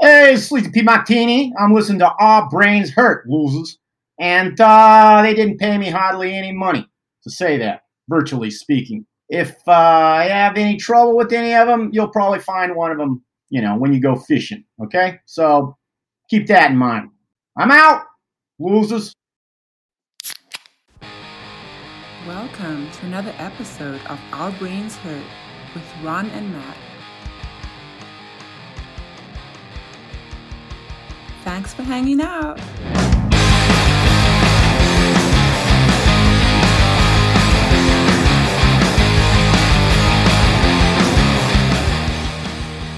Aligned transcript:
Hey, 0.00 0.36
Sleazy 0.36 0.70
P. 0.70 0.82
Martini. 0.82 1.52
I'm 1.58 1.74
listening 1.74 1.98
to 1.98 2.12
Our 2.20 2.48
Brains 2.48 2.92
Hurt, 2.92 3.28
losers. 3.28 3.78
And 4.20 4.58
uh, 4.60 5.22
they 5.22 5.34
didn't 5.34 5.58
pay 5.58 5.76
me 5.76 5.90
hardly 5.90 6.32
any 6.36 6.52
money 6.52 6.88
to 7.24 7.30
say 7.32 7.58
that, 7.58 7.80
virtually 8.08 8.48
speaking. 8.48 9.04
If 9.28 9.56
uh, 9.66 9.72
I 9.72 10.26
have 10.26 10.56
any 10.56 10.76
trouble 10.76 11.16
with 11.16 11.32
any 11.32 11.52
of 11.52 11.66
them, 11.66 11.90
you'll 11.92 12.12
probably 12.12 12.38
find 12.38 12.76
one 12.76 12.92
of 12.92 12.98
them, 12.98 13.24
you 13.50 13.60
know, 13.60 13.76
when 13.76 13.92
you 13.92 14.00
go 14.00 14.14
fishing. 14.14 14.62
Okay? 14.84 15.18
So 15.26 15.76
keep 16.30 16.46
that 16.46 16.70
in 16.70 16.76
mind. 16.76 17.10
I'm 17.56 17.72
out, 17.72 18.04
losers. 18.60 19.12
Welcome 22.24 22.88
to 22.88 23.06
another 23.06 23.34
episode 23.38 24.00
of 24.06 24.20
Our 24.30 24.52
Brains 24.52 24.94
Hurt 24.94 25.26
with 25.74 25.84
Ron 26.04 26.30
and 26.30 26.52
Matt. 26.52 26.76
Thanks 31.48 31.72
for 31.72 31.82
hanging 31.82 32.20
out. 32.20 32.60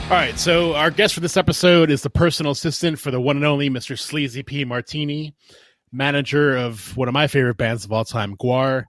All 0.02 0.16
right, 0.16 0.36
so 0.36 0.74
our 0.74 0.90
guest 0.90 1.14
for 1.14 1.20
this 1.20 1.36
episode 1.36 1.92
is 1.92 2.02
the 2.02 2.10
personal 2.10 2.50
assistant 2.50 2.98
for 2.98 3.12
the 3.12 3.20
one 3.20 3.36
and 3.36 3.44
only 3.44 3.70
Mr. 3.70 3.96
Sleazy 3.96 4.42
P. 4.42 4.64
Martini, 4.64 5.32
manager 5.92 6.56
of 6.56 6.96
one 6.96 7.06
of 7.06 7.14
my 7.14 7.28
favorite 7.28 7.56
bands 7.56 7.84
of 7.84 7.92
all 7.92 8.04
time, 8.04 8.36
GWAR. 8.36 8.86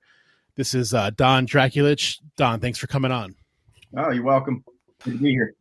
This 0.55 0.73
is 0.73 0.91
uh, 0.95 1.11
Don 1.11 1.45
Drakulich. 1.45 2.17
Don, 2.35 2.59
thanks 2.61 2.79
for 2.79 2.87
coming 2.87 3.11
on. 3.11 3.35
Oh, 3.95 4.09
you're 4.09 4.23
welcome. 4.23 4.63
Good 5.03 5.11
to 5.11 5.19
be 5.19 5.29
here. 5.29 5.53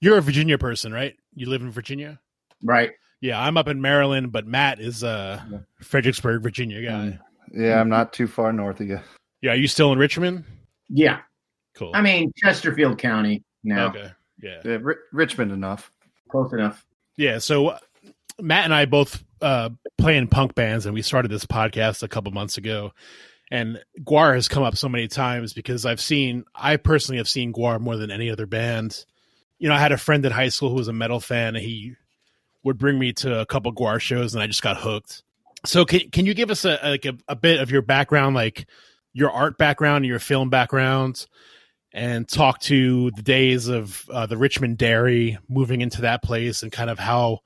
You're 0.00 0.16
a 0.16 0.22
Virginia 0.22 0.56
person, 0.56 0.90
right? 0.90 1.14
You 1.34 1.50
live 1.50 1.60
in 1.60 1.70
Virginia? 1.70 2.18
Right. 2.64 2.92
Yeah, 3.22 3.40
I'm 3.40 3.56
up 3.56 3.68
in 3.68 3.80
Maryland, 3.80 4.32
but 4.32 4.46
Matt 4.48 4.80
is 4.80 5.04
a 5.04 5.64
Fredericksburg, 5.80 6.42
Virginia 6.42 6.82
guy. 6.82 7.18
Yeah, 7.54 7.80
I'm 7.80 7.88
not 7.88 8.12
too 8.12 8.26
far 8.26 8.52
north 8.52 8.80
of 8.80 8.88
you. 8.88 8.98
Yeah, 9.40 9.52
are 9.52 9.56
you 9.56 9.68
still 9.68 9.92
in 9.92 9.98
Richmond? 9.98 10.44
Yeah. 10.88 11.20
Cool. 11.76 11.92
I 11.94 12.02
mean, 12.02 12.32
Chesterfield 12.36 12.98
County 12.98 13.44
now. 13.62 13.90
okay. 13.90 14.10
Yeah. 14.42 14.60
Yeah, 14.64 14.78
Ri- 14.80 14.96
Richmond 15.12 15.52
enough. 15.52 15.92
Close 16.30 16.52
enough. 16.52 16.84
Yeah, 17.16 17.38
so 17.38 17.68
uh, 17.68 17.78
Matt 18.40 18.64
and 18.64 18.74
I 18.74 18.86
both 18.86 19.22
uh, 19.40 19.70
play 19.98 20.16
in 20.16 20.26
punk 20.26 20.56
bands, 20.56 20.84
and 20.86 20.94
we 20.94 21.02
started 21.02 21.30
this 21.30 21.46
podcast 21.46 22.02
a 22.02 22.08
couple 22.08 22.32
months 22.32 22.58
ago. 22.58 22.92
And 23.52 23.78
GWAR 24.00 24.34
has 24.34 24.48
come 24.48 24.64
up 24.64 24.76
so 24.76 24.88
many 24.88 25.06
times 25.06 25.52
because 25.52 25.86
I've 25.86 26.00
seen, 26.00 26.44
I 26.54 26.76
personally 26.76 27.18
have 27.18 27.28
seen 27.28 27.52
GWAR 27.52 27.80
more 27.80 27.96
than 27.96 28.10
any 28.10 28.30
other 28.30 28.46
band. 28.46 29.04
You 29.58 29.68
know, 29.68 29.74
I 29.74 29.78
had 29.78 29.92
a 29.92 29.98
friend 29.98 30.24
in 30.26 30.32
high 30.32 30.48
school 30.48 30.70
who 30.70 30.76
was 30.76 30.88
a 30.88 30.92
metal 30.92 31.20
fan, 31.20 31.54
and 31.54 31.64
he 31.64 31.94
would 32.64 32.78
bring 32.78 32.98
me 32.98 33.12
to 33.14 33.40
a 33.40 33.46
couple 33.46 33.72
GWAR 33.72 34.00
shows, 34.00 34.34
and 34.34 34.42
I 34.42 34.46
just 34.46 34.62
got 34.62 34.76
hooked. 34.76 35.22
So, 35.64 35.84
can 35.84 36.10
can 36.10 36.26
you 36.26 36.34
give 36.34 36.50
us 36.50 36.64
a 36.64 36.78
like 36.82 37.04
a, 37.04 37.16
a 37.28 37.36
bit 37.36 37.60
of 37.60 37.70
your 37.70 37.82
background, 37.82 38.34
like 38.34 38.66
your 39.12 39.30
art 39.30 39.58
background, 39.58 40.06
your 40.06 40.18
film 40.18 40.50
background, 40.50 41.26
and 41.92 42.28
talk 42.28 42.60
to 42.62 43.10
the 43.12 43.22
days 43.22 43.68
of 43.68 44.04
uh, 44.10 44.26
the 44.26 44.36
Richmond 44.36 44.78
Dairy, 44.78 45.38
moving 45.48 45.80
into 45.80 46.02
that 46.02 46.22
place, 46.22 46.62
and 46.62 46.72
kind 46.72 46.90
of 46.90 46.98
how 46.98 47.40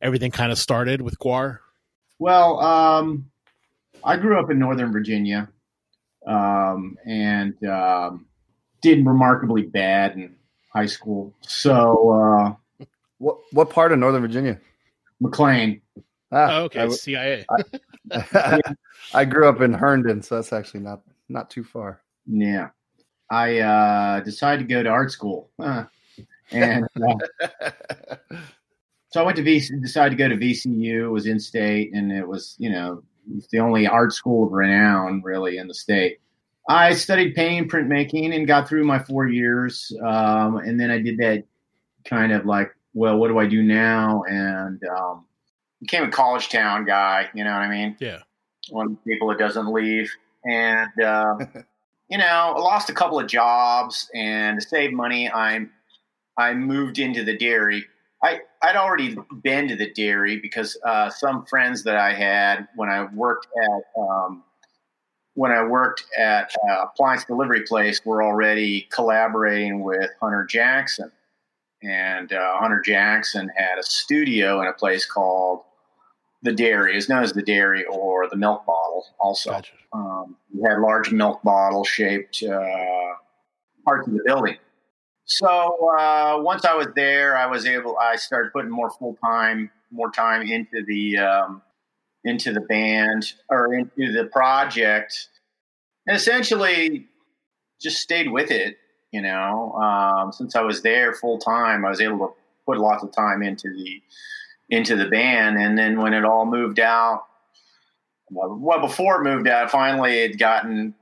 everything 0.00 0.30
kind 0.30 0.50
of 0.50 0.58
started 0.58 1.00
with 1.00 1.18
GWAR? 1.18 1.58
Well, 2.18 2.60
um, 2.60 3.30
I 4.02 4.16
grew 4.16 4.38
up 4.38 4.50
in 4.50 4.58
Northern 4.58 4.92
Virginia 4.92 5.48
um, 6.26 6.96
and 7.06 7.62
um, 7.64 8.26
did 8.82 9.06
remarkably 9.06 9.62
bad 9.62 10.14
in 10.14 10.36
high 10.72 10.86
school. 10.86 11.34
So, 11.40 12.10
uh, 12.10 12.54
What 13.20 13.38
what 13.52 13.68
part 13.68 13.92
of 13.92 13.98
Northern 13.98 14.22
Virginia? 14.22 14.58
McLean. 15.20 15.82
Ah, 16.32 16.60
Oh, 16.60 16.62
okay, 16.64 16.80
I, 16.80 16.88
CIA. 16.88 17.44
I 19.14 19.24
grew 19.24 19.48
up 19.48 19.60
in 19.60 19.74
Herndon, 19.74 20.22
so 20.22 20.36
that's 20.36 20.52
actually 20.52 20.80
not 20.80 21.02
not 21.28 21.50
too 21.50 21.62
far. 21.62 22.00
Yeah. 22.26 22.70
I 23.30 23.58
uh, 23.58 24.20
decided 24.20 24.68
to 24.68 24.74
go 24.74 24.82
to 24.82 24.88
art 24.88 25.12
school. 25.12 25.50
Huh. 25.60 25.84
And 26.50 26.84
uh, 26.96 27.70
so 29.12 29.20
I 29.20 29.22
went 29.22 29.36
to 29.36 29.42
VC, 29.42 29.80
decided 29.80 30.16
to 30.16 30.16
go 30.16 30.28
to 30.28 30.36
VCU, 30.36 31.10
was 31.12 31.26
in 31.26 31.38
state, 31.38 31.92
and 31.92 32.10
it 32.10 32.26
was, 32.26 32.56
you 32.58 32.70
know, 32.70 33.02
the 33.52 33.60
only 33.60 33.86
art 33.86 34.12
school 34.12 34.46
of 34.46 34.52
renown 34.52 35.22
really 35.22 35.58
in 35.58 35.68
the 35.68 35.74
state. 35.74 36.18
I 36.68 36.94
studied 36.94 37.34
painting 37.34 37.68
printmaking 37.68 38.34
and 38.34 38.46
got 38.46 38.68
through 38.68 38.84
my 38.84 38.98
four 38.98 39.28
years. 39.28 39.92
Um, 40.04 40.56
and 40.56 40.78
then 40.80 40.90
I 40.90 40.98
did 40.98 41.18
that 41.18 41.44
kind 42.04 42.32
of 42.32 42.46
like, 42.46 42.74
well, 42.94 43.16
what 43.16 43.28
do 43.28 43.38
I 43.38 43.46
do 43.46 43.62
now? 43.62 44.24
And 44.28 44.80
um, 44.84 45.24
became 45.80 46.04
a 46.04 46.10
college 46.10 46.48
town 46.48 46.84
guy, 46.84 47.28
you 47.34 47.44
know 47.44 47.52
what 47.52 47.62
I 47.62 47.68
mean? 47.68 47.96
yeah. 48.00 48.18
one 48.70 48.86
of 48.86 48.92
the 48.92 49.12
people 49.12 49.28
that 49.28 49.38
doesn't 49.38 49.72
leave. 49.72 50.10
And 50.44 50.90
uh, 51.02 51.36
you 52.08 52.18
know, 52.18 52.54
I 52.56 52.58
lost 52.58 52.90
a 52.90 52.94
couple 52.94 53.18
of 53.18 53.26
jobs, 53.26 54.10
and 54.14 54.60
to 54.60 54.66
save 54.66 54.92
money, 54.92 55.30
I'm 55.30 55.70
I 56.36 56.54
moved 56.54 56.98
into 56.98 57.24
the 57.24 57.36
dairy. 57.36 57.86
I 58.22 58.40
I'd 58.62 58.76
already 58.76 59.16
been 59.42 59.68
to 59.68 59.76
the 59.76 59.90
dairy 59.90 60.38
because 60.38 60.78
uh, 60.84 61.10
some 61.10 61.46
friends 61.46 61.84
that 61.84 61.96
I 61.96 62.12
had 62.12 62.68
when 62.74 62.88
I 62.88 63.04
worked 63.14 63.46
at 63.62 64.00
um, 64.00 64.42
when 65.34 65.52
I 65.52 65.62
worked 65.62 66.04
at 66.18 66.52
uh, 66.68 66.84
appliance 66.84 67.24
delivery 67.24 67.62
place 67.62 68.04
were 68.04 68.22
already 68.22 68.88
collaborating 68.90 69.82
with 69.82 70.10
Hunter 70.20 70.44
Jackson, 70.44 71.10
and 71.82 72.32
uh, 72.32 72.58
Hunter 72.58 72.80
Jackson 72.84 73.50
had 73.56 73.78
a 73.78 73.82
studio 73.82 74.60
in 74.60 74.68
a 74.68 74.72
place 74.72 75.06
called 75.06 75.60
the 76.42 76.52
dairy. 76.52 76.96
Is 76.96 77.08
known 77.08 77.22
as 77.22 77.32
the 77.32 77.42
dairy 77.42 77.84
or 77.84 78.28
the 78.28 78.36
milk 78.36 78.64
bottle 78.66 79.06
also. 79.18 79.50
Gotcha. 79.50 79.72
um, 79.92 80.36
we 80.54 80.68
had 80.68 80.78
large 80.78 81.12
milk 81.12 81.42
bottle 81.42 81.84
shaped 81.84 82.42
uh, 82.42 83.14
parts 83.84 84.06
of 84.06 84.14
the 84.14 84.22
building. 84.24 84.56
So 85.24 85.46
uh, 85.46 86.38
once 86.40 86.64
i 86.64 86.74
was 86.74 86.88
there 86.96 87.36
i 87.36 87.46
was 87.46 87.66
able 87.66 87.96
i 87.98 88.16
started 88.16 88.52
putting 88.52 88.70
more 88.70 88.90
full 88.90 89.16
time 89.24 89.70
more 89.92 90.10
time 90.10 90.42
into 90.42 90.84
the 90.86 91.18
um, 91.18 91.62
into 92.24 92.52
the 92.52 92.60
band 92.60 93.32
or 93.48 93.74
into 93.74 94.12
the 94.12 94.24
project 94.32 95.28
and 96.06 96.16
essentially 96.16 97.06
just 97.80 97.98
stayed 97.98 98.30
with 98.30 98.50
it 98.50 98.76
you 99.12 99.22
know? 99.22 99.72
Um, 99.72 100.32
since 100.32 100.56
i 100.56 100.62
was 100.62 100.82
there 100.82 101.14
full 101.14 101.38
time 101.38 101.84
i 101.84 101.90
was 101.90 102.00
able 102.00 102.18
to 102.18 102.34
put 102.66 102.78
lots 102.78 103.02
of 103.02 103.12
time 103.12 103.42
into 103.42 103.68
the 103.70 104.02
into 104.70 104.94
the 104.96 105.06
band. 105.06 105.58
And 105.58 105.76
then 105.76 106.00
when 106.00 106.14
it 106.14 106.24
all 106.24 106.46
moved 106.46 106.78
out 106.78 107.26
well, 108.30 108.80
before 108.80 109.20
it 109.20 109.24
moved 109.24 109.48
out 109.48 109.70
finally 109.70 110.20
it 110.20 110.38
gotten 110.38 110.94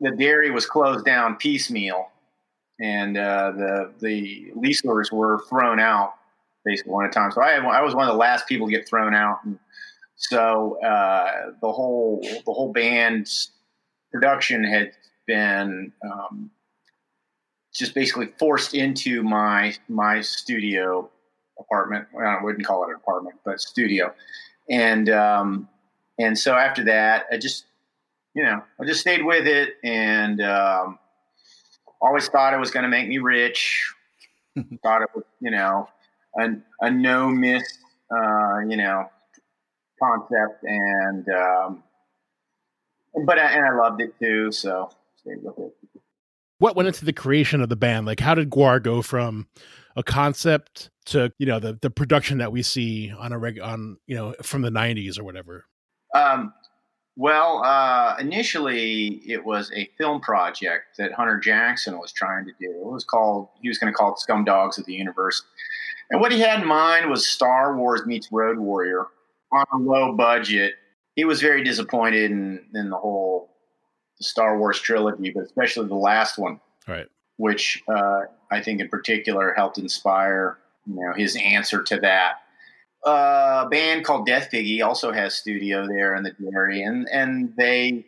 the 0.00 0.10
dairy 0.10 0.50
was 0.50 0.64
closed 0.64 1.04
down 1.04 1.36
piecemeal. 1.36 2.10
And 2.80 3.18
uh, 3.18 3.52
the 3.52 3.92
the 4.00 4.52
leaseholders 4.54 5.12
were 5.12 5.44
thrown 5.50 5.78
out 5.78 6.14
basically 6.64 6.92
one 6.92 7.04
at 7.04 7.10
a 7.10 7.12
time. 7.12 7.30
So 7.30 7.42
I, 7.42 7.56
I 7.56 7.82
was 7.82 7.94
one 7.94 8.08
of 8.08 8.14
the 8.14 8.18
last 8.18 8.48
people 8.48 8.66
to 8.66 8.72
get 8.72 8.88
thrown 8.88 9.14
out. 9.14 9.40
And 9.44 9.58
so 10.16 10.80
uh, 10.82 11.52
the 11.60 11.70
whole 11.70 12.20
the 12.22 12.52
whole 12.52 12.72
band's 12.72 13.52
production 14.10 14.64
had 14.64 14.92
been 15.26 15.92
um, 16.02 16.50
just 17.72 17.94
basically 17.94 18.26
forced 18.38 18.74
into 18.74 19.22
my 19.22 19.74
my 19.88 20.20
studio 20.20 21.08
apartment. 21.58 22.08
Well, 22.12 22.26
I 22.26 22.42
wouldn't 22.42 22.66
call 22.66 22.84
it 22.84 22.90
an 22.90 22.96
apartment, 22.96 23.36
but 23.44 23.60
studio. 23.60 24.14
And 24.68 25.08
um, 25.10 25.68
and 26.18 26.38
so 26.38 26.54
after 26.54 26.84
that, 26.84 27.26
I 27.32 27.36
just 27.36 27.66
you 28.34 28.42
know 28.42 28.62
I 28.80 28.84
just 28.84 29.00
stayed 29.00 29.24
with 29.24 29.46
it 29.46 29.74
and 29.84 30.40
um, 30.40 30.98
always 32.00 32.28
thought 32.28 32.54
it 32.54 32.60
was 32.60 32.70
going 32.70 32.84
to 32.84 32.88
make 32.88 33.08
me 33.08 33.18
rich. 33.18 33.92
thought 34.82 35.02
it 35.02 35.08
was 35.14 35.24
you 35.40 35.50
know 35.50 35.88
a, 36.38 36.50
a 36.80 36.90
no 36.90 37.28
miss 37.28 37.62
uh, 38.10 38.58
you 38.68 38.76
know 38.76 39.08
concept 40.02 40.64
and 40.64 41.28
um, 41.28 41.82
but 43.26 43.38
I, 43.38 43.52
and 43.52 43.66
I 43.66 43.74
loved 43.74 44.00
it 44.00 44.14
too, 44.18 44.52
so 44.52 44.90
stayed 45.16 45.42
with 45.42 45.58
it. 45.58 45.74
What 46.60 46.76
went 46.76 46.86
into 46.86 47.04
the 47.04 47.12
creation 47.12 47.60
of 47.60 47.68
the 47.68 47.76
band? 47.76 48.06
Like, 48.06 48.20
how 48.20 48.34
did 48.34 48.50
GWAR 48.50 48.82
go 48.82 49.02
from 49.02 49.48
a 49.96 50.02
concept 50.02 50.90
to 51.06 51.32
you 51.38 51.46
know 51.46 51.58
the 51.58 51.78
the 51.80 51.90
production 51.90 52.38
that 52.38 52.52
we 52.52 52.62
see 52.62 53.12
on 53.18 53.32
a 53.32 53.38
reg 53.38 53.58
on 53.58 53.96
you 54.06 54.14
know 54.14 54.34
from 54.42 54.62
the 54.62 54.70
'90s 54.70 55.18
or 55.18 55.24
whatever? 55.24 55.64
Um, 56.14 56.52
well, 57.16 57.62
uh, 57.64 58.16
initially 58.18 59.22
it 59.26 59.44
was 59.44 59.70
a 59.74 59.90
film 59.98 60.20
project 60.20 60.96
that 60.98 61.12
Hunter 61.12 61.38
Jackson 61.38 61.98
was 61.98 62.12
trying 62.12 62.46
to 62.46 62.52
do. 62.60 62.70
It 62.70 62.86
was 62.86 63.04
called, 63.04 63.48
he 63.60 63.68
was 63.68 63.78
going 63.78 63.92
to 63.92 63.96
call 63.96 64.12
it 64.12 64.18
Scum 64.18 64.44
Dogs 64.44 64.78
of 64.78 64.86
the 64.86 64.94
Universe. 64.94 65.42
And 66.10 66.20
what 66.20 66.32
he 66.32 66.40
had 66.40 66.60
in 66.62 66.66
mind 66.66 67.10
was 67.10 67.28
Star 67.28 67.76
Wars 67.76 68.06
meets 68.06 68.30
Road 68.32 68.58
Warrior 68.58 69.06
on 69.52 69.66
a 69.72 69.76
low 69.76 70.12
budget. 70.16 70.74
He 71.14 71.24
was 71.24 71.42
very 71.42 71.62
disappointed 71.62 72.30
in, 72.30 72.64
in 72.74 72.90
the 72.90 72.96
whole 72.96 73.50
Star 74.20 74.58
Wars 74.58 74.78
trilogy, 74.80 75.30
but 75.30 75.44
especially 75.44 75.88
the 75.88 75.94
last 75.94 76.38
one, 76.38 76.60
Right. 76.86 77.06
which 77.36 77.82
uh, 77.88 78.22
I 78.50 78.60
think 78.60 78.80
in 78.80 78.88
particular 78.88 79.52
helped 79.56 79.78
inspire 79.78 80.58
you 80.86 80.94
know 80.96 81.12
his 81.14 81.36
answer 81.36 81.82
to 81.82 81.98
that. 82.00 82.34
a 83.04 83.66
band 83.70 84.04
called 84.04 84.26
Death 84.26 84.50
Piggy 84.50 84.82
also 84.82 85.12
has 85.12 85.34
studio 85.34 85.86
there 85.86 86.14
in 86.14 86.22
the 86.22 86.32
Dairy, 86.32 86.82
and 86.82 87.08
and 87.12 87.54
they 87.56 88.06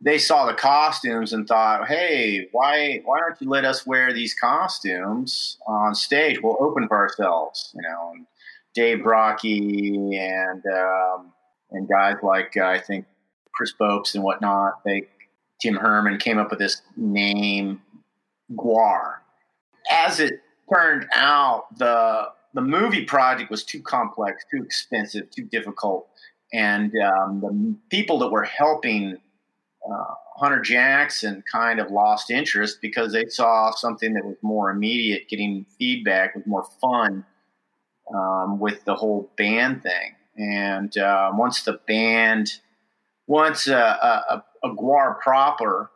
they 0.00 0.18
saw 0.18 0.44
the 0.46 0.52
costumes 0.54 1.32
and 1.32 1.46
thought, 1.48 1.88
hey, 1.88 2.48
why 2.52 3.00
why 3.04 3.20
don't 3.20 3.40
you 3.40 3.48
let 3.48 3.64
us 3.64 3.86
wear 3.86 4.12
these 4.12 4.34
costumes 4.34 5.56
on 5.66 5.94
stage? 5.94 6.40
We'll 6.42 6.56
open 6.60 6.88
for 6.88 6.96
ourselves, 6.98 7.72
you 7.74 7.82
know. 7.82 8.12
And 8.14 8.26
Dave 8.74 8.98
Brockie 8.98 10.18
and 10.18 10.62
um, 10.66 11.32
and 11.70 11.88
guys 11.88 12.16
like 12.22 12.54
uh, 12.56 12.64
I 12.66 12.80
think 12.80 13.06
Chris 13.54 13.72
Bopst 13.80 14.14
and 14.14 14.24
whatnot. 14.24 14.84
They 14.84 15.06
Tim 15.64 15.76
Herman 15.76 16.18
came 16.18 16.36
up 16.36 16.50
with 16.50 16.58
this 16.58 16.82
name, 16.94 17.80
GWAR. 18.52 19.14
As 19.90 20.20
it 20.20 20.34
turned 20.70 21.06
out, 21.14 21.78
the 21.78 22.28
the 22.52 22.60
movie 22.60 23.06
project 23.06 23.50
was 23.50 23.64
too 23.64 23.80
complex, 23.80 24.44
too 24.50 24.62
expensive, 24.62 25.30
too 25.30 25.44
difficult, 25.44 26.06
and 26.52 26.92
um, 26.98 27.40
the 27.40 27.74
people 27.88 28.18
that 28.18 28.28
were 28.28 28.44
helping 28.44 29.16
uh, 29.90 30.14
Hunter 30.36 30.60
Jackson 30.60 31.42
kind 31.50 31.80
of 31.80 31.90
lost 31.90 32.30
interest 32.30 32.82
because 32.82 33.12
they 33.12 33.24
saw 33.26 33.70
something 33.70 34.12
that 34.12 34.24
was 34.24 34.36
more 34.42 34.70
immediate, 34.70 35.30
getting 35.30 35.64
feedback 35.78 36.34
was 36.34 36.46
more 36.46 36.66
fun 36.78 37.24
um, 38.14 38.58
with 38.58 38.84
the 38.84 38.94
whole 38.94 39.30
band 39.38 39.82
thing. 39.82 40.14
And 40.36 40.96
uh, 40.98 41.30
once 41.32 41.62
the 41.62 41.80
band, 41.86 42.52
once 43.26 43.66
a, 43.66 43.76
a, 43.76 44.34
a 44.34 44.44
GWAR 44.70 45.20
proper, 45.22 45.90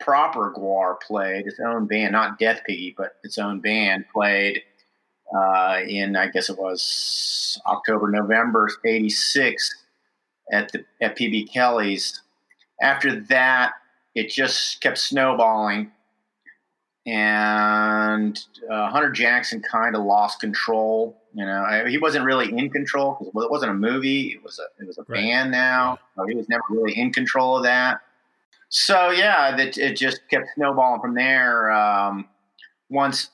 proper 0.00 0.52
GWAR 0.52 0.96
played 1.00 1.46
its 1.46 1.60
own 1.60 1.86
band, 1.86 2.12
not 2.12 2.38
Death 2.38 2.62
Piggy, 2.66 2.94
but 2.96 3.16
its 3.22 3.38
own 3.38 3.60
band 3.60 4.04
played 4.12 4.62
uh, 5.34 5.80
in 5.86 6.16
I 6.16 6.28
guess 6.28 6.50
it 6.50 6.58
was 6.58 7.60
October, 7.66 8.10
November 8.10 8.68
'86 8.84 9.84
at 10.52 10.70
the 10.72 10.84
at 11.00 11.16
PB 11.16 11.52
Kelly's. 11.52 12.20
After 12.80 13.20
that, 13.26 13.72
it 14.14 14.28
just 14.28 14.80
kept 14.80 14.98
snowballing, 14.98 15.90
and 17.06 18.38
uh, 18.70 18.90
Hunter 18.90 19.10
Jackson 19.10 19.62
kind 19.62 19.96
of 19.96 20.04
lost 20.04 20.40
control. 20.40 21.21
You 21.34 21.46
know, 21.46 21.62
I, 21.62 21.88
he 21.88 21.98
wasn't 21.98 22.24
really 22.24 22.50
in 22.50 22.68
control 22.68 23.16
because 23.18 23.44
it 23.44 23.50
wasn't 23.50 23.70
a 23.70 23.74
movie; 23.74 24.32
it 24.32 24.42
was 24.42 24.58
a 24.58 24.82
it 24.82 24.86
was 24.86 24.98
a 24.98 25.04
right. 25.08 25.20
band. 25.20 25.50
Now, 25.50 25.98
yeah. 26.16 26.22
so 26.22 26.26
he 26.28 26.34
was 26.34 26.48
never 26.48 26.62
really 26.68 26.98
in 26.98 27.12
control 27.12 27.56
of 27.56 27.62
that. 27.64 28.00
So 28.68 29.10
yeah, 29.10 29.56
that 29.56 29.78
it 29.78 29.96
just 29.96 30.20
kept 30.28 30.46
snowballing 30.54 31.00
from 31.00 31.14
there. 31.14 31.70
Um, 31.70 32.28
once 32.90 33.30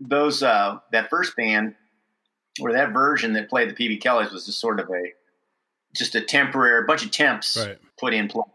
those 0.00 0.42
uh, 0.42 0.78
that 0.92 1.08
first 1.08 1.36
band 1.36 1.74
or 2.60 2.72
that 2.72 2.92
version 2.92 3.32
that 3.34 3.48
played 3.48 3.70
the 3.70 3.74
PB 3.74 4.00
Kellys 4.00 4.32
was 4.32 4.46
just 4.46 4.60
sort 4.60 4.80
of 4.80 4.88
a 4.90 5.12
just 5.94 6.14
a 6.14 6.20
temporary 6.20 6.84
bunch 6.84 7.04
of 7.04 7.10
temps 7.10 7.56
right. 7.56 7.78
put 7.98 8.12
in 8.12 8.28
place, 8.28 8.46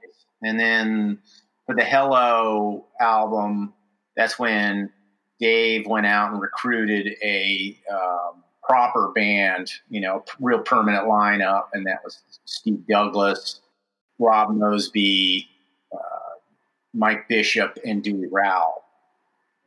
and 0.43 0.59
then 0.59 1.19
for 1.65 1.75
the 1.75 1.83
Hello 1.83 2.87
album, 2.99 3.73
that's 4.15 4.37
when 4.37 4.91
Dave 5.39 5.87
went 5.87 6.05
out 6.05 6.31
and 6.31 6.41
recruited 6.41 7.15
a 7.23 7.77
um, 7.91 8.40
proper 8.63 9.11
band, 9.13 9.71
you 9.89 10.01
know, 10.01 10.23
real 10.39 10.59
permanent 10.59 11.05
lineup, 11.07 11.65
and 11.73 11.85
that 11.85 11.99
was 12.03 12.19
Steve 12.45 12.85
Douglas, 12.87 13.61
Rob 14.19 14.55
Mosby, 14.55 15.47
uh, 15.91 16.37
Mike 16.93 17.27
Bishop, 17.27 17.77
and 17.85 18.03
Dewey 18.03 18.27
Rowell 18.27 18.81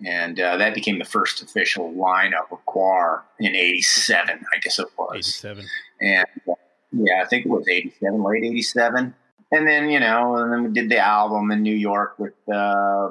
and 0.04 0.40
uh, 0.40 0.56
that 0.56 0.74
became 0.74 0.98
the 0.98 1.04
first 1.04 1.42
official 1.42 1.92
lineup 1.92 2.50
of 2.50 2.58
GWAR 2.66 3.22
in 3.38 3.54
'87, 3.54 4.44
I 4.54 4.58
guess 4.58 4.78
it 4.78 4.88
was. 4.98 5.16
'87. 5.16 5.66
And 6.00 6.26
uh, 6.48 6.54
yeah, 6.92 7.22
I 7.22 7.26
think 7.26 7.46
it 7.46 7.48
was 7.48 7.66
'87, 7.68 8.22
late 8.22 8.44
'87. 8.44 9.14
And 9.52 9.68
then 9.68 9.88
you 9.88 10.00
know, 10.00 10.36
and 10.36 10.52
then 10.52 10.64
we 10.64 10.70
did 10.70 10.88
the 10.88 10.98
album 10.98 11.50
in 11.50 11.62
New 11.62 11.74
York 11.74 12.18
with 12.18 12.34
uh, 12.52 13.10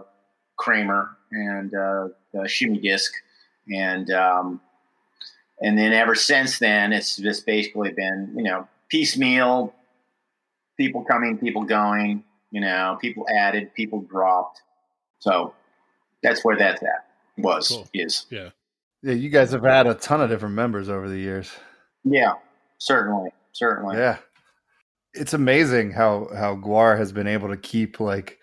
Kramer 0.57 1.17
and 1.31 1.73
uh, 1.73 2.09
the 2.33 2.47
Shimmy 2.47 2.79
Disc, 2.79 3.13
and 3.73 4.11
um, 4.11 4.61
and 5.63 5.77
then 5.77 5.93
ever 5.93 6.13
since 6.13 6.59
then, 6.59 6.93
it's 6.93 7.17
just 7.17 7.45
basically 7.45 7.91
been 7.91 8.33
you 8.35 8.43
know 8.43 8.67
piecemeal, 8.89 9.73
people 10.77 11.03
coming, 11.03 11.37
people 11.37 11.63
going, 11.63 12.23
you 12.51 12.61
know, 12.61 12.97
people 13.01 13.25
added, 13.29 13.73
people 13.73 14.01
dropped. 14.01 14.61
So 15.19 15.53
that's 16.21 16.43
where 16.45 16.57
that's 16.57 16.83
at. 16.83 17.07
Was 17.37 17.69
cool. 17.69 17.89
is 17.93 18.27
yeah. 18.29 18.49
Yeah, 19.01 19.13
you 19.13 19.29
guys 19.29 19.51
have 19.51 19.63
had 19.63 19.87
a 19.87 19.95
ton 19.95 20.21
of 20.21 20.29
different 20.29 20.55
members 20.55 20.87
over 20.87 21.09
the 21.09 21.17
years. 21.17 21.51
Yeah, 22.05 22.33
certainly, 22.77 23.31
certainly. 23.51 23.97
Yeah, 23.97 24.17
it's 25.13 25.33
amazing 25.33 25.91
how 25.91 26.29
how 26.35 26.55
GWAR 26.55 26.97
has 26.97 27.11
been 27.11 27.27
able 27.27 27.49
to 27.49 27.57
keep 27.57 27.99
like 27.99 28.39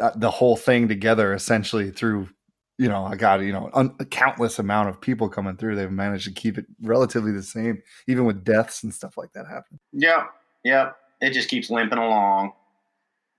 uh, 0.00 0.10
the 0.16 0.30
whole 0.30 0.56
thing 0.56 0.88
together 0.88 1.32
essentially 1.32 1.90
through 1.90 2.28
you 2.78 2.88
know 2.88 3.04
i 3.04 3.14
got 3.16 3.40
you 3.40 3.52
know 3.52 3.70
un- 3.74 3.94
a 3.98 4.04
countless 4.04 4.58
amount 4.58 4.88
of 4.88 5.00
people 5.00 5.28
coming 5.28 5.56
through 5.56 5.74
they've 5.74 5.90
managed 5.90 6.24
to 6.26 6.32
keep 6.32 6.58
it 6.58 6.66
relatively 6.82 7.32
the 7.32 7.42
same 7.42 7.82
even 8.06 8.24
with 8.24 8.44
deaths 8.44 8.82
and 8.82 8.92
stuff 8.92 9.16
like 9.16 9.32
that 9.32 9.46
happen 9.46 9.78
yeah 9.92 10.26
yeah 10.64 10.90
it 11.20 11.32
just 11.32 11.48
keeps 11.48 11.70
limping 11.70 11.98
along 11.98 12.52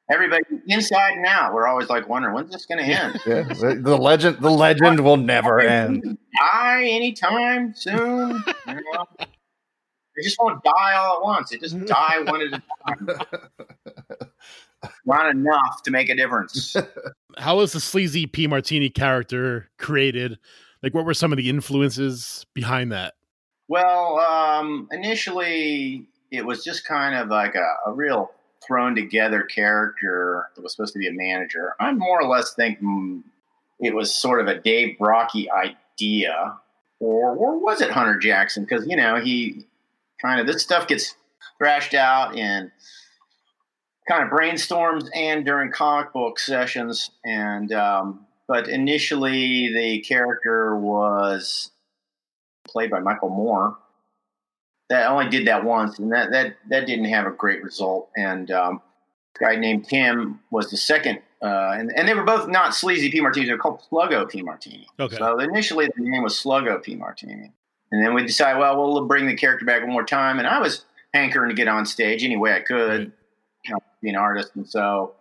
everybody 0.10 0.44
inside 0.68 1.14
and 1.14 1.26
out. 1.26 1.54
We're 1.54 1.68
always 1.68 1.90
like 1.90 2.08
wondering 2.08 2.34
when's 2.34 2.52
this 2.52 2.66
going 2.66 2.80
to 2.80 2.86
end. 2.86 3.20
Yeah, 3.28 3.44
the 3.44 3.98
legend, 3.98 4.38
the 4.40 4.50
legend 4.50 5.02
will 5.02 5.18
never 5.18 5.60
end. 5.78 6.18
Die 6.40 6.84
anytime 6.84 7.74
soon. 7.76 8.44
You 8.68 8.74
know? 8.94 9.06
They 9.20 10.24
just 10.24 10.38
won't 10.40 10.64
die 10.64 10.96
all 10.96 11.18
at 11.18 11.24
once. 11.24 11.50
They 11.50 11.58
just 11.58 11.80
die 11.86 12.22
one 12.26 12.42
at 12.42 12.54
a 12.54 12.64
time. 12.88 14.27
Not 15.06 15.30
enough 15.30 15.84
to 15.84 15.92
make 15.92 16.10
a 16.10 16.16
difference. 16.16 16.76
How 17.38 17.58
was 17.58 17.74
the 17.74 17.80
sleazy 17.80 18.26
P 18.26 18.48
Martini 18.48 18.90
character 18.90 19.70
created? 19.78 20.40
Like, 20.84 20.94
what 20.94 21.06
were 21.06 21.14
some 21.14 21.32
of 21.32 21.38
the 21.38 21.50
influences 21.50 22.46
behind 22.54 22.92
that? 22.92 23.16
Well, 23.68 24.20
um, 24.20 24.88
initially, 24.92 26.08
it 26.32 26.46
was 26.46 26.64
just 26.64 26.86
kind 26.86 27.16
of 27.16 27.30
like 27.30 27.56
a, 27.56 27.74
a 27.88 27.94
real 27.94 28.32
thrown 28.66 28.96
together 28.96 29.44
character 29.44 30.48
that 30.56 30.62
was 30.62 30.74
supposed 30.74 30.94
to 30.94 31.00
be 31.00 31.08
a 31.08 31.14
manager. 31.14 31.74
I 31.80 31.92
more 31.94 32.22
or 32.22 32.28
less 32.28 32.54
think 32.54 32.80
it 33.80 33.96
was 33.96 34.14
sort 34.14 34.42
of 34.42 34.48
a 34.48 34.60
Dave 34.60 34.98
Brockie 35.00 35.48
idea, 35.50 36.58
or 37.00 37.36
or 37.36 37.58
was 37.58 37.82
it 37.82 37.92
Hunter 37.92 38.18
Jackson? 38.18 38.64
Because 38.64 38.88
you 38.88 38.96
know 38.96 39.20
he 39.20 39.66
kind 40.22 40.40
of 40.40 40.48
this 40.48 40.62
stuff 40.62 40.88
gets 40.88 41.16
thrashed 41.58 41.94
out 41.94 42.38
in 42.38 42.72
kind 44.08 44.24
of 44.24 44.30
brainstorms 44.30 45.10
and 45.16 45.46
during 45.46 45.72
comic 45.72 46.14
book 46.14 46.40
sessions, 46.40 47.12
and 47.26 47.74
um, 47.74 48.26
but 48.48 48.68
initially 48.68 49.74
the 49.74 50.00
character 50.02 50.76
was 50.76 51.72
played 52.68 52.90
by 52.90 53.00
Michael 53.00 53.30
Moore 53.30 53.78
that 54.90 55.10
only 55.10 55.30
did 55.30 55.48
that 55.48 55.64
once, 55.64 56.00
and 56.00 56.12
that 56.12 56.32
that 56.32 56.56
that 56.70 56.88
didn't 56.88 57.06
have 57.06 57.26
a 57.26 57.32
great 57.32 57.64
result. 57.64 58.10
And 58.16 58.50
um, 58.52 58.82
a 59.36 59.44
guy 59.44 59.56
named 59.56 59.88
Tim 59.88 60.40
was 60.52 60.72
the 60.72 60.78
second, 60.78 61.20
uh, 61.42 61.72
and 61.72 61.92
and 61.96 62.08
they 62.08 62.14
were 62.14 62.24
both 62.24 62.48
not 62.48 62.74
sleazy 62.74 63.12
P 63.12 63.20
martinis; 63.20 63.48
they 63.48 63.54
were 63.54 63.60
called 63.60 63.82
Sluggo 63.92 64.30
P 64.30 64.42
martini. 64.42 64.88
Okay. 65.00 65.18
So 65.18 65.40
initially 65.40 65.88
the 65.88 66.04
name 66.04 66.24
was 66.24 66.42
Sluggo 66.42 66.82
P 66.82 66.96
martini, 66.96 67.52
and 67.92 68.06
then 68.06 68.14
we 68.14 68.26
decided, 68.26 68.60
well, 68.60 68.78
we'll 68.78 69.06
bring 69.06 69.28
the 69.28 69.36
character 69.36 69.66
back 69.66 69.82
one 69.82 69.92
more 69.92 70.06
time. 70.06 70.40
And 70.40 70.48
I 70.48 70.60
was 70.60 70.86
hankering 71.14 71.50
to 71.50 71.56
get 71.56 71.68
on 71.68 71.86
stage 71.86 72.24
any 72.24 72.38
way 72.38 72.54
I 72.54 72.62
could, 72.62 73.00
right. 73.00 73.12
Be 74.02 74.10
an 74.10 74.16
artist, 74.16 74.52
and 74.56 74.68
so 74.68 75.16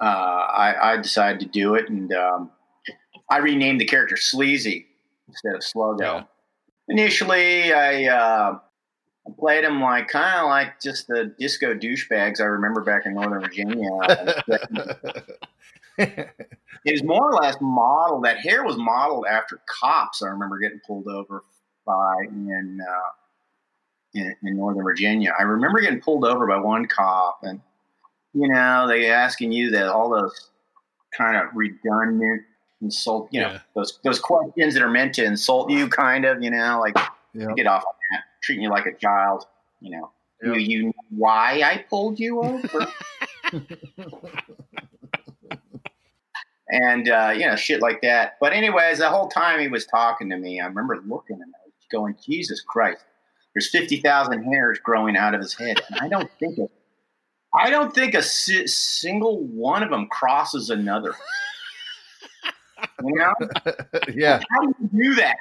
uh, 0.00 0.04
I, 0.04 0.92
I, 0.92 0.96
decided 0.96 1.40
to 1.40 1.46
do 1.46 1.74
it, 1.74 1.88
and 1.88 2.12
um, 2.12 2.50
I 3.30 3.38
renamed 3.38 3.80
the 3.80 3.84
character 3.84 4.16
Sleazy 4.16 4.86
instead 5.28 5.54
of 5.54 5.60
Sluggo. 5.60 6.00
Yeah. 6.00 6.22
Initially, 6.88 7.72
I 7.72 8.06
uh, 8.06 8.58
I 9.26 9.30
played 9.38 9.64
him 9.64 9.80
like 9.80 10.08
kind 10.08 10.40
of 10.40 10.48
like 10.48 10.80
just 10.80 11.06
the 11.06 11.34
disco 11.38 11.74
douchebags 11.74 12.40
I 12.40 12.44
remember 12.44 12.82
back 12.82 13.06
in 13.06 13.14
Northern 13.14 13.40
Virginia. 13.40 13.90
it 15.98 16.92
was 16.92 17.02
more 17.02 17.30
or 17.30 17.40
less 17.40 17.56
modeled. 17.60 18.24
That 18.24 18.38
hair 18.38 18.64
was 18.64 18.76
modeled 18.76 19.26
after 19.30 19.60
cops. 19.66 20.22
I 20.22 20.28
remember 20.28 20.58
getting 20.58 20.80
pulled 20.86 21.08
over 21.08 21.44
by 21.86 22.14
in, 22.28 22.80
uh, 22.86 23.10
in 24.12 24.34
in, 24.42 24.56
Northern 24.56 24.84
Virginia. 24.84 25.32
I 25.38 25.44
remember 25.44 25.80
getting 25.80 26.00
pulled 26.00 26.26
over 26.26 26.46
by 26.46 26.58
one 26.58 26.86
cop, 26.86 27.38
and 27.42 27.60
you 28.34 28.48
know 28.48 28.86
they 28.88 29.10
asking 29.10 29.52
you 29.52 29.70
that 29.70 29.88
all 29.88 30.10
those 30.10 30.50
kind 31.16 31.36
of 31.36 31.48
redundant 31.54 32.42
insult. 32.80 33.28
You 33.30 33.42
know 33.42 33.58
those 33.74 33.98
those 34.04 34.18
questions 34.18 34.74
that 34.74 34.82
are 34.82 34.90
meant 34.90 35.14
to 35.14 35.24
insult 35.24 35.70
you, 35.70 35.88
kind 35.88 36.24
of. 36.24 36.42
You 36.42 36.50
know, 36.50 36.80
like 36.80 36.96
yep. 37.32 37.56
get 37.56 37.66
off 37.66 37.84
on 37.86 37.94
that, 38.12 38.24
treating 38.42 38.62
you 38.62 38.70
like 38.70 38.86
a 38.86 38.94
child. 38.94 39.44
You 39.80 39.98
know, 39.98 40.10
yep. 40.42 40.54
do 40.54 40.60
you 40.60 40.84
know 40.84 40.92
why 41.10 41.62
I 41.64 41.84
pulled 41.88 42.18
you 42.18 42.40
over? 42.40 42.86
and 46.68 47.08
uh, 47.08 47.32
you 47.36 47.46
know, 47.46 47.56
shit 47.56 47.80
like 47.80 48.02
that. 48.02 48.36
But 48.40 48.52
anyways, 48.52 48.98
the 48.98 49.08
whole 49.08 49.28
time 49.28 49.60
he 49.60 49.68
was 49.68 49.86
talking 49.86 50.28
to 50.30 50.36
me, 50.36 50.60
I 50.60 50.66
remember 50.66 51.02
looking 51.06 51.36
at 51.36 51.42
him, 51.42 51.54
going, 51.94 52.16
Jesus 52.24 52.60
Christ, 52.60 53.04
there's 53.54 53.70
50,000 53.70 54.42
hairs 54.44 54.78
growing 54.82 55.16
out 55.16 55.34
of 55.34 55.40
his 55.40 55.54
head. 55.54 55.80
And 55.90 56.00
I 56.00 56.08
don't 56.08 56.30
think 56.38 56.58
it, 56.58 56.70
I 57.54 57.70
don't 57.70 57.94
think 57.94 58.14
a 58.14 58.22
si- 58.22 58.66
single 58.66 59.44
one 59.44 59.82
of 59.82 59.90
them 59.90 60.08
crosses 60.08 60.70
another. 60.70 61.14
You 63.02 63.14
know? 63.14 63.32
yeah. 64.14 64.40
How 64.50 64.60
do 64.62 64.74
you 64.80 65.04
do 65.04 65.14
that? 65.14 65.36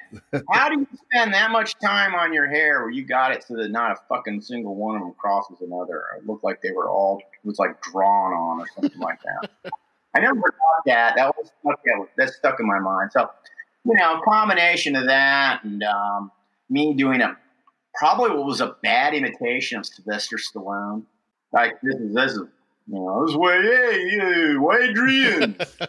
How 0.51 0.70
do 0.70 0.79
you 0.79 0.88
spend 1.12 1.34
that 1.34 1.51
much 1.51 1.74
time 1.79 2.13
on 2.13 2.34
your 2.34 2.48
hair 2.48 2.82
where 2.82 2.91
you 2.91 3.03
got 3.03 3.32
it 3.32 3.43
so 3.43 3.55
that 3.55 3.70
not 3.70 3.91
a 3.91 3.96
fucking 4.08 4.41
single 4.41 4.75
one 4.75 4.96
of 4.96 5.01
them 5.01 5.13
crosses 5.17 5.58
another? 5.62 6.03
It 6.17 6.27
looked 6.27 6.43
like 6.43 6.62
they 6.62 6.72
were 6.72 6.89
all, 6.89 7.20
it 7.20 7.48
was 7.48 7.60
like 7.60 7.82
drawn 7.82 8.34
on 8.34 8.62
or 8.62 8.67
something 8.75 9.00
like 9.00 9.20
that. 9.24 9.72
I 10.15 10.20
never 10.20 10.36
thought 10.36 10.86
that. 10.86 11.15
That 11.15 11.36
was 11.36 11.51
stuck, 11.60 11.82
that 12.17 12.29
stuck 12.29 12.60
in 12.60 12.67
my 12.67 12.79
mind. 12.79 13.12
So, 13.12 13.29
you 13.86 13.96
know, 13.96 14.20
a 14.20 14.22
combination 14.22 14.96
of 14.96 15.08
that 15.08 15.63
and 15.63 15.84
um, 15.84 16.32
me 16.70 16.93
doing 16.93 17.22
a 17.22 17.38
probably 17.96 18.29
what 18.32 18.46
was 18.46 18.62
a 18.62 18.75
bad 18.84 19.13
imitation 19.13 19.79
of 19.79 19.86
Sylvester 19.86 20.38
Stallone. 20.38 21.03
Like 21.53 21.79
this 21.81 21.95
is 21.95 22.13
this 22.13 22.31
is 22.31 22.39
you 22.88 22.95
know 22.95 23.25
this 23.25 23.36
way 23.36 23.62
hey 23.62 24.10
you 24.12 24.72
Adrian. 24.74 25.55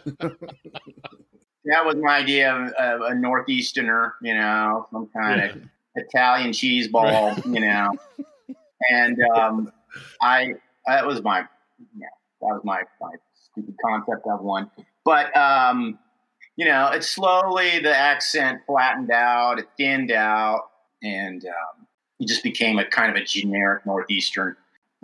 that 1.65 1.83
was 1.83 1.95
my 1.95 2.17
idea 2.17 2.55
of, 2.55 2.71
of, 2.73 3.01
a 3.01 3.15
northeasterner, 3.15 4.13
you 4.21 4.35
know, 4.35 4.87
some 4.91 5.07
kind 5.07 5.41
yeah. 5.41 5.47
of 5.47 5.61
Italian 5.95 6.53
cheese 6.53 6.87
ball, 6.87 7.31
right. 7.31 7.45
you 7.45 7.59
know, 7.59 7.91
and 8.91 9.17
um, 9.35 9.71
I 10.21 10.53
that 10.85 11.05
was 11.05 11.23
my 11.23 11.39
yeah 11.97 12.07
that 12.41 12.47
was 12.47 12.61
my 12.63 12.83
my 13.01 13.11
stupid 13.33 13.75
concept 13.83 14.27
of 14.27 14.41
one, 14.41 14.69
but 15.03 15.35
um, 15.35 15.97
you 16.55 16.65
know, 16.65 16.91
it 16.91 17.03
slowly 17.03 17.79
the 17.79 17.95
accent 17.95 18.61
flattened 18.67 19.11
out, 19.11 19.59
it 19.59 19.67
thinned 19.77 20.11
out, 20.11 20.69
and 21.01 21.43
um, 21.45 21.87
it 22.19 22.27
just 22.27 22.43
became 22.43 22.77
a 22.79 22.85
kind 22.85 23.09
of 23.09 23.21
a 23.21 23.25
generic 23.25 23.85
northeastern. 23.85 24.55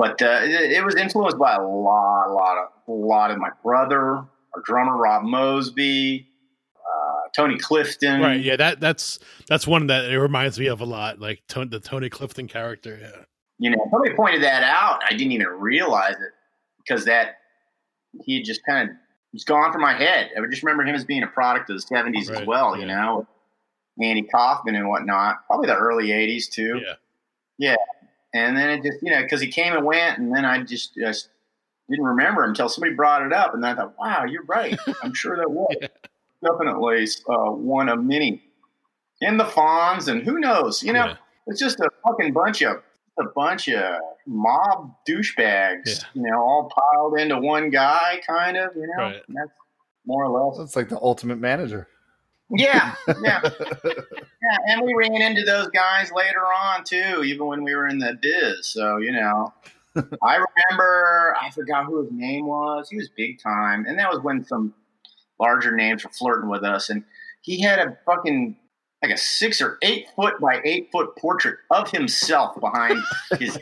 But 0.02 0.20
uh, 0.20 0.40
it, 0.42 0.72
it, 0.72 0.84
was 0.84 0.96
influenced 0.96 1.38
by 1.38 1.54
a 1.54 1.62
lot, 1.62 2.28
a 2.28 2.34
lot 2.34 2.58
of, 2.58 2.70
a 2.88 2.92
lot 2.92 3.30
of 3.30 3.38
my 3.38 3.52
brother, 3.62 4.16
our 4.16 4.62
drummer 4.66 4.98
Rob 4.98 5.22
Mosby, 5.22 6.28
uh, 6.76 7.30
Tony 7.36 7.60
Clifton. 7.60 8.20
Right. 8.20 8.42
Yeah. 8.42 8.56
That 8.56 8.80
that's 8.80 9.20
that's 9.48 9.68
one 9.68 9.86
that 9.88 10.06
it 10.06 10.20
reminds 10.20 10.58
me 10.58 10.66
of 10.66 10.82
a 10.82 10.86
lot, 10.86 11.20
like 11.20 11.44
Tony, 11.48 11.70
the 11.70 11.80
Tony 11.80 12.10
Clifton 12.10 12.48
character. 12.48 12.98
Yeah. 13.00 13.26
You 13.60 13.70
know, 13.70 13.78
somebody 13.92 14.16
pointed 14.16 14.42
that 14.42 14.64
out. 14.64 15.02
I 15.08 15.12
didn't 15.12 15.34
even 15.34 15.46
realize 15.50 16.16
it 16.16 16.32
because 16.84 17.06
that 17.06 17.36
he 18.24 18.38
had 18.38 18.44
just 18.44 18.66
kind 18.66 18.90
of 18.90 18.96
was 19.34 19.44
gone 19.44 19.72
from 19.72 19.84
my 19.84 19.94
head. 19.94 20.32
I 20.36 20.40
would 20.40 20.50
just 20.50 20.64
remember 20.64 20.82
him 20.82 20.96
as 20.96 21.06
being 21.06 21.22
a 21.22 21.28
product 21.28 21.70
of 21.70 21.76
the 21.76 21.82
seventies 21.84 22.28
right. 22.28 22.42
as 22.42 22.48
well. 22.48 22.76
Yeah. 22.76 22.82
You 22.82 22.88
know, 22.88 23.28
Andy 24.02 24.24
Kaufman 24.24 24.74
and 24.74 24.90
whatnot. 24.90 25.46
Probably 25.46 25.68
the 25.68 25.78
early 25.78 26.08
'80s 26.08 26.50
too. 26.50 26.82
Yeah, 26.84 26.96
yeah. 27.60 27.76
And 28.34 28.56
then 28.56 28.70
it 28.70 28.84
just 28.84 29.02
you 29.02 29.12
know 29.12 29.22
because 29.22 29.42
he 29.42 29.48
came 29.48 29.74
and 29.74 29.86
went, 29.86 30.18
and 30.18 30.34
then 30.34 30.46
I 30.46 30.64
just, 30.64 30.96
just 30.96 31.30
didn't 31.90 32.06
remember 32.06 32.44
him 32.44 32.52
until 32.52 32.70
somebody 32.70 32.94
brought 32.94 33.26
it 33.26 33.34
up, 33.34 33.54
and 33.54 33.66
I 33.66 33.76
thought, 33.76 33.96
wow, 34.00 34.26
you're 34.26 34.46
right. 34.46 34.78
I'm 35.04 35.14
sure 35.14 35.36
that 35.38 35.50
was 35.50 35.76
yeah. 35.82 35.88
definitely 36.44 37.08
uh, 37.30 37.52
one 37.52 37.90
of 37.90 38.04
many. 38.04 38.44
In 39.24 39.38
the 39.38 39.44
Fonz, 39.44 40.08
and 40.08 40.24
who 40.24 40.40
knows? 40.40 40.82
You 40.82 40.94
know, 40.94 41.06
yeah. 41.06 41.16
it's 41.46 41.60
just 41.60 41.80
a 41.80 41.90
fucking 42.04 42.34
bunch 42.34 42.64
of 42.64 42.82
a 43.20 43.26
bunch 43.36 43.68
of 43.70 44.00
mob 44.26 44.96
douchebags. 45.08 45.84
Yeah. 45.86 45.94
You 46.16 46.22
know, 46.24 46.40
all 46.40 46.72
piled 46.76 47.20
into 47.20 47.38
one 47.38 47.70
guy, 47.70 48.20
kind 48.26 48.58
of. 48.58 48.76
You 48.76 48.88
know, 48.98 49.04
right. 49.04 49.22
that's 49.28 49.52
more 50.08 50.26
or 50.26 50.50
less. 50.50 50.60
It's 50.60 50.76
like 50.76 50.90
the 50.90 51.00
ultimate 51.00 51.40
manager. 51.40 51.88
Yeah, 52.54 52.96
yeah, 53.24 53.42
yeah. 53.86 54.58
And 54.68 54.82
we 54.82 54.94
ran 54.94 55.22
into 55.22 55.44
those 55.44 55.70
guys 55.70 56.12
later 56.12 56.42
on 56.42 56.84
too, 56.84 57.24
even 57.24 57.48
when 57.48 57.64
we 57.64 57.74
were 57.76 57.88
in 57.88 58.00
the 58.00 58.18
biz. 58.22 58.68
So 58.68 58.98
you 58.98 59.12
know, 59.12 59.54
I 59.96 60.44
remember 60.70 61.36
I 61.42 61.50
forgot 61.52 61.86
who 61.86 62.02
his 62.04 62.12
name 62.12 62.46
was. 62.46 62.90
He 62.90 62.98
was 62.98 63.10
big 63.16 63.42
time, 63.42 63.86
and 63.88 63.98
that 64.00 64.10
was 64.12 64.22
when 64.22 64.44
some 64.46 64.74
larger 65.40 65.76
names 65.76 66.04
were 66.04 66.12
flirting 66.12 66.50
with 66.50 66.64
us. 66.64 66.90
And 66.90 67.04
he 67.42 67.62
had 67.62 67.80
a 67.80 67.98
fucking 68.06 68.58
like 69.02 69.12
a 69.12 69.18
six 69.18 69.62
or 69.62 69.78
eight 69.82 70.08
foot 70.16 70.40
by 70.40 70.62
eight 70.64 70.90
foot 70.92 71.16
portrait 71.18 71.58
of 71.70 71.90
himself 71.90 72.60
behind 72.60 73.00
his. 73.40 73.58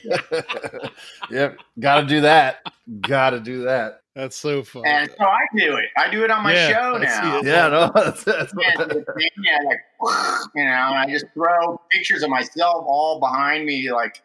yep, 1.32 1.58
got 1.80 2.02
to 2.02 2.08
do 2.08 2.22
that. 2.22 2.60
Got 3.02 3.32
to 3.32 3.40
do 3.40 3.64
that. 3.64 4.02
That's 4.16 4.36
so 4.36 4.64
fun. 4.64 4.84
And 4.86 5.10
so 5.18 5.24
I 5.24 5.40
do 5.56 5.78
it. 5.78 5.86
I 5.98 6.10
do 6.12 6.26
it 6.26 6.32
on 6.32 6.44
my 6.44 6.54
yeah, 6.54 6.70
show 6.70 6.98
now. 6.98 7.42
Yeah, 7.42 7.70
no, 7.70 7.92
that's, 7.96 8.24
that's 8.26 8.54
yeah, 8.60 8.74
yeah, 8.78 9.60
like 9.66 9.80
you 10.56 10.66
know, 10.66 10.72
I 10.72 11.06
just 11.10 11.26
throw 11.34 11.80
pictures 11.90 12.22
of 12.24 12.30
myself 12.30 12.84
all 12.86 13.22
behind 13.22 13.66
me, 13.66 13.92
like 13.94 14.22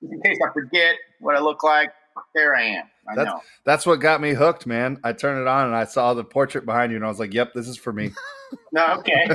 in 0.00 0.20
case 0.22 0.38
I 0.42 0.50
forget 0.52 0.94
what 1.20 1.36
I 1.36 1.40
look 1.40 1.62
like. 1.62 1.92
There 2.34 2.54
I 2.54 2.62
am. 2.62 2.84
I 3.08 3.16
that's, 3.16 3.26
know. 3.26 3.40
That's 3.64 3.84
what 3.84 3.96
got 3.96 4.20
me 4.20 4.32
hooked, 4.34 4.66
man. 4.66 4.98
I 5.02 5.12
turned 5.12 5.40
it 5.40 5.48
on 5.48 5.66
and 5.66 5.74
I 5.74 5.84
saw 5.84 6.14
the 6.14 6.24
portrait 6.24 6.64
behind 6.64 6.92
you, 6.92 6.96
and 6.96 7.04
I 7.04 7.08
was 7.08 7.18
like, 7.18 7.34
"Yep, 7.34 7.54
this 7.54 7.68
is 7.68 7.76
for 7.76 7.92
me." 7.92 8.12
no, 8.72 8.98
okay, 8.98 9.28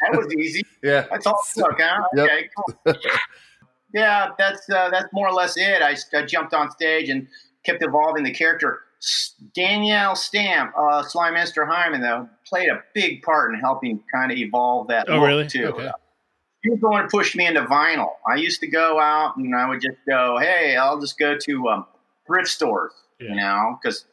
that 0.00 0.16
was 0.16 0.32
easy. 0.34 0.62
Yeah, 0.82 1.06
that's 1.10 1.26
all 1.26 1.38
took, 1.54 1.78
huh? 1.78 2.06
Yep. 2.14 2.24
Okay, 2.24 2.48
cool. 2.56 2.94
yeah, 3.94 4.30
that's 4.38 4.68
uh, 4.70 4.88
that's 4.88 5.12
more 5.12 5.28
or 5.28 5.32
less 5.34 5.58
it. 5.58 5.82
I, 5.82 5.94
I 6.16 6.24
jumped 6.24 6.54
on 6.54 6.70
stage 6.70 7.10
and 7.10 7.28
kept 7.64 7.82
evolving 7.82 8.24
the 8.24 8.30
character 8.30 8.80
Danielle 9.54 10.14
Stampe, 10.14 10.72
uh, 10.76 11.02
Slymenstra 11.02 11.66
Hymen, 11.66 12.02
though, 12.02 12.28
played 12.46 12.68
a 12.68 12.82
big 12.94 13.22
part 13.22 13.52
in 13.52 13.58
helping 13.58 14.02
kind 14.12 14.30
of 14.30 14.36
evolve 14.36 14.88
that 14.88 15.08
oh, 15.08 15.20
really? 15.20 15.46
too. 15.46 15.66
Okay. 15.66 15.90
He 16.62 16.70
was 16.70 16.80
the 16.80 16.88
one 16.88 17.04
who 17.04 17.08
pushed 17.08 17.34
me 17.34 17.46
into 17.46 17.62
vinyl. 17.62 18.10
I 18.28 18.34
used 18.34 18.60
to 18.60 18.66
go 18.66 19.00
out 19.00 19.36
and 19.36 19.54
I 19.56 19.66
would 19.66 19.80
just 19.80 19.96
go, 20.06 20.38
hey, 20.38 20.76
I'll 20.76 21.00
just 21.00 21.18
go 21.18 21.38
to 21.38 21.68
um, 21.68 21.86
thrift 22.26 22.48
stores, 22.48 22.92
yeah. 23.18 23.28
you 23.30 23.36
know, 23.36 23.78
because 23.82 24.04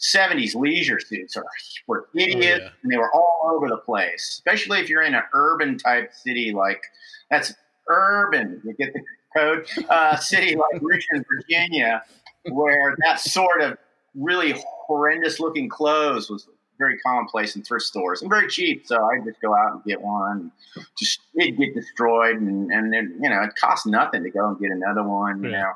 70s 0.00 0.54
leisure 0.54 0.98
suits 0.98 1.36
are, 1.36 1.44
were 1.86 2.08
hideous 2.14 2.60
oh, 2.60 2.64
yeah. 2.64 2.68
and 2.82 2.92
they 2.92 2.96
were 2.96 3.12
all 3.12 3.52
over 3.54 3.68
the 3.68 3.76
place, 3.76 4.26
especially 4.30 4.80
if 4.80 4.88
you're 4.88 5.02
in 5.02 5.14
an 5.14 5.22
urban 5.34 5.76
type 5.76 6.12
city 6.14 6.52
like 6.52 6.82
that's 7.30 7.52
urban. 7.88 8.60
You 8.64 8.72
get 8.74 8.92
the 8.92 9.02
code 9.36 9.66
uh, 9.88 10.16
city 10.20 10.56
like 10.56 10.80
Richmond, 10.82 11.26
Virginia, 11.30 12.02
where 12.50 12.96
that 13.04 13.20
sort 13.20 13.60
of 13.60 13.76
really 14.14 14.54
horrendous 14.86 15.38
looking 15.38 15.68
clothes 15.68 16.30
was 16.30 16.48
very 16.78 16.98
commonplace 16.98 17.54
in 17.54 17.62
thrift 17.62 17.84
stores 17.84 18.22
and 18.22 18.30
very 18.30 18.48
cheap. 18.48 18.86
So 18.86 19.04
I'd 19.04 19.24
just 19.24 19.40
go 19.42 19.54
out 19.54 19.74
and 19.74 19.84
get 19.84 20.00
one. 20.00 20.50
Just 20.98 21.20
it 21.34 21.58
get 21.58 21.74
destroyed, 21.74 22.36
and 22.36 22.72
and 22.72 22.92
then, 22.92 23.18
you 23.22 23.28
know 23.28 23.42
it 23.42 23.54
costs 23.56 23.86
nothing 23.86 24.24
to 24.24 24.30
go 24.30 24.48
and 24.48 24.58
get 24.58 24.70
another 24.70 25.02
one. 25.02 25.44
You 25.44 25.50
yeah. 25.50 25.60
know, 25.60 25.72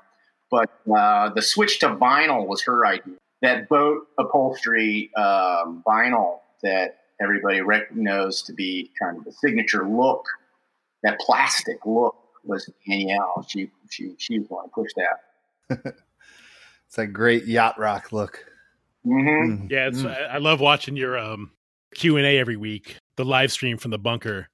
but 0.50 0.70
uh, 0.90 1.28
the 1.28 1.42
switch 1.42 1.78
to 1.80 1.90
vinyl 1.90 2.46
was 2.46 2.62
her 2.62 2.86
idea. 2.86 3.16
That 3.44 3.68
boat 3.68 4.08
upholstery 4.18 5.10
um, 5.16 5.82
vinyl 5.86 6.40
that 6.62 6.98
everybody 7.20 7.60
knows 7.94 8.42
to 8.42 8.52
be 8.52 8.90
kind 9.00 9.18
of 9.18 9.24
the 9.24 9.32
signature 9.32 9.88
look, 9.88 10.24
that 11.02 11.18
plastic 11.20 11.84
look 11.86 12.16
was 12.42 12.68
Danielle. 12.88 13.46
She 13.48 13.70
she 13.90 14.14
she 14.18 14.38
was 14.38 14.48
the 14.48 14.54
one 14.54 14.64
to 14.64 14.70
push 14.70 14.90
that. 14.96 15.94
It's 16.94 16.98
a 17.00 17.08
great 17.08 17.46
yacht 17.46 17.76
rock 17.76 18.12
look. 18.12 18.46
Mm-hmm. 19.04 19.66
Yeah, 19.68 19.88
it's, 19.88 20.02
mm. 20.02 20.30
I 20.30 20.38
love 20.38 20.60
watching 20.60 20.94
your 20.94 21.18
um, 21.18 21.50
Q 21.92 22.18
and 22.18 22.24
A 22.24 22.38
every 22.38 22.56
week, 22.56 22.98
the 23.16 23.24
live 23.24 23.50
stream 23.50 23.78
from 23.78 23.90
the 23.90 23.98
bunker. 23.98 24.48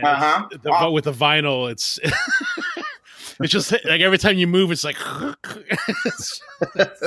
Uh-huh. 0.00 0.46
The. 0.62 0.90
With 0.92 1.06
the 1.06 1.12
vinyl, 1.12 1.68
it's 1.68 1.98
it's 3.40 3.52
just 3.52 3.72
like 3.72 4.00
every 4.00 4.18
time 4.18 4.38
you 4.38 4.46
move, 4.46 4.70
it's 4.70 4.84
like 4.84 4.96
it 6.76 7.00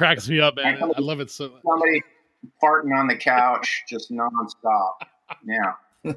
cracks 0.00 0.28
me 0.30 0.40
up, 0.40 0.56
man. 0.56 0.82
I 0.82 0.98
love 0.98 1.20
it 1.20 1.30
so. 1.30 1.52
Somebody 1.62 2.02
farting 2.62 2.96
on 2.96 3.06
the 3.06 3.16
couch, 3.16 3.84
just 3.86 4.10
nonstop. 4.10 4.92
Yeah. 5.44 6.12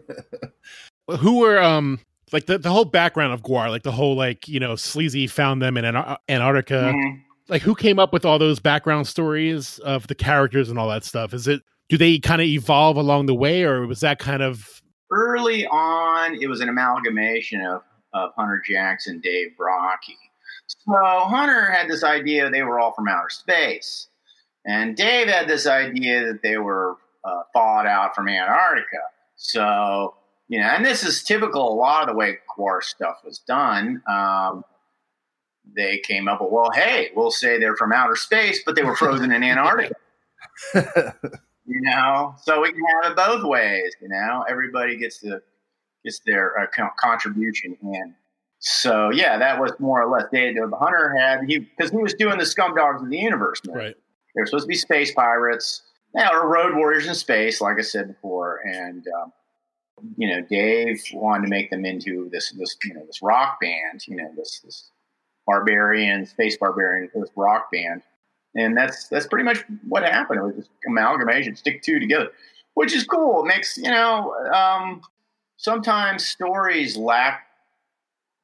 Who 1.19 1.39
were 1.39 1.61
um 1.61 1.99
like 2.31 2.45
the, 2.45 2.57
the 2.57 2.69
whole 2.69 2.85
background 2.85 3.33
of 3.33 3.41
GWAR, 3.43 3.69
like 3.69 3.83
the 3.83 3.91
whole 3.91 4.15
like 4.15 4.47
you 4.47 4.57
know 4.57 4.77
sleazy 4.77 5.27
found 5.27 5.61
them 5.61 5.75
in 5.75 5.83
Antarctica. 5.83 6.93
Mm-hmm. 6.95 7.19
Like 7.49 7.61
who 7.61 7.75
came 7.75 7.99
up 7.99 8.13
with 8.13 8.23
all 8.23 8.39
those 8.39 8.61
background 8.61 9.05
stories 9.05 9.79
of 9.79 10.07
the 10.07 10.15
characters 10.15 10.69
and 10.69 10.79
all 10.79 10.87
that 10.87 11.03
stuff? 11.03 11.33
Is 11.33 11.45
it 11.49 11.61
do 11.89 11.97
they 11.97 12.19
kind 12.19 12.41
of 12.41 12.47
evolve 12.47 12.95
along 12.95 13.25
the 13.25 13.35
way, 13.35 13.63
or 13.63 13.85
was 13.85 13.99
that 13.99 14.17
kind 14.17 14.41
of 14.41 14.81
early 15.11 15.67
on? 15.67 16.41
It 16.41 16.47
was 16.47 16.61
an 16.61 16.69
amalgamation 16.69 17.59
of 17.59 17.81
of 18.13 18.31
Hunter 18.37 18.63
Jackson, 18.65 19.19
Dave 19.19 19.49
Brockie. 19.59 20.15
So 20.79 20.93
Hunter 20.93 21.71
had 21.71 21.89
this 21.89 22.03
idea 22.03 22.49
they 22.49 22.63
were 22.63 22.79
all 22.79 22.93
from 22.93 23.07
outer 23.07 23.29
space, 23.29 24.07
and 24.65 24.95
Dave 24.95 25.27
had 25.27 25.47
this 25.47 25.65
idea 25.65 26.25
that 26.25 26.41
they 26.41 26.57
were 26.57 26.97
uh, 27.23 27.43
thawed 27.53 27.85
out 27.85 28.15
from 28.15 28.27
Antarctica. 28.27 28.99
So 29.35 30.15
you 30.47 30.59
know, 30.59 30.67
and 30.67 30.85
this 30.85 31.03
is 31.03 31.23
typical 31.23 31.71
a 31.71 31.73
lot 31.73 32.03
of 32.03 32.09
the 32.09 32.15
way 32.15 32.37
GWAR 32.57 32.83
stuff 32.83 33.21
was 33.23 33.39
done. 33.39 34.01
Um, 34.07 34.63
they 35.75 35.99
came 35.99 36.27
up 36.27 36.41
with, 36.41 36.51
well, 36.51 36.69
hey, 36.73 37.11
we'll 37.15 37.31
say 37.31 37.57
they're 37.57 37.75
from 37.75 37.93
outer 37.93 38.15
space, 38.15 38.61
but 38.65 38.75
they 38.75 38.83
were 38.83 38.95
frozen 38.95 39.31
in 39.31 39.43
Antarctica. 39.43 39.95
you 40.75 41.81
know, 41.81 42.35
so 42.41 42.61
we 42.61 42.71
can 42.71 42.81
have 43.01 43.11
it 43.11 43.15
both 43.15 43.43
ways. 43.43 43.95
You 44.01 44.09
know, 44.09 44.45
everybody 44.49 44.97
gets 44.97 45.19
to 45.19 45.41
gets 46.03 46.19
their 46.25 46.59
uh, 46.59 46.89
contribution, 46.99 47.77
and 47.81 48.13
So 48.65 49.11
yeah, 49.11 49.37
that 49.37 49.59
was 49.59 49.73
more 49.77 50.01
or 50.01 50.09
less 50.09 50.23
Dave 50.31 50.55
the 50.55 50.77
Hunter 50.77 51.13
had 51.19 51.41
he 51.49 51.59
because 51.59 51.91
he 51.91 51.97
was 51.97 52.13
doing 52.13 52.37
the 52.37 52.45
Scum 52.45 52.73
Dogs 52.73 53.01
of 53.01 53.09
the 53.09 53.17
Universe. 53.17 53.59
movie. 53.65 53.77
Right. 53.77 53.95
They 54.33 54.41
were 54.41 54.45
supposed 54.45 54.63
to 54.63 54.69
be 54.69 54.75
space 54.75 55.13
pirates, 55.13 55.81
yeah, 56.15 56.29
or 56.31 56.47
road 56.47 56.73
warriors 56.73 57.05
in 57.05 57.13
space, 57.13 57.59
like 57.59 57.77
I 57.77 57.81
said 57.81 58.07
before. 58.07 58.61
And 58.63 59.05
um, 59.21 59.33
you 60.15 60.29
know, 60.29 60.39
Dave 60.49 61.03
wanted 61.11 61.43
to 61.43 61.49
make 61.49 61.71
them 61.71 61.83
into 61.83 62.29
this 62.31 62.53
this 62.53 62.77
you 62.85 62.93
know 62.93 63.05
this 63.05 63.21
rock 63.21 63.59
band, 63.59 64.07
you 64.07 64.15
know 64.15 64.31
this 64.37 64.61
this 64.63 64.91
barbarian 65.45 66.25
space 66.25 66.55
barbarian 66.55 67.09
this 67.13 67.31
rock 67.35 67.69
band, 67.69 68.01
and 68.55 68.77
that's 68.77 69.09
that's 69.09 69.27
pretty 69.27 69.43
much 69.43 69.65
what 69.89 70.03
happened. 70.03 70.39
It 70.39 70.43
was 70.43 70.55
just 70.55 70.69
amalgamation, 70.87 71.57
stick 71.57 71.81
two 71.81 71.99
together, 71.99 72.29
which 72.75 72.95
is 72.95 73.03
cool. 73.03 73.43
It 73.43 73.47
makes 73.47 73.77
you 73.77 73.91
know 73.91 74.33
um, 74.55 75.01
sometimes 75.57 76.25
stories 76.25 76.95
lack 76.95 77.42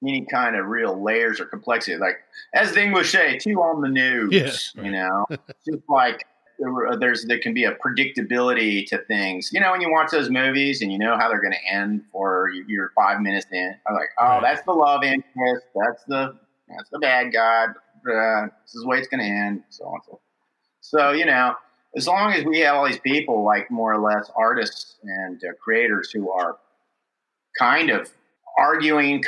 any 0.07 0.25
kind 0.25 0.55
of 0.55 0.67
real 0.67 1.01
layers 1.01 1.39
or 1.39 1.45
complexity. 1.45 1.97
Like 1.97 2.19
as 2.53 2.71
the 2.73 2.81
English 2.83 3.11
say, 3.11 3.37
too 3.37 3.61
on 3.61 3.81
the 3.81 3.89
news. 3.89 4.31
Yeah, 4.75 4.81
right. 4.81 4.85
You 4.85 4.91
know, 4.91 5.25
just 5.65 5.83
like 5.89 6.25
there, 6.59 6.71
there's 6.97 7.25
there 7.25 7.39
can 7.39 7.53
be 7.53 7.65
a 7.65 7.75
predictability 7.75 8.85
to 8.87 8.97
things. 9.05 9.49
You 9.53 9.59
know, 9.59 9.71
when 9.71 9.81
you 9.81 9.91
watch 9.91 10.11
those 10.11 10.29
movies 10.29 10.81
and 10.81 10.91
you 10.91 10.97
know 10.99 11.17
how 11.17 11.29
they're 11.29 11.41
going 11.41 11.53
to 11.53 11.73
end, 11.73 12.03
or 12.13 12.49
you- 12.53 12.65
you're 12.67 12.91
five 12.95 13.21
minutes 13.21 13.45
in, 13.51 13.75
I'm 13.87 13.93
like, 13.95 14.09
oh, 14.19 14.25
Right. 14.25 14.41
that's 14.41 14.61
the 14.63 14.71
love 14.73 15.03
interest. 15.03 15.65
That's 15.75 16.03
the 16.05 16.37
that's 16.67 16.89
the 16.91 16.99
bad 16.99 17.31
guy. 17.33 17.65
Uh, 17.65 18.47
this 18.63 18.75
is 18.75 18.81
the 18.83 18.87
way 18.87 18.97
it's 18.99 19.07
going 19.07 19.19
to 19.21 19.25
end. 19.29 19.63
So 19.69 19.85
on 19.85 19.99
so. 20.05 20.19
So 20.81 21.11
you 21.11 21.25
know, 21.25 21.55
as 21.95 22.07
long 22.07 22.31
as 22.33 22.45
we 22.45 22.59
have 22.59 22.75
all 22.75 22.85
these 22.87 22.99
people, 22.99 23.43
like 23.43 23.69
more 23.71 23.93
or 23.93 23.99
less 23.99 24.29
artists 24.35 24.95
and 25.03 25.41
uh, 25.43 25.53
creators 25.63 26.09
who 26.11 26.31
are 26.31 26.57
kind 27.57 27.89
of 27.89 28.09
arguing 28.57 29.23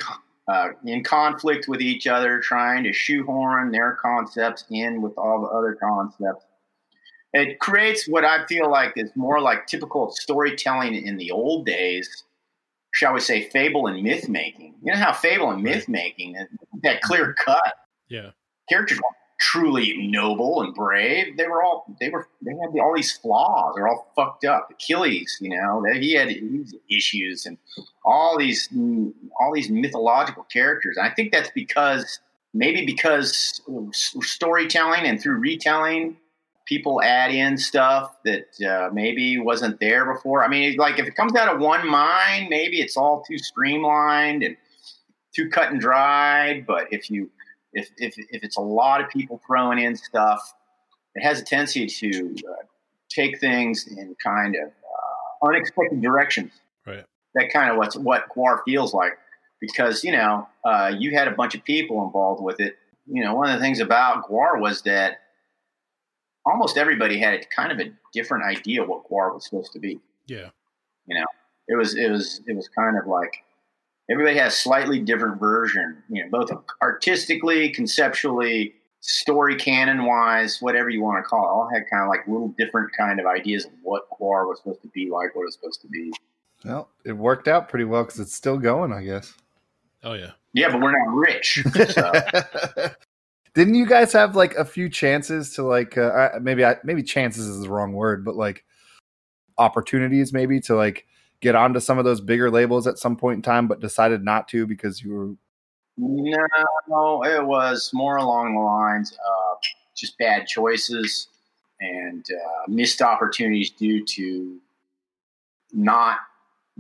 uh, 0.48 0.70
in 0.86 1.04
conflict 1.04 1.68
with 1.68 1.82
each 1.82 2.08
other, 2.08 2.40
trying 2.40 2.84
to 2.84 2.94
shoehorn 2.94 3.72
their 3.72 3.98
concepts 4.02 4.66
in 4.70 5.02
with 5.02 5.14
all 5.18 5.42
the 5.42 5.48
other 5.48 5.78
concepts. 5.82 6.46
It 7.34 7.60
creates 7.60 8.08
what 8.08 8.26
I 8.26 8.46
feel 8.48 8.70
like 8.70 8.94
is 8.98 9.10
more 9.16 9.40
like 9.40 9.66
typical 9.68 10.12
storytelling 10.12 10.96
in 10.96 11.16
the 11.18 11.32
old 11.32 11.66
days, 11.66 12.24
shall 12.94 13.14
we 13.14 13.22
say, 13.22 13.50
fable 13.50 13.88
and 13.88 14.04
myth 14.04 14.28
making. 14.28 14.76
You 14.84 14.94
know 14.94 15.00
how 15.00 15.14
fable 15.14 15.50
and 15.52 15.64
myth 15.64 15.88
making, 15.88 16.36
that 16.84 17.02
clear 17.02 17.34
cut 17.34 17.74
Yeah. 18.10 18.32
characters 18.68 19.00
truly 19.42 20.08
noble 20.08 20.62
and 20.62 20.74
brave. 20.74 21.36
They 21.36 21.48
were 21.48 21.64
all 21.64 21.86
they 22.00 22.10
were 22.10 22.28
they 22.44 22.52
had 22.52 22.80
all 22.80 22.94
these 22.96 23.12
flaws. 23.12 23.74
They're 23.76 23.88
all 23.88 24.12
fucked 24.16 24.46
up. 24.46 24.70
Achilles, 24.72 25.38
you 25.42 25.50
know, 25.50 25.84
he 26.00 26.14
had 26.14 26.30
issues 26.90 27.48
and 27.48 27.58
all 28.06 28.38
these 28.38 28.70
all 29.40 29.52
these 29.54 29.70
mythological 29.70 30.44
characters. 30.44 30.96
And 30.96 31.08
I 31.08 31.10
think 31.10 31.32
that's 31.32 31.50
because 31.56 32.20
maybe 32.54 32.86
because 32.86 33.62
storytelling 33.92 35.06
and 35.06 35.20
through 35.20 35.40
retelling, 35.40 36.18
people 36.66 37.02
add 37.02 37.32
in 37.32 37.58
stuff 37.58 38.16
that 38.24 38.46
uh, 38.64 38.94
maybe 38.94 39.40
wasn't 39.40 39.80
there 39.80 40.14
before. 40.14 40.46
I 40.46 40.50
mean, 40.50 40.78
like 40.78 41.00
if 41.00 41.08
it 41.08 41.16
comes 41.16 41.36
out 41.36 41.54
of 41.54 41.60
one 41.60 41.90
mind, 41.90 42.48
maybe 42.50 42.80
it's 42.80 42.96
all 42.96 43.24
too 43.28 43.40
streamlined 43.40 44.44
and 44.44 44.56
too 45.34 45.50
cut 45.50 45.72
and 45.72 45.82
dried. 45.82 46.68
But 46.68 46.94
if 46.94 47.10
you 47.10 47.32
if, 47.74 47.90
if, 47.98 48.16
if 48.18 48.44
it's 48.44 48.58
a 48.58 48.62
lot 48.62 49.02
of 49.02 49.10
people 49.10 49.42
throwing 49.46 49.80
in 49.80 49.96
stuff, 49.96 50.54
it 51.16 51.24
has 51.24 51.40
a 51.40 51.44
tendency 51.44 51.88
to 51.88 52.36
uh, 52.50 52.66
take 53.10 53.40
things 53.40 53.88
in 53.88 54.16
kind 54.24 54.56
of 54.56 54.70
uh, 54.70 55.48
unexpected 55.48 56.02
directions. 56.02 56.52
Right. 56.86 57.04
That 57.36 57.52
kind 57.52 57.72
of 57.72 57.78
what's 57.78 57.96
what 57.96 58.26
GWAR 58.36 58.62
feels 58.66 58.94
like 58.94 59.14
because 59.60 60.04
you 60.04 60.12
know 60.12 60.48
uh, 60.66 60.92
you 60.98 61.12
had 61.12 61.28
a 61.28 61.32
bunch 61.32 61.56
of 61.56 61.64
people 61.64 62.04
involved 62.06 62.44
with 62.44 62.60
it. 62.60 62.76
You 63.08 63.24
know, 63.24 63.36
one 63.36 63.50
of 63.50 63.58
the 63.58 63.62
things 63.62 63.80
about 63.80 64.30
GWAR 64.30 64.60
was 64.60 64.82
that 64.84 65.20
almost 66.46 66.78
everybody 66.78 67.20
had 67.20 67.50
kind 67.50 67.72
of 67.72 67.80
a 67.80 67.92
different 68.14 68.44
idea 68.44 68.84
what 68.84 69.10
GWAR 69.10 69.34
was 69.34 69.46
supposed 69.46 69.72
to 69.74 69.80
be. 69.80 70.00
Yeah. 70.28 70.50
You 71.06 71.20
know, 71.20 71.26
it 71.68 71.76
was 71.76 71.96
it 71.96 72.10
was 72.10 72.42
it 72.48 72.56
was 72.56 72.68
kind 72.68 72.98
of 72.98 73.08
like 73.08 73.44
everybody 74.10 74.38
has 74.38 74.58
slightly 74.58 75.00
different 75.00 75.40
version. 75.40 76.02
You 76.10 76.24
know, 76.24 76.30
both 76.30 76.52
artistically, 76.82 77.70
conceptually, 77.70 78.76
story 79.02 79.56
canon 79.56 80.06
wise, 80.06 80.62
whatever 80.62 80.90
you 80.90 81.02
want 81.02 81.24
to 81.24 81.28
call 81.28 81.44
it, 81.44 81.48
all 81.48 81.70
had 81.72 81.84
kind 81.90 82.04
of 82.04 82.10
like 82.10 82.28
little 82.28 82.54
different 82.58 82.92
kind 82.98 83.20
of 83.20 83.26
ideas 83.26 83.66
of 83.66 83.72
what 83.84 84.04
GWAR 84.12 84.48
was 84.48 84.60
supposed 84.60 84.82
to 84.84 84.88
be 84.90 85.10
like, 85.10 85.36
what 85.36 85.44
it 85.44 85.46
was 85.46 85.56
supposed 85.56 85.82
to 85.82 85.88
be. 85.88 86.12
Well, 86.64 86.90
it 87.04 87.14
worked 87.14 87.48
out 87.48 87.70
pretty 87.70 87.86
well 87.86 88.04
because 88.04 88.20
it's 88.20 88.36
still 88.36 88.58
going, 88.58 88.94
I 88.94 89.04
guess. 89.04 89.34
Oh 90.04 90.14
yeah. 90.14 90.32
Yeah, 90.54 90.70
but 90.72 90.82
we're 90.82 90.92
not 90.92 91.14
rich. 91.14 91.64
So. 91.90 92.12
Didn't 93.54 93.76
you 93.76 93.86
guys 93.86 94.14
have 94.14 94.36
like 94.36 94.56
a 94.56 94.64
few 94.64 94.88
chances 94.88 95.54
to 95.56 95.64
like 95.64 95.98
uh, 95.98 96.30
maybe 96.42 96.64
I, 96.64 96.78
maybe 96.86 97.04
chances 97.04 97.48
is 97.48 97.62
the 97.62 97.70
wrong 97.70 97.92
word, 97.92 98.24
but 98.24 98.36
like 98.36 98.64
opportunities 99.58 100.32
maybe 100.32 100.62
to 100.62 100.76
like 100.76 101.06
get 101.42 101.56
onto 101.56 101.80
some 101.80 101.98
of 101.98 102.06
those 102.06 102.22
bigger 102.22 102.50
labels 102.50 102.88
at 102.88 102.98
some 102.98 103.16
point 103.16 103.38
in 103.38 103.42
time, 103.42 103.68
but 103.68 103.80
decided 103.80 104.24
not 104.24 104.48
to 104.50 104.66
because 104.66 105.02
you 105.02 105.14
were 105.14 105.32
No, 105.98 107.24
it 107.24 107.46
was 107.46 107.92
more 107.94 108.18
along 108.18 108.56
the 108.56 108.62
lines 108.62 109.12
of 109.12 109.58
just 109.96 110.18
bad 110.18 110.48
choices 110.48 111.28
and 111.80 112.26
uh, 112.32 112.64
missed 112.68 113.02
opportunities 113.02 113.72
due 113.72 114.06
to 114.06 114.60
not 115.74 116.20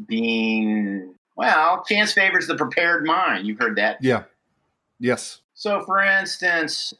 being 0.08 1.16
well. 1.36 1.84
Chance 1.84 2.14
favors 2.14 2.48
the 2.48 2.56
prepared 2.56 3.04
mind. 3.06 3.46
You've 3.48 3.60
heard 3.60 3.76
that. 3.78 3.98
yeah 4.02 4.24
yes 5.00 5.40
So, 5.56 5.84
for 5.84 6.02
instance, 6.02 6.94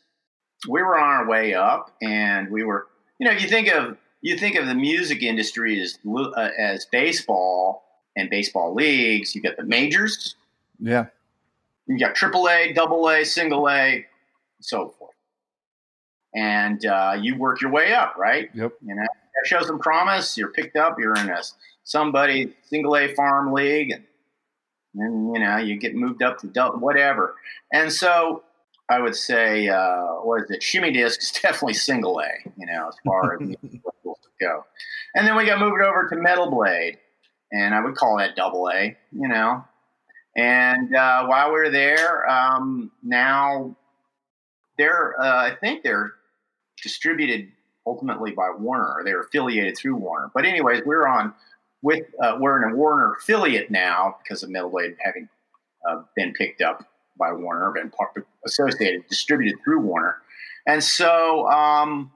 we 0.68 0.82
were 0.82 0.98
on 0.98 1.10
our 1.10 1.28
way 1.28 1.54
up, 1.54 1.92
and 2.02 2.50
we 2.52 2.64
were, 2.64 2.88
you 3.20 3.28
know, 3.28 3.34
if 3.34 3.42
you 3.42 3.50
think 3.50 3.68
of 3.70 3.98
you 4.22 4.38
think 4.38 4.56
of 4.56 4.68
the 4.68 4.76
music 4.76 5.24
industry 5.24 5.80
as 5.82 5.98
uh, 6.08 6.50
as 6.58 6.86
baseball 6.86 7.84
and 8.16 8.30
baseball 8.30 8.74
leagues. 8.74 9.36
You 9.36 9.42
got 9.42 9.58
the 9.58 9.64
majors, 9.64 10.36
yeah 10.80 11.06
you 11.92 12.00
got 12.00 12.16
triple 12.16 12.48
A, 12.50 12.74
double 12.74 13.10
A, 13.10 13.24
single 13.24 13.70
A, 13.70 14.06
so 14.62 14.94
forth. 14.98 15.12
And 16.34 16.86
uh, 16.86 17.18
you 17.20 17.38
work 17.38 17.62
your 17.62 17.72
way 17.72 17.94
up, 17.94 18.16
right? 18.18 18.50
yep 18.54 18.74
You 18.82 18.96
know, 18.96 19.02
that 19.02 19.48
shows 19.48 19.68
some 19.68 19.80
promise. 19.80 20.38
You're 20.38 20.52
picked 20.52 20.78
up. 20.78 20.98
You're 20.98 21.16
in 21.16 21.30
a 21.30 21.42
somebody 21.84 22.54
single 22.64 22.96
A 22.96 23.14
farm 23.14 23.52
league, 23.52 23.92
and 23.92 24.04
then 24.94 25.32
you 25.34 25.40
know 25.42 25.58
you 25.58 25.78
get 25.78 25.96
moved 25.96 26.24
up 26.24 26.38
to 26.40 26.48
dou- 26.48 26.78
whatever. 26.78 27.36
And 27.74 27.92
so 27.92 28.44
I 28.88 29.00
would 29.00 29.16
say, 29.16 29.68
uh, 29.68 30.06
what 30.24 30.44
is 30.44 30.52
it? 30.52 30.64
Shimmy 30.64 30.92
disc 30.92 31.22
is 31.22 31.32
definitely 31.42 31.74
single 31.74 32.22
A. 32.22 32.30
You 32.58 32.68
know, 32.68 32.88
as 32.88 32.96
far 33.04 33.34
as 33.42 33.42
go. 34.42 34.66
And 35.16 35.28
then 35.28 35.36
we 35.36 35.46
got 35.46 35.60
moved 35.60 35.82
over 35.82 36.08
to 36.10 36.16
metal 36.16 36.50
blade, 36.50 36.98
and 37.52 37.74
I 37.76 37.82
would 37.82 37.96
call 37.96 38.18
that 38.18 38.36
double 38.36 38.70
A. 38.70 38.98
You 39.12 39.28
know, 39.28 39.64
and 40.36 40.96
uh, 40.96 41.26
while 41.26 41.48
we 41.48 41.54
were 41.54 41.70
there, 41.70 42.30
um, 42.30 42.92
now 43.04 43.76
they're 44.78 45.20
uh, 45.22 45.52
I 45.52 45.56
think 45.60 45.84
they're 45.84 46.14
distributed 46.82 47.50
ultimately 47.86 48.32
by 48.32 48.50
Warner. 48.58 49.02
They're 49.04 49.22
affiliated 49.22 49.78
through 49.78 49.96
Warner. 49.96 50.32
But 50.34 50.46
anyways, 50.46 50.84
we're 50.86 51.08
on 51.08 51.34
with 51.82 52.06
uh, 52.22 52.38
we're 52.40 52.64
in 52.64 52.74
a 52.74 52.76
Warner 52.76 53.14
affiliate 53.14 53.72
now 53.72 54.18
because 54.24 54.44
of 54.44 54.50
Metal 54.50 54.70
Blade 54.70 54.96
having 55.04 55.28
uh, 55.90 56.02
been 56.16 56.34
picked 56.34 56.62
up 56.62 56.86
by 57.18 57.34
Warner, 57.34 57.72
been 57.72 57.92
associated, 58.46 59.08
distributed 59.08 59.60
through 59.64 59.82
Warner, 59.82 60.18
and 60.66 60.84
so 60.84 61.48
um, 61.50 62.12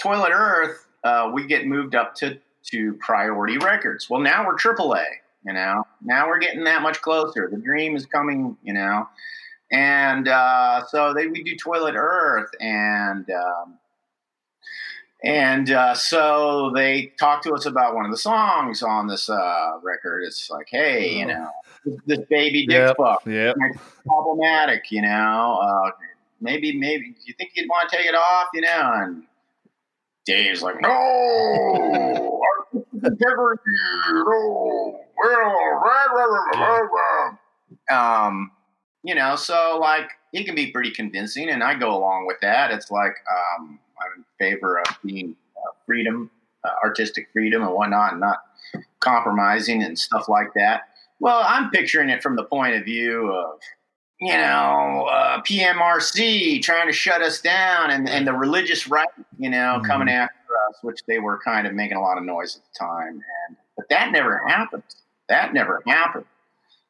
Toilet 0.00 0.30
Earth, 0.32 0.86
uh, 1.04 1.30
we 1.32 1.46
get 1.46 1.66
moved 1.66 1.94
up 1.94 2.14
to 2.16 2.38
to 2.70 2.94
Priority 2.94 3.58
Records. 3.58 4.08
Well, 4.08 4.20
now 4.20 4.46
we're 4.46 4.56
AAA. 4.56 5.04
You 5.44 5.52
know, 5.54 5.84
now 6.00 6.28
we're 6.28 6.38
getting 6.38 6.62
that 6.64 6.82
much 6.82 7.00
closer. 7.02 7.48
The 7.50 7.56
dream 7.58 7.96
is 7.96 8.06
coming. 8.06 8.56
You 8.62 8.74
know, 8.74 9.08
and 9.72 10.28
uh, 10.28 10.84
so 10.86 11.12
they 11.14 11.26
we 11.26 11.42
do 11.42 11.56
Toilet 11.56 11.94
Earth, 11.96 12.50
and 12.60 13.28
um, 13.30 13.78
and 15.24 15.70
uh, 15.70 15.94
so 15.94 16.70
they 16.74 17.12
talked 17.18 17.44
to 17.44 17.52
us 17.54 17.66
about 17.66 17.94
one 17.94 18.04
of 18.04 18.10
the 18.10 18.16
songs 18.18 18.82
on 18.82 19.06
this 19.06 19.28
uh, 19.30 19.78
record. 19.82 20.24
It's 20.24 20.50
like, 20.50 20.66
hey, 20.70 21.18
you 21.18 21.24
Oh. 21.26 21.28
know, 21.28 21.50
this, 21.84 21.96
this 22.06 22.18
baby 22.28 22.66
dick 22.66 22.76
Yep. 22.78 22.96
fuck 22.96 23.26
yep 23.26 23.56
problematic, 24.06 24.90
you 24.90 25.02
know. 25.02 25.60
Uh, 25.62 25.90
maybe, 26.40 26.76
maybe 26.76 27.14
you 27.24 27.34
think 27.38 27.50
you'd 27.54 27.68
want 27.68 27.88
to 27.88 27.96
take 27.96 28.06
it 28.06 28.14
off, 28.16 28.48
you 28.54 28.60
know? 28.62 28.92
And 28.94 29.22
Dave's 30.24 30.62
like, 30.62 30.80
no, 30.80 32.40
artistic 32.72 32.88
integrity, 33.02 33.62
no, 34.14 35.00
well, 35.22 35.80
rah, 35.82 36.04
rah, 36.12 36.24
rah, 36.24 36.50
rah, 36.54 36.78
rah." 37.90 38.26
um, 38.26 38.50
you 39.02 39.14
know, 39.14 39.36
so 39.36 39.78
like 39.80 40.08
he 40.32 40.44
can 40.44 40.54
be 40.54 40.70
pretty 40.70 40.90
convincing, 40.90 41.48
and 41.50 41.62
I 41.62 41.74
go 41.74 41.94
along 41.96 42.26
with 42.26 42.36
that. 42.40 42.70
It's 42.70 42.90
like 42.90 43.14
um, 43.58 43.78
I'm 44.00 44.20
in 44.20 44.24
favor 44.38 44.80
of 44.80 44.86
being 45.04 45.36
uh, 45.56 45.72
freedom, 45.86 46.30
uh, 46.64 46.70
artistic 46.84 47.28
freedom, 47.32 47.62
and 47.62 47.72
whatnot, 47.72 48.12
and 48.12 48.20
not 48.20 48.42
compromising 49.00 49.82
and 49.82 49.98
stuff 49.98 50.28
like 50.28 50.54
that. 50.54 50.88
Well, 51.20 51.42
I'm 51.44 51.70
picturing 51.70 52.10
it 52.10 52.22
from 52.22 52.36
the 52.36 52.44
point 52.44 52.74
of 52.74 52.84
view 52.84 53.32
of 53.32 53.58
you 54.24 54.32
know, 54.34 55.08
uh, 55.10 55.40
PMRC 55.42 56.62
trying 56.62 56.86
to 56.86 56.92
shut 56.92 57.22
us 57.22 57.40
down, 57.40 57.90
and 57.90 58.08
and 58.08 58.24
the 58.24 58.32
religious 58.32 58.86
right, 58.86 59.08
you 59.36 59.50
know, 59.50 59.80
Mhm. 59.82 59.86
coming 59.86 60.08
after 60.08 60.36
us, 60.68 60.76
which 60.82 61.00
they 61.08 61.18
were 61.18 61.40
kind 61.44 61.66
of 61.66 61.74
making 61.74 61.96
a 61.96 62.00
lot 62.00 62.18
of 62.18 62.24
noise 62.24 62.56
at 62.56 62.62
the 62.72 62.78
time, 62.78 63.20
and 63.48 63.56
but 63.76 63.88
that 63.88 64.12
never 64.12 64.38
happened. 64.46 64.84
That 65.28 65.52
never 65.52 65.82
happened. 65.88 66.26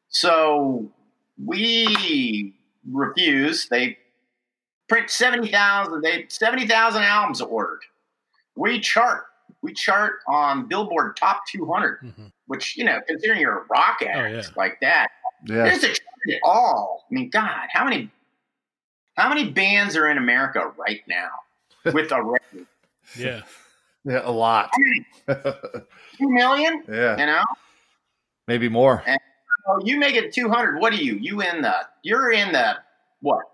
So 0.09 0.91
we 1.43 2.53
refused. 2.91 3.71
They 3.71 3.99
print 4.89 5.09
seventy 5.09 5.51
thousand. 5.51 6.03
They 6.03 6.27
seventy 6.29 6.67
thousand 6.67 7.05
albums 7.05 7.41
ordered. 7.41 7.81
We 8.57 8.79
chart. 8.79 9.25
We 9.63 9.73
chart 9.73 10.21
on 10.27 10.67
Billboard 10.67 11.17
Top 11.17 11.47
200, 11.47 12.01
Mhm. 12.03 12.33
which 12.47 12.77
you 12.77 12.85
know, 12.85 13.01
considering 13.07 13.41
you're 13.41 13.61
a 13.61 13.65
rock 13.71 14.03
act 14.03 14.19
Oh, 14.19 14.27
yeah. 14.27 14.43
like 14.57 14.79
that, 14.81 15.09
Yeah. 15.45 15.65
there's 15.65 15.85
a 15.85 15.89
chart 15.89 15.99
at 16.29 16.41
all. 16.45 17.05
I 17.11 17.15
mean, 17.15 17.31
God, 17.31 17.69
how 17.73 17.85
many 17.85 18.11
how 19.17 19.29
many 19.29 19.51
bands 19.51 19.97
are 19.97 20.09
in 20.09 20.19
America 20.19 20.73
right 20.77 21.03
now 21.07 21.31
with 21.93 22.13
a 22.13 22.23
record? 22.23 22.67
Yeah. 23.17 23.43
Yeah, 24.05 24.23
a 24.25 24.33
lot. 24.33 24.71
Two 25.29 25.37
million? 26.19 26.83
yeah. 26.89 27.19
You 27.19 27.27
know? 27.27 27.45
Maybe 28.49 28.69
more. 28.69 29.05
Oh, 29.69 29.81
you 29.85 29.99
make 29.99 30.17
it 30.17 30.33
two 30.33 30.49
hundred. 30.49 30.81
What 30.81 30.93
are 30.93 30.97
you? 30.97 31.15
You 31.15 31.41
in 31.41 31.63
the 31.63 31.75
you're 32.03 32.33
in 32.33 32.53
the 32.53 32.75
what? 33.21 33.45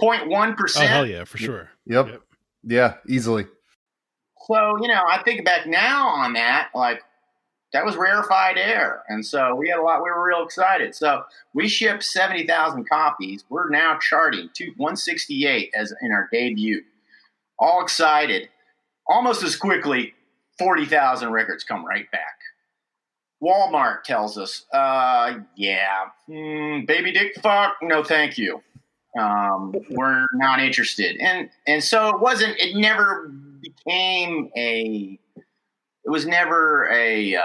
0.1 0.00 0.56
Oh 0.76 0.80
hell 0.86 1.06
yeah, 1.06 1.24
for 1.24 1.36
sure. 1.38 1.68
Yep. 1.86 2.06
Yep. 2.08 2.22
Yeah, 2.64 2.94
easily. 3.06 3.46
So, 4.46 4.78
you 4.80 4.88
know, 4.88 5.04
I 5.06 5.22
think 5.22 5.44
back 5.44 5.66
now 5.66 6.08
on 6.08 6.32
that, 6.32 6.70
like 6.74 7.02
that 7.72 7.84
was 7.84 7.96
rarefied 7.96 8.58
air. 8.58 9.02
And 9.08 9.24
so 9.24 9.54
we 9.54 9.68
had 9.68 9.78
a 9.78 9.82
lot, 9.82 10.02
we 10.02 10.10
were 10.10 10.26
real 10.26 10.44
excited. 10.44 10.94
So 10.94 11.22
we 11.54 11.68
shipped 11.68 12.02
70,000 12.02 12.88
copies. 12.88 13.44
We're 13.48 13.68
now 13.68 13.98
charting 13.98 14.50
to 14.54 14.66
168 14.76 15.72
as 15.74 15.94
in 16.02 16.10
our 16.12 16.28
debut. 16.32 16.82
All 17.58 17.82
excited. 17.82 18.48
Almost 19.06 19.42
as 19.42 19.56
quickly, 19.56 20.14
40,000 20.58 21.30
records 21.30 21.64
come 21.64 21.84
right 21.84 22.10
back. 22.10 22.38
Walmart 23.42 24.02
tells 24.02 24.36
us, 24.36 24.66
uh, 24.72 25.38
yeah, 25.56 26.08
mm, 26.28 26.86
baby 26.86 27.12
dick 27.12 27.32
fuck, 27.40 27.76
no 27.80 28.04
thank 28.04 28.36
you. 28.36 28.62
Um, 29.18 29.74
we're 29.90 30.26
not 30.34 30.60
interested. 30.60 31.16
And 31.20 31.48
and 31.66 31.82
so 31.82 32.10
it 32.10 32.20
wasn't, 32.20 32.58
it 32.58 32.76
never 32.76 33.32
became 33.60 34.50
a, 34.56 35.18
it 36.04 36.10
was 36.10 36.26
never 36.26 36.88
a, 36.92 37.36
uh, 37.36 37.42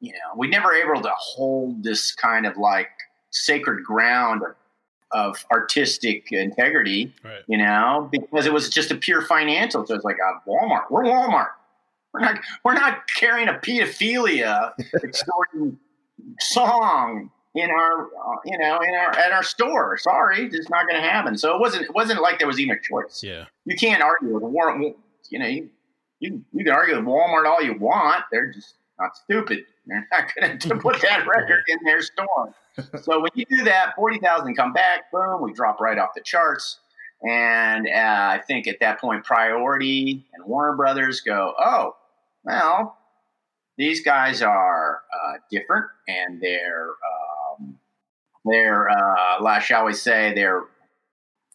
you 0.00 0.12
know, 0.12 0.36
we 0.36 0.48
never 0.48 0.72
able 0.74 1.00
to 1.02 1.12
hold 1.16 1.82
this 1.82 2.12
kind 2.14 2.46
of 2.46 2.56
like 2.56 2.90
sacred 3.30 3.84
ground 3.84 4.42
of, 4.42 4.54
of 5.12 5.46
artistic 5.52 6.32
integrity, 6.32 7.12
Right. 7.24 7.40
you 7.46 7.58
know, 7.58 8.08
because 8.10 8.46
it 8.46 8.52
was 8.52 8.68
just 8.70 8.90
a 8.90 8.94
pure 8.96 9.22
financial. 9.22 9.86
So 9.86 9.94
it's 9.94 10.04
like 10.04 10.16
uh, 10.16 10.38
Walmart. 10.48 10.90
We're 10.90 11.04
Walmart. 11.04 11.50
We're 12.12 12.20
not. 12.20 12.40
We're 12.64 12.74
not 12.74 13.08
carrying 13.08 13.48
a 13.48 13.54
pedophilia 13.54 14.72
extorting 15.04 15.78
song 16.40 17.30
in 17.54 17.70
our, 17.70 18.04
uh, 18.06 18.36
you 18.44 18.56
know, 18.58 18.80
in 18.80 18.94
our 18.94 19.10
at 19.18 19.32
our 19.32 19.42
store. 19.42 19.96
Sorry, 19.98 20.46
it's 20.46 20.68
not 20.70 20.86
going 20.88 21.00
to 21.00 21.06
happen. 21.08 21.36
So 21.38 21.54
it 21.54 21.60
wasn't. 21.60 21.84
It 21.84 21.94
wasn't 21.94 22.20
like 22.22 22.38
there 22.38 22.48
was 22.48 22.60
even 22.60 22.76
a 22.76 22.80
choice. 22.80 23.22
Yeah. 23.22 23.44
You 23.64 23.76
can't 23.76 24.02
argue 24.02 24.34
with 24.34 24.42
Walmart. 24.42 24.94
You 25.30 25.38
know, 25.38 25.46
you, 25.46 25.70
you 26.22 26.44
you 26.52 26.64
can 26.64 26.72
argue 26.72 26.96
with 26.96 27.04
Walmart 27.04 27.46
all 27.46 27.60
you 27.60 27.74
want. 27.74 28.24
They're 28.30 28.52
just 28.52 28.76
not 28.98 29.16
stupid. 29.16 29.64
They're 29.86 30.08
not 30.12 30.30
going 30.34 30.58
to 30.58 30.76
put 30.76 31.02
that 31.02 31.26
record 31.26 31.64
in 31.68 31.78
their 31.84 32.00
store. 32.00 32.54
So 33.02 33.20
when 33.20 33.30
you 33.34 33.44
do 33.50 33.64
that, 33.64 33.94
forty 33.96 34.18
thousand 34.18 34.54
come 34.54 34.72
back. 34.72 35.12
Boom, 35.12 35.42
we 35.42 35.52
drop 35.52 35.78
right 35.78 35.98
off 35.98 36.10
the 36.14 36.22
charts. 36.22 36.78
And 37.22 37.86
uh, 37.86 37.90
I 38.32 38.40
think 38.46 38.66
at 38.66 38.80
that 38.80 38.98
point, 38.98 39.24
Priority 39.24 40.24
and 40.32 40.44
Warner 40.46 40.74
Brothers 40.74 41.20
go, 41.20 41.52
oh, 41.58 41.96
well, 42.44 42.96
these 43.76 44.02
guys 44.02 44.40
are 44.40 45.02
uh, 45.14 45.34
different, 45.50 45.84
and 46.08 46.40
they're 46.40 46.88
um, 46.88 47.78
they're 48.46 48.88
uh, 48.88 49.60
shall 49.60 49.84
we 49.84 49.92
say 49.92 50.32
they're 50.34 50.64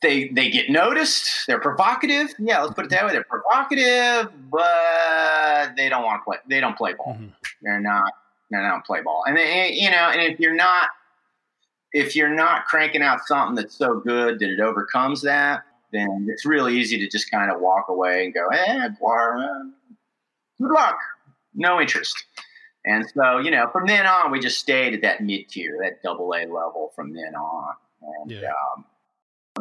they 0.01 0.27
they 0.29 0.49
get 0.49 0.69
noticed. 0.69 1.47
They're 1.47 1.59
provocative. 1.59 2.33
Yeah, 2.39 2.61
let's 2.61 2.73
put 2.75 2.85
it 2.85 2.91
that 2.91 3.05
way. 3.05 3.11
They're 3.13 3.23
provocative, 3.23 4.31
but 4.51 5.75
they 5.75 5.89
don't 5.89 6.03
want 6.03 6.21
to 6.21 6.23
play. 6.25 6.37
They 6.47 6.59
don't 6.59 6.77
play 6.77 6.93
ball. 6.93 7.17
Mhm. 7.19 7.31
They're 7.61 7.79
not. 7.81 8.13
They 8.51 8.57
don't 8.57 8.85
play 8.85 9.01
ball. 9.01 9.23
And 9.27 9.35
they, 9.37 9.71
you 9.73 9.89
know, 9.91 10.09
and 10.09 10.21
if 10.21 10.39
you're 10.39 10.55
not 10.55 10.89
if 11.93 12.15
you're 12.15 12.29
not 12.33 12.65
cranking 12.65 13.01
out 13.01 13.21
something 13.25 13.55
that's 13.55 13.75
so 13.75 13.99
good 13.99 14.39
that 14.39 14.49
it 14.49 14.59
overcomes 14.59 15.21
that, 15.23 15.63
then 15.91 16.27
it's 16.29 16.45
really 16.45 16.77
easy 16.77 16.97
to 16.99 17.07
just 17.09 17.31
kind 17.31 17.49
of 17.49 17.59
walk 17.61 17.87
away 17.89 18.25
and 18.25 18.33
go, 18.33 18.47
"Eh, 18.49 18.85
uh, 18.85 18.89
good 20.61 20.71
luck." 20.71 20.97
No 21.53 21.79
interest. 21.81 22.25
And 22.85 23.05
so, 23.15 23.39
you 23.39 23.51
know, 23.51 23.67
from 23.71 23.87
then 23.87 24.05
on, 24.05 24.31
we 24.31 24.39
just 24.39 24.59
stayed 24.59 24.93
at 24.93 25.01
that 25.01 25.21
mid 25.21 25.49
tier, 25.49 25.77
that 25.81 26.01
double 26.03 26.33
A 26.35 26.45
level 26.45 26.91
from 26.95 27.13
then 27.13 27.35
on. 27.35 27.73
And 28.01 28.31
Yeah. 28.31 28.51
um, 28.75 28.85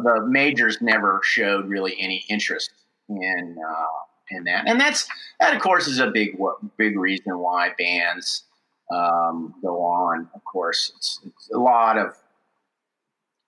the 0.03 0.25
majors 0.27 0.81
never 0.81 1.21
showed 1.23 1.67
really 1.67 1.95
any 1.99 2.25
interest 2.29 2.71
in 3.09 3.57
uh, 3.67 4.35
in 4.35 4.43
that. 4.45 4.67
And 4.67 4.79
that's 4.79 5.07
that, 5.39 5.55
of 5.55 5.61
course, 5.61 5.87
is 5.87 5.99
a 5.99 6.07
big 6.07 6.37
big 6.77 6.97
reason 6.97 7.37
why 7.39 7.71
bands 7.77 8.43
um, 8.91 9.53
go 9.61 9.81
on. 9.81 10.29
Of 10.33 10.43
course, 10.43 10.91
it's, 10.95 11.19
it's 11.25 11.49
a 11.53 11.57
lot 11.57 11.97
of 11.97 12.13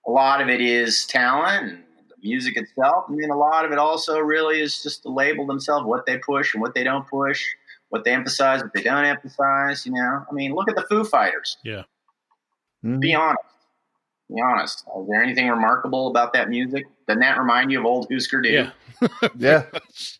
a 0.06 0.10
lot 0.10 0.40
of 0.40 0.48
it 0.48 0.60
is 0.60 1.06
talent 1.06 1.72
and 1.72 1.82
the 2.08 2.14
music 2.22 2.56
itself, 2.56 3.04
and 3.08 3.22
then 3.22 3.30
a 3.30 3.36
lot 3.36 3.64
of 3.64 3.72
it 3.72 3.78
also 3.78 4.18
really 4.18 4.60
is 4.60 4.82
just 4.82 5.02
the 5.02 5.10
label 5.10 5.46
themselves, 5.46 5.86
what 5.86 6.06
they 6.06 6.18
push 6.18 6.54
and 6.54 6.62
what 6.62 6.74
they 6.74 6.84
don't 6.84 7.06
push, 7.06 7.44
what 7.90 8.04
they 8.04 8.12
emphasize, 8.12 8.62
what 8.62 8.72
they 8.72 8.82
don't 8.82 9.04
emphasize. 9.04 9.84
You 9.84 9.92
know, 9.92 10.24
I 10.28 10.32
mean, 10.32 10.54
look 10.54 10.68
at 10.68 10.76
the 10.76 10.86
Foo 10.88 11.04
Fighters. 11.04 11.58
Mhm. 12.84 13.00
Be 13.00 13.14
honest. 13.14 13.44
Be 14.32 14.40
honest. 14.40 14.84
Is 15.00 15.08
there 15.08 15.22
anything 15.22 15.48
remarkable 15.48 16.08
about 16.08 16.32
that 16.34 16.48
music? 16.48 16.86
Doesn't 17.08 17.20
that 17.20 17.38
remind 17.38 17.72
you 17.72 17.80
of 17.80 17.86
old 17.86 18.06
Husker 18.10 18.40
Du? 18.40 18.50
Yeah. 18.50 18.70
Yeah. 19.38 19.64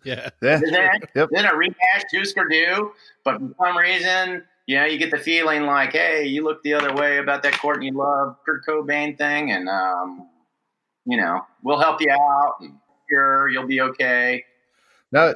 Yeah. 0.04 0.30
Yeah. 0.42 0.56
Isn't 0.56 0.74
it? 0.74 1.10
Yep. 1.14 1.28
Isn't 1.32 1.46
it 1.46 1.54
rehashed 1.54 2.06
Husker 2.14 2.48
Du? 2.48 2.92
But 3.24 3.38
for 3.38 3.54
some 3.58 3.76
reason, 3.76 4.42
you 4.66 4.76
know, 4.76 4.84
you 4.84 4.98
get 4.98 5.10
the 5.10 5.18
feeling 5.18 5.66
like, 5.66 5.92
hey, 5.92 6.24
you 6.24 6.44
look 6.44 6.62
the 6.62 6.74
other 6.74 6.94
way 6.94 7.18
about 7.18 7.42
that 7.42 7.58
Courtney 7.58 7.90
Love, 7.90 8.36
Kurt 8.46 8.64
Cobain 8.64 9.18
thing, 9.18 9.50
and 9.52 9.68
um, 9.68 10.28
you 11.04 11.16
know, 11.16 11.40
we'll 11.62 11.78
help 11.78 12.00
you 12.00 12.10
out. 12.10 12.54
And 12.60 12.78
sure, 13.10 13.48
you'll 13.48 13.66
be 13.66 13.80
okay. 13.80 14.44
No, 15.12 15.34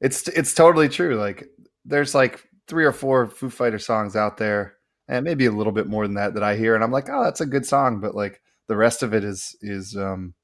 it's 0.00 0.28
it's 0.28 0.54
totally 0.54 0.88
true. 0.88 1.16
Like 1.16 1.48
there's 1.84 2.14
like 2.14 2.46
three 2.68 2.84
or 2.84 2.92
four 2.92 3.26
Foo 3.26 3.50
Fighter 3.50 3.78
songs 3.78 4.16
out 4.16 4.36
there, 4.38 4.75
and 5.08 5.24
maybe 5.24 5.46
a 5.46 5.50
little 5.52 5.72
bit 5.72 5.86
more 5.86 6.06
than 6.06 6.14
that 6.14 6.34
that 6.34 6.42
I 6.42 6.56
hear, 6.56 6.74
and 6.74 6.82
I'm 6.84 6.92
like, 6.92 7.08
oh, 7.10 7.22
that's 7.24 7.40
a 7.40 7.46
good 7.46 7.64
song, 7.66 8.00
but 8.00 8.14
like 8.14 8.40
the 8.68 8.76
rest 8.76 9.02
of 9.02 9.14
it 9.14 9.24
is 9.24 9.56
is 9.62 9.96
um, 9.96 10.34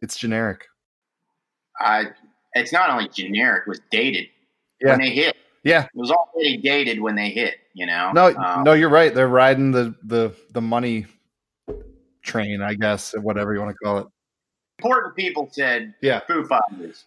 it's 0.00 0.16
generic. 0.16 0.66
I, 1.80 2.06
it's 2.54 2.72
not 2.72 2.90
only 2.90 3.08
generic; 3.08 3.62
it 3.66 3.68
was 3.70 3.80
dated 3.90 4.26
Yeah. 4.80 4.90
when 4.90 5.00
they 5.00 5.10
hit. 5.10 5.36
Yeah. 5.64 5.84
It 5.84 5.90
was 5.94 6.10
already 6.10 6.56
dated 6.58 7.00
when 7.00 7.14
they 7.14 7.30
hit. 7.30 7.54
You 7.74 7.86
know. 7.86 8.10
No, 8.12 8.34
Um, 8.36 8.64
no, 8.64 8.72
you're 8.74 8.88
right. 8.90 9.14
They're 9.14 9.28
riding 9.28 9.70
the 9.70 9.94
the 10.02 10.34
the 10.52 10.60
money 10.60 11.06
train, 12.22 12.60
I 12.62 12.74
guess, 12.74 13.14
or 13.14 13.20
whatever 13.20 13.54
you 13.54 13.60
want 13.60 13.70
to 13.72 13.78
call 13.84 13.98
it. 13.98 14.06
important 14.78 15.16
people 15.16 15.48
said, 15.52 15.94
Yeah. 16.02 16.20
Foo 16.26 16.44
Fighters, 16.44 17.04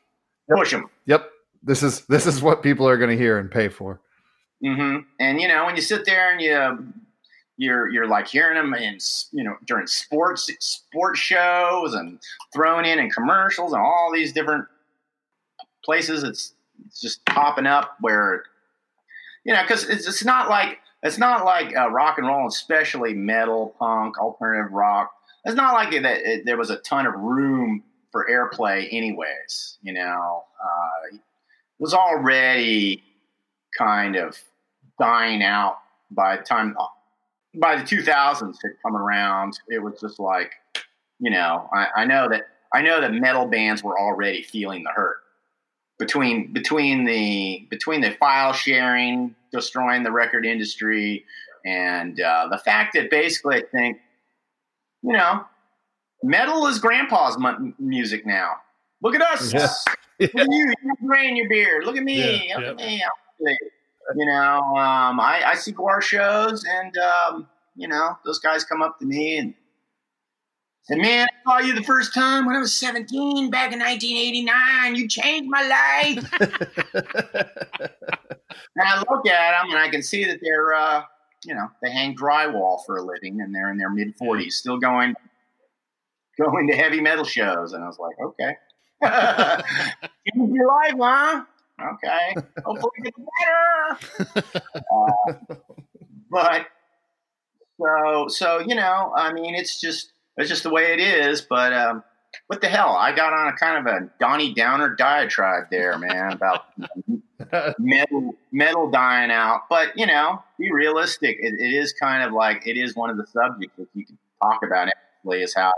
Yep. 0.50 0.58
push 0.58 0.72
them. 0.72 0.90
Yep. 1.06 1.30
This 1.64 1.84
is 1.84 2.06
this 2.08 2.26
is 2.26 2.42
what 2.42 2.64
people 2.64 2.88
are 2.88 2.98
going 2.98 3.10
to 3.12 3.18
hear 3.18 3.38
and 3.38 3.52
pay 3.52 3.68
for. 3.70 4.02
Hmm 4.63 4.98
And 5.20 5.39
you 5.39 5.48
know, 5.48 5.65
when 5.65 5.76
you 5.76 5.82
sit 5.82 6.06
there 6.06 6.32
and 6.32 6.41
you 6.41 6.94
you're 7.58 7.88
you're 7.89 8.08
like 8.08 8.28
hearing 8.28 8.56
them 8.56 8.74
in 8.74 8.98
you 9.32 9.44
know 9.44 9.56
during 9.65 9.88
sports 9.88 10.50
sports 10.60 11.20
shows 11.20 11.94
and 11.94 12.20
thrown 12.54 12.86
in 12.86 13.00
in 13.00 13.10
commercials 13.10 13.72
and 13.74 13.82
all 13.82 14.12
these 14.13 14.34
different 14.34 14.65
places. 15.84 16.24
It's 16.24 16.54
it's 16.86 17.00
just 17.00 17.26
popping 17.26 17.65
up 17.65 17.96
where 18.02 18.44
you 19.46 19.54
know 19.54 19.62
because 19.62 19.89
it's 19.89 20.08
it's 20.08 20.26
not 20.26 20.50
like 20.50 20.80
it's 21.04 21.18
not 21.18 21.46
like 21.46 21.76
uh, 21.78 21.89
rock 21.89 22.18
and 22.18 22.28
roll, 22.28 22.48
especially 22.48 23.13
metal, 23.13 23.76
punk, 23.80 24.18
alternative 24.20 24.72
rock. 24.74 25.12
It's 25.46 25.56
not 25.56 25.74
like 25.74 25.91
that 25.91 26.18
it, 26.28 26.46
there 26.46 26.58
was 26.58 26.72
a 26.72 26.78
ton 26.78 27.06
of 27.06 27.13
room 27.13 27.84
for 28.12 28.28
airplay, 28.30 28.88
anyways. 28.91 29.78
You 29.84 29.94
know, 29.94 30.44
uh, 30.63 31.15
it 31.15 31.22
was 31.80 31.94
already 31.94 33.04
kind 33.78 34.16
of 34.16 34.38
dying 35.00 35.44
out 35.44 35.80
by 36.12 36.38
the 36.38 36.44
time 36.44 36.76
by 37.56 37.76
the 37.76 37.84
2000s 37.84 38.56
had 38.62 38.72
come 38.84 38.96
around 38.96 39.58
it 39.70 39.80
was 39.80 40.00
just 40.00 40.20
like 40.20 40.52
you 41.20 41.30
know 41.30 41.70
I, 41.74 41.88
I 41.98 42.06
know 42.06 42.30
that 42.30 42.48
i 42.74 42.82
know 42.82 43.02
that 43.02 43.14
metal 43.14 43.46
bands 43.46 43.84
were 43.84 44.00
already 44.00 44.44
feeling 44.44 44.84
the 44.84 44.92
hurt 44.92 45.18
between 46.00 46.54
between 46.54 47.06
the 47.06 47.68
between 47.70 48.02
the 48.02 48.12
file 48.12 48.54
sharing 48.54 49.36
destroying 49.52 50.04
the 50.04 50.12
record 50.12 50.46
industry 50.46 51.26
and 51.66 52.20
uh, 52.22 52.48
the 52.50 52.58
fact 52.60 52.94
that 52.94 53.10
basically 53.10 53.58
i 53.58 53.64
think 53.72 53.98
you 55.02 55.14
know 55.14 55.46
metal 56.26 56.68
is 56.68 56.80
grandpa's 56.80 57.38
mu- 57.38 57.74
music 57.80 58.26
now. 58.26 58.56
Look 59.02 59.16
at 59.16 59.22
us. 59.22 59.54
Yeah. 59.54 59.68
Look 60.20 60.36
at 60.36 60.48
you, 60.50 60.74
you're 60.84 60.96
graying 61.06 61.36
your 61.36 61.50
beard. 61.50 61.86
Look 61.86 61.98
at 61.98 62.04
me. 62.04 62.48
Yeah, 62.48 62.58
Look 62.58 62.66
at 62.68 62.76
me. 62.78 63.04
I'm 63.04 63.10
You 63.39 64.26
know, 64.26 64.60
um, 64.78 65.19
I, 65.19 65.41
I 65.45 65.56
see 65.56 65.74
GWAR 65.74 66.02
shows, 66.02 66.63
and 66.63 66.98
um, 66.98 67.48
you 67.76 67.88
know, 67.88 68.17
those 68.24 68.39
guys 68.39 68.63
come 68.63 68.82
up 68.82 69.00
to 69.00 69.06
me 69.06 69.38
and 69.38 69.54
say, 70.84 70.95
"Man, 70.95 71.28
I 71.28 71.62
saw 71.62 71.65
you 71.65 71.74
the 71.74 71.84
first 71.84 72.13
time 72.13 72.45
when 72.45 72.56
I 72.56 72.60
was 72.60 72.74
17 72.76 73.50
back 73.50 73.74
in 73.74 73.80
1989. 73.80 74.95
You 74.95 75.08
changed 75.08 75.50
my 75.50 75.67
life." 75.67 76.32
And 78.76 78.88
I 78.88 79.00
look 79.00 79.28
at 79.28 79.62
them 79.62 79.71
and 79.71 79.80
I 79.80 79.89
can 79.89 80.04
see 80.04 80.26
that 80.26 80.39
they're, 80.41 80.74
uh, 80.74 81.04
you 81.45 81.56
know, 81.56 81.67
they 81.82 81.91
hang 81.91 82.15
drywall 82.15 82.80
for 82.86 82.98
a 82.98 83.04
living 83.04 83.39
and 83.41 83.54
they're 83.56 83.71
in 83.71 83.78
their 83.78 83.89
mid 83.89 84.17
40s, 84.17 84.52
still 84.52 84.78
going, 84.78 85.13
going 86.38 86.67
to 86.67 86.76
heavy 86.76 87.00
metal 87.00 87.24
shows. 87.24 87.74
And 87.74 87.84
I 87.84 87.88
was 87.88 88.00
like, 88.00 88.15
okay, 88.19 88.58
change 90.36 90.52
your 90.54 90.67
life, 90.67 90.93
huh? 91.00 91.45
Okay, 91.82 92.36
hopefully 92.66 92.92
it 92.98 93.04
gets 93.04 93.18
better. 93.40 94.64
Uh, 94.76 95.56
but 96.32 96.68
so, 97.80 98.28
so 98.30 98.60
you 98.60 98.76
know, 98.76 99.14
I 99.16 99.34
mean, 99.34 99.56
it's 99.56 99.80
just 99.80 100.14
it's 100.38 100.50
just 100.50 100.64
the 100.64 100.70
way 100.70 100.94
it 100.94 101.00
is. 101.00 101.42
But 101.42 101.74
um, 101.74 102.04
what 102.48 102.62
the 102.62 102.68
hell? 102.68 102.96
I 102.96 103.14
got 103.14 103.34
on 103.34 103.48
a 103.48 103.54
kind 103.54 103.88
of 103.88 103.94
a 103.94 104.10
Donnie 104.20 104.54
Downer 104.54 104.96
diatribe 104.96 105.66
there, 105.70 105.98
man, 105.98 106.32
about 106.32 106.66
metal 107.80 108.36
metal 108.52 108.90
dying 108.90 109.32
out. 109.32 109.64
But 109.70 109.98
you 109.98 110.06
know, 110.06 110.42
be 110.58 110.72
realistic. 110.72 111.38
It, 111.40 111.54
it 111.60 111.74
is 111.74 111.94
kind 111.94 112.24
of 112.24 112.34
like 112.34 112.66
it 112.66 112.78
is 112.78 112.96
one 112.96 113.10
of 113.10 113.18
the 113.18 113.28
subjects 113.28 113.76
that 113.78 113.88
you 113.94 114.06
can 114.06 114.18
talk 114.42 114.62
about. 114.66 114.88
Actually, 114.88 115.42
is 115.42 115.54
how 115.54 115.74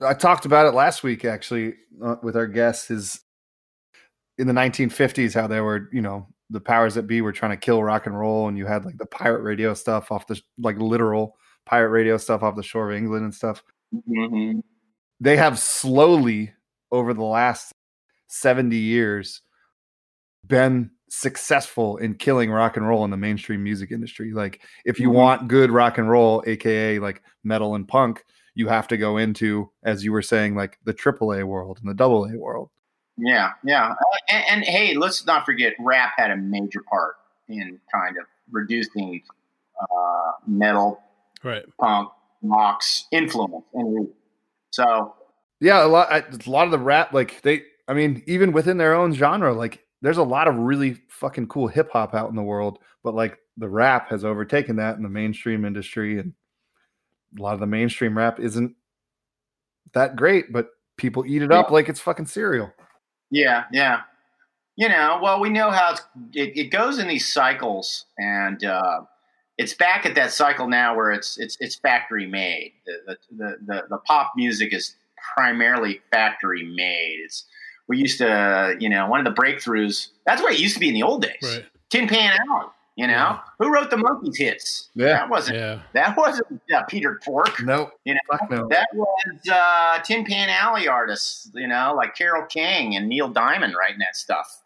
I 0.00 0.14
talked 0.14 0.44
about 0.44 0.66
it 0.66 0.74
last 0.74 1.02
week 1.02 1.24
actually 1.24 1.74
uh, 2.02 2.16
with 2.22 2.36
our 2.36 2.46
guest. 2.46 2.90
Is 2.90 3.20
in 4.38 4.46
the 4.46 4.52
1950s 4.52 5.34
how 5.34 5.46
they 5.46 5.60
were, 5.60 5.88
you 5.92 6.00
know, 6.02 6.26
the 6.50 6.60
powers 6.60 6.94
that 6.94 7.06
be 7.06 7.20
were 7.20 7.32
trying 7.32 7.50
to 7.52 7.56
kill 7.56 7.82
rock 7.82 8.06
and 8.06 8.18
roll, 8.18 8.48
and 8.48 8.56
you 8.56 8.66
had 8.66 8.84
like 8.84 8.96
the 8.98 9.06
pirate 9.06 9.42
radio 9.42 9.74
stuff 9.74 10.10
off 10.12 10.26
the 10.26 10.40
like 10.58 10.78
literal 10.78 11.36
pirate 11.66 11.90
radio 11.90 12.16
stuff 12.16 12.42
off 12.42 12.56
the 12.56 12.62
shore 12.62 12.90
of 12.90 12.96
England 12.96 13.24
and 13.24 13.34
stuff. 13.34 13.62
Mhm. 14.08 14.62
They 15.20 15.36
have 15.36 15.58
slowly 15.58 16.52
over 16.92 17.12
the 17.14 17.24
last 17.24 17.72
70 18.28 18.76
years 18.76 19.42
been 20.46 20.90
successful 21.10 21.96
in 21.98 22.14
killing 22.14 22.50
rock 22.50 22.76
and 22.76 22.86
roll 22.86 23.04
in 23.04 23.10
the 23.10 23.16
mainstream 23.16 23.62
music 23.64 23.90
industry. 23.90 24.32
Like 24.32 24.60
if 24.84 25.00
you 25.00 25.10
Mhm. 25.10 25.14
want 25.14 25.48
good 25.48 25.70
rock 25.70 25.98
and 25.98 26.08
roll, 26.10 26.42
aka 26.46 26.98
like 26.98 27.22
metal 27.44 27.74
and 27.74 27.86
punk, 27.88 28.24
you 28.54 28.68
have 28.68 28.88
to 28.88 28.96
go 28.96 29.16
into, 29.16 29.70
as 29.84 30.04
you 30.04 30.12
were 30.12 30.22
saying, 30.22 30.54
like 30.54 30.78
the 30.84 30.94
AAA 30.94 31.44
world 31.44 31.78
and 31.80 31.88
the 31.88 31.94
double 31.94 32.24
A 32.26 32.36
world. 32.38 32.70
Yeah, 33.18 33.50
yeah. 33.64 33.90
Uh, 33.90 33.94
And, 34.28 34.44
and 34.50 34.64
hey, 34.64 34.94
let's 34.94 35.26
not 35.26 35.44
forget, 35.44 35.74
rap 35.80 36.12
had 36.16 36.30
a 36.30 36.36
major 36.36 36.82
part 36.88 37.16
in 37.48 37.80
kind 37.92 38.16
of 38.16 38.24
reducing 38.50 39.22
uh, 39.80 40.32
metal, 40.46 41.00
Right. 41.42 41.64
punk, 41.80 42.10
rock's 42.42 43.06
influence. 43.10 43.64
And 43.74 44.08
so, 44.70 45.14
Yeah, 45.60 45.84
a 45.84 45.88
lot. 45.88 46.10
a 46.12 46.50
lot 46.50 46.64
of 46.66 46.70
the 46.70 46.78
rap, 46.78 47.12
like 47.12 47.42
they, 47.42 47.62
I 47.88 47.94
mean, 47.94 48.22
even 48.26 48.52
within 48.52 48.76
their 48.78 48.94
own 48.94 49.12
genre, 49.12 49.52
like 49.52 49.84
there's 50.02 50.18
a 50.18 50.22
lot 50.22 50.46
of 50.46 50.56
really 50.56 50.98
fucking 51.08 51.48
cool 51.48 51.66
hip 51.66 51.90
hop 51.92 52.14
out 52.14 52.30
in 52.30 52.36
the 52.36 52.42
world, 52.42 52.78
but 53.02 53.14
like 53.14 53.38
the 53.56 53.68
rap 53.68 54.10
has 54.10 54.24
overtaken 54.24 54.76
that 54.76 54.96
in 54.96 55.02
the 55.02 55.08
mainstream 55.08 55.64
industry, 55.64 56.18
and 56.18 56.32
a 57.38 57.42
lot 57.42 57.54
of 57.54 57.60
the 57.60 57.66
mainstream 57.66 58.16
rap 58.16 58.38
isn't 58.38 58.76
that 59.94 60.14
great, 60.16 60.52
but 60.52 60.68
people 60.96 61.24
eat 61.26 61.42
it 61.42 61.50
up 61.50 61.70
like 61.70 61.88
it's 61.88 62.00
fucking 62.00 62.26
cereal. 62.26 62.72
Yeah, 63.30 63.64
yeah. 63.72 64.02
You 64.76 64.88
know, 64.88 65.18
well, 65.20 65.40
we 65.40 65.48
know 65.48 65.70
how 65.70 65.92
it's, 65.92 66.02
it, 66.34 66.56
it 66.56 66.70
goes 66.70 66.98
in 66.98 67.08
these 67.08 67.32
cycles, 67.32 68.04
and 68.16 68.64
uh, 68.64 69.00
it's 69.56 69.74
back 69.74 70.06
at 70.06 70.14
that 70.14 70.32
cycle 70.32 70.68
now 70.68 70.96
where 70.96 71.10
it's 71.10 71.36
it's 71.38 71.56
it's 71.60 71.74
factory 71.76 72.26
made. 72.26 72.74
The 72.86 72.94
the, 73.06 73.16
the, 73.36 73.56
the, 73.66 73.82
the 73.90 73.98
pop 73.98 74.32
music 74.36 74.72
is 74.72 74.94
primarily 75.34 76.00
factory 76.12 76.64
made. 76.64 77.18
It's 77.24 77.44
we 77.88 77.98
used 77.98 78.18
to, 78.18 78.76
you 78.78 78.88
know, 78.88 79.08
one 79.08 79.26
of 79.26 79.34
the 79.34 79.40
breakthroughs. 79.40 80.08
That's 80.26 80.42
what 80.42 80.52
it 80.52 80.60
used 80.60 80.74
to 80.74 80.80
be 80.80 80.88
in 80.88 80.94
the 80.94 81.02
old 81.02 81.22
days. 81.22 81.38
Right. 81.42 81.64
Tin 81.90 82.06
Pan 82.06 82.38
Alley. 82.48 82.66
You 82.98 83.06
know, 83.06 83.12
Yeah. 83.12 83.38
who 83.60 83.72
wrote 83.72 83.90
the 83.90 83.96
Monkees 83.96 84.36
hits? 84.36 84.88
Yeah. 84.94 85.12
that 85.12 85.28
wasn't 85.30 85.58
Yeah. 85.58 85.78
that 85.92 86.16
wasn't 86.16 86.60
uh, 86.74 86.82
Peter 86.88 87.20
Tork. 87.24 87.62
No, 87.62 87.92
You 88.04 88.14
know, 88.14 88.20
fuck 88.28 88.50
no. 88.50 88.66
that 88.70 88.88
was 88.92 89.48
uh, 89.50 90.00
Tin 90.02 90.24
Pan 90.24 90.48
Alley 90.50 90.88
artists. 90.88 91.48
You 91.54 91.68
know, 91.68 91.94
like 91.96 92.16
Carole 92.16 92.46
King 92.46 92.96
and 92.96 93.08
Neil 93.08 93.28
Diamond 93.28 93.74
writing 93.78 94.00
that 94.00 94.16
stuff. 94.16 94.62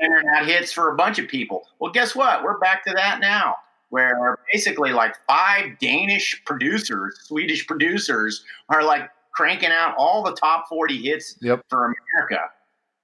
Hammering 0.00 0.26
out 0.28 0.46
hits 0.46 0.72
for 0.72 0.90
a 0.90 0.96
bunch 0.96 1.18
of 1.18 1.28
people. 1.28 1.68
Well, 1.80 1.92
guess 1.92 2.14
what? 2.14 2.42
We're 2.42 2.58
back 2.60 2.82
to 2.84 2.92
that 2.94 3.20
now, 3.20 3.56
where 3.90 4.38
basically 4.52 4.92
like 4.92 5.14
five 5.28 5.78
Danish 5.78 6.42
producers, 6.46 7.18
Swedish 7.24 7.66
producers, 7.66 8.44
are 8.70 8.82
like 8.82 9.10
cranking 9.34 9.70
out 9.70 9.94
all 9.98 10.22
the 10.22 10.32
top 10.34 10.66
forty 10.68 10.96
hits 11.02 11.36
Yep. 11.42 11.62
for 11.68 11.92
America. 12.16 12.40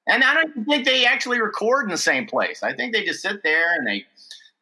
And 0.09 0.25
I 0.25 0.35
don't 0.35 0.65
think 0.65 0.85
they 0.85 1.07
actually 1.07 1.41
record 1.41 1.85
in 1.85 1.91
the 1.91 1.97
same 1.97 2.27
place. 2.27 2.63
I 2.63 2.73
think 2.73 2.93
they 2.93 3.05
just 3.05 3.23
sit 3.23 3.43
there 3.43 3.75
and 3.75 3.87
they 3.87 4.05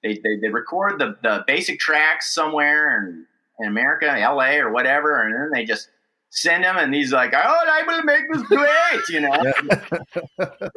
they, 0.03 0.15
they, 0.15 0.37
they 0.41 0.49
record 0.49 0.99
the, 0.99 1.17
the 1.23 1.45
basic 1.47 1.79
tracks 1.79 2.33
somewhere 2.33 2.99
in, 2.99 3.27
in 3.59 3.69
America, 3.69 4.07
LA 4.07 4.53
or 4.57 4.71
whatever, 4.71 5.27
and 5.27 5.35
then 5.35 5.51
they 5.53 5.67
just 5.67 5.89
send 6.31 6.65
them 6.65 6.77
and 6.79 6.95
he's 6.95 7.13
like, 7.13 7.33
Oh, 7.35 7.39
I 7.39 7.83
will 7.87 8.03
make 8.03 8.23
this 8.33 8.43
great, 8.43 9.09
you 9.09 9.21
know. 9.21 10.49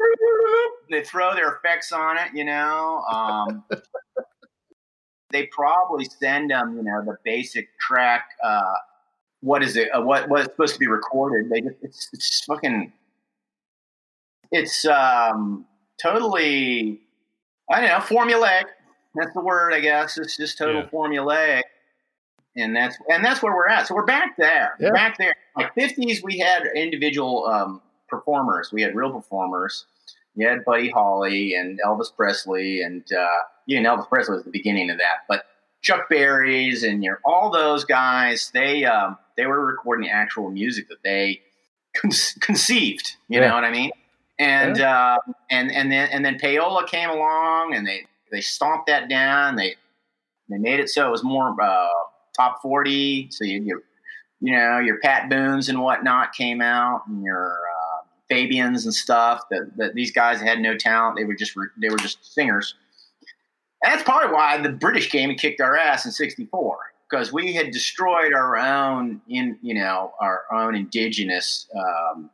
they 0.89 1.04
throw 1.04 1.34
their 1.36 1.56
effects 1.56 1.91
on 1.91 2.17
it, 2.17 2.30
you 2.34 2.43
know. 2.43 3.04
Um, 3.12 3.63
they 5.32 5.47
probably 5.47 6.06
send 6.06 6.52
them, 6.52 6.78
you 6.78 6.84
know, 6.84 7.04
the 7.04 7.17
basic 7.23 7.67
track. 7.80 8.30
Uh, 8.43 8.73
what 9.41 9.62
is 9.62 9.76
it? 9.76 9.89
Uh, 9.89 10.02
what 10.02 10.30
what 10.30 10.41
is 10.41 10.45
supposed 10.45 10.73
to 10.73 10.80
be 10.80 10.88
recorded? 10.88 11.49
They 11.49 11.62
just 11.62 11.76
it's 11.82 12.10
it's 12.13 12.45
fucking. 12.45 12.93
It's 14.54 14.86
um 14.86 15.66
totally. 16.02 17.02
I 17.72 17.82
don't 17.82 17.89
know 17.89 17.98
formulaic. 18.22 18.66
That's 19.16 19.34
the 19.34 19.42
word, 19.42 19.74
I 19.74 19.80
guess. 19.80 20.18
It's 20.18 20.38
just 20.38 20.58
total 20.58 20.84
Yeah. 20.84 20.89
formulaic, 20.89 21.63
and 22.56 22.76
that's 22.76 22.96
and 23.10 23.26
that's 23.26 23.42
where 23.42 23.54
we're 23.54 23.68
at. 23.68 23.88
So 23.88 23.96
we're 23.96 24.06
back 24.06 24.36
there. 24.38 24.76
Yeah. 24.80 24.92
Back 24.92 25.18
there. 25.18 25.36
Like 25.58 25.74
fifties, 25.74 26.24
we 26.24 26.38
had 26.38 26.63
individual 26.76 27.46
um, 27.48 27.82
performers. 28.08 28.72
We 28.72 28.82
had 28.84 28.96
real 28.96 29.12
performers. 29.12 29.86
You 30.36 30.48
had 30.48 30.63
Buddy 30.66 30.89
Holly 30.89 31.54
and 31.56 31.80
Elvis 31.86 32.16
Presley, 32.16 32.82
and 32.82 33.04
uh, 33.12 33.28
you 33.66 33.82
know 33.82 33.98
Elvis 33.98 34.08
Presley 34.10 34.36
was 34.36 34.44
the 34.46 34.52
beginning 34.52 34.89
of 34.92 34.98
that. 35.00 35.26
But 35.28 35.46
Chuck 35.82 36.10
Berry's 36.10 36.84
and 36.84 37.04
your 37.04 37.20
all 37.26 37.50
those 37.52 37.86
guys, 37.86 38.52
they 38.54 38.84
um, 38.86 39.18
they 39.36 39.46
were 39.48 39.66
recording 39.66 40.10
actual 40.10 40.50
music 40.52 40.89
that 40.89 41.02
they 41.04 41.42
con- 41.96 42.12
conceived. 42.39 43.16
You 43.30 43.39
Yeah. 43.42 43.50
know 43.50 43.56
what 43.56 43.63
I 43.63 43.72
mean? 43.72 43.92
And 44.43 44.82
uh, 44.82 45.17
and 45.49 45.71
and 45.71 45.91
then 45.91 46.10
and 46.12 46.25
then 46.25 46.38
Payola 46.38 46.88
came 46.88 47.10
along, 47.10 47.75
and 47.75 47.88
they 47.88 48.06
they 48.32 48.41
stomped 48.41 48.88
that 48.88 49.10
down. 49.10 49.56
They 49.56 49.75
they 50.49 50.58
made 50.58 50.79
it 50.79 50.89
so 50.89 51.08
it 51.08 51.12
was 51.12 51.23
more 51.23 51.56
uh, 51.62 51.88
top 52.36 52.62
forty. 52.62 53.29
So 53.32 53.45
you 53.45 53.62
you 53.62 53.84
you 54.41 54.56
know 54.56 54.79
your 54.79 54.99
Pat 54.99 55.29
Boone's 55.29 55.69
and 55.69 55.82
whatnot 55.82 56.34
came 56.34 56.62
out, 56.62 57.03
and 57.08 57.23
your 57.23 57.51
uh, 57.51 58.06
Fabians 58.29 58.86
and 58.86 58.93
stuff. 58.93 59.41
That, 59.49 59.71
that 59.77 59.93
these 59.93 60.12
guys 60.12 60.41
had 60.41 60.60
no 60.60 60.77
talent. 60.77 61.17
They 61.17 61.25
were 61.25 61.36
just 61.36 61.56
re- 61.56 61.67
they 61.77 61.89
were 61.89 61.97
just 61.97 62.34
singers. 62.34 62.75
And 63.84 63.93
that's 63.93 64.03
probably 64.03 64.34
why 64.34 64.62
the 64.62 64.69
British 64.69 65.10
came 65.10 65.29
and 65.29 65.39
kicked 65.39 65.62
our 65.62 65.77
ass 65.77 66.06
in 66.06 66.12
'64 66.12 66.77
because 67.10 67.32
we 67.32 67.53
had 67.53 67.71
destroyed 67.71 68.34
our 68.34 68.58
own 68.58 69.21
in 69.29 69.58
you 69.62 69.73
know 69.73 70.13
our 70.19 70.43
own 70.51 70.75
indigenous 70.75 71.67
um, 71.75 72.29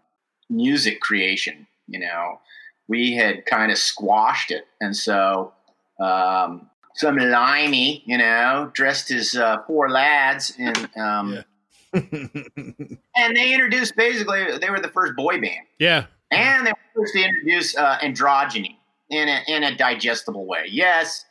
music 0.50 1.02
creation. 1.02 1.68
You 1.90 2.00
know, 2.00 2.40
we 2.88 3.14
had 3.16 3.46
kind 3.46 3.72
of 3.72 3.78
squashed 3.78 4.52
it, 4.52 4.66
and 4.82 4.96
so 4.96 5.54
um, 6.00 6.70
some 6.96 7.18
limey, 7.18 8.04
you 8.06 8.18
know, 8.18 8.72
dressed 8.74 9.12
as 9.12 9.36
uh, 9.36 9.58
four 9.68 9.90
lads 9.90 10.54
in. 10.58 10.74
Um, 11.00 11.34
Yeah. 11.34 11.44
and 11.94 13.36
they 13.36 13.52
introduced 13.52 13.96
basically 13.96 14.58
they 14.60 14.70
were 14.70 14.80
the 14.80 14.90
first 14.94 15.16
boy 15.16 15.42
band, 15.42 15.66
Yeah. 15.80 16.06
and 16.32 16.68
they 16.68 16.72
were 16.72 17.02
first 17.02 17.14
to 17.16 17.24
introduce 17.24 17.76
uh, 17.76 17.98
androgyny 18.00 18.76
in 19.10 19.28
a, 19.28 19.42
in 19.48 19.64
a 19.64 19.76
digestible 19.76 20.46
way. 20.46 20.66
Yes, 20.70 21.26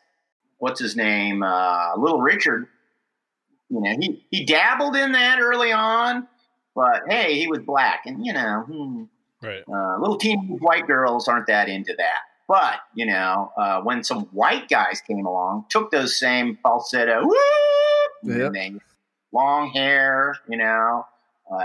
what's 0.59 0.81
his 0.81 0.97
name? 0.97 1.44
Uh, 1.44 1.97
Little 1.97 2.21
Richard. 2.21 2.66
You 3.71 3.81
know, 3.83 3.97
he 4.01 4.27
he 4.31 4.44
dabbled 4.44 4.97
in 4.97 5.12
that 5.12 5.38
early 5.40 5.71
on, 5.71 6.27
but 6.75 7.03
hey, 7.09 7.35
he 7.38 7.47
was 7.47 7.61
black, 7.61 8.03
and 8.07 8.27
you 8.27 8.33
know, 8.33 8.64
hmm, 8.66 9.05
Right. 9.42 9.62
uh, 9.72 9.98
little 10.01 10.16
teenage 10.16 10.61
white 10.61 10.87
girls 10.87 11.29
aren't 11.29 11.46
that 11.46 11.68
into 11.68 11.94
that. 11.96 12.20
But 12.48 12.81
you 12.94 13.07
know, 13.07 13.53
uh, 13.57 13.81
when 13.83 14.03
some 14.03 14.22
white 14.33 14.68
guys 14.68 15.01
came 15.01 15.27
along, 15.27 15.66
took 15.68 15.90
those 15.90 16.18
same 16.18 16.59
falsetto, 16.62 17.24
woo, 17.24 17.35
Yeah. 18.24 18.46
and 18.46 18.55
they- 18.55 18.74
long 19.33 19.70
hair, 19.70 20.35
you 20.48 20.57
know, 20.57 21.07
uh, 21.53 21.62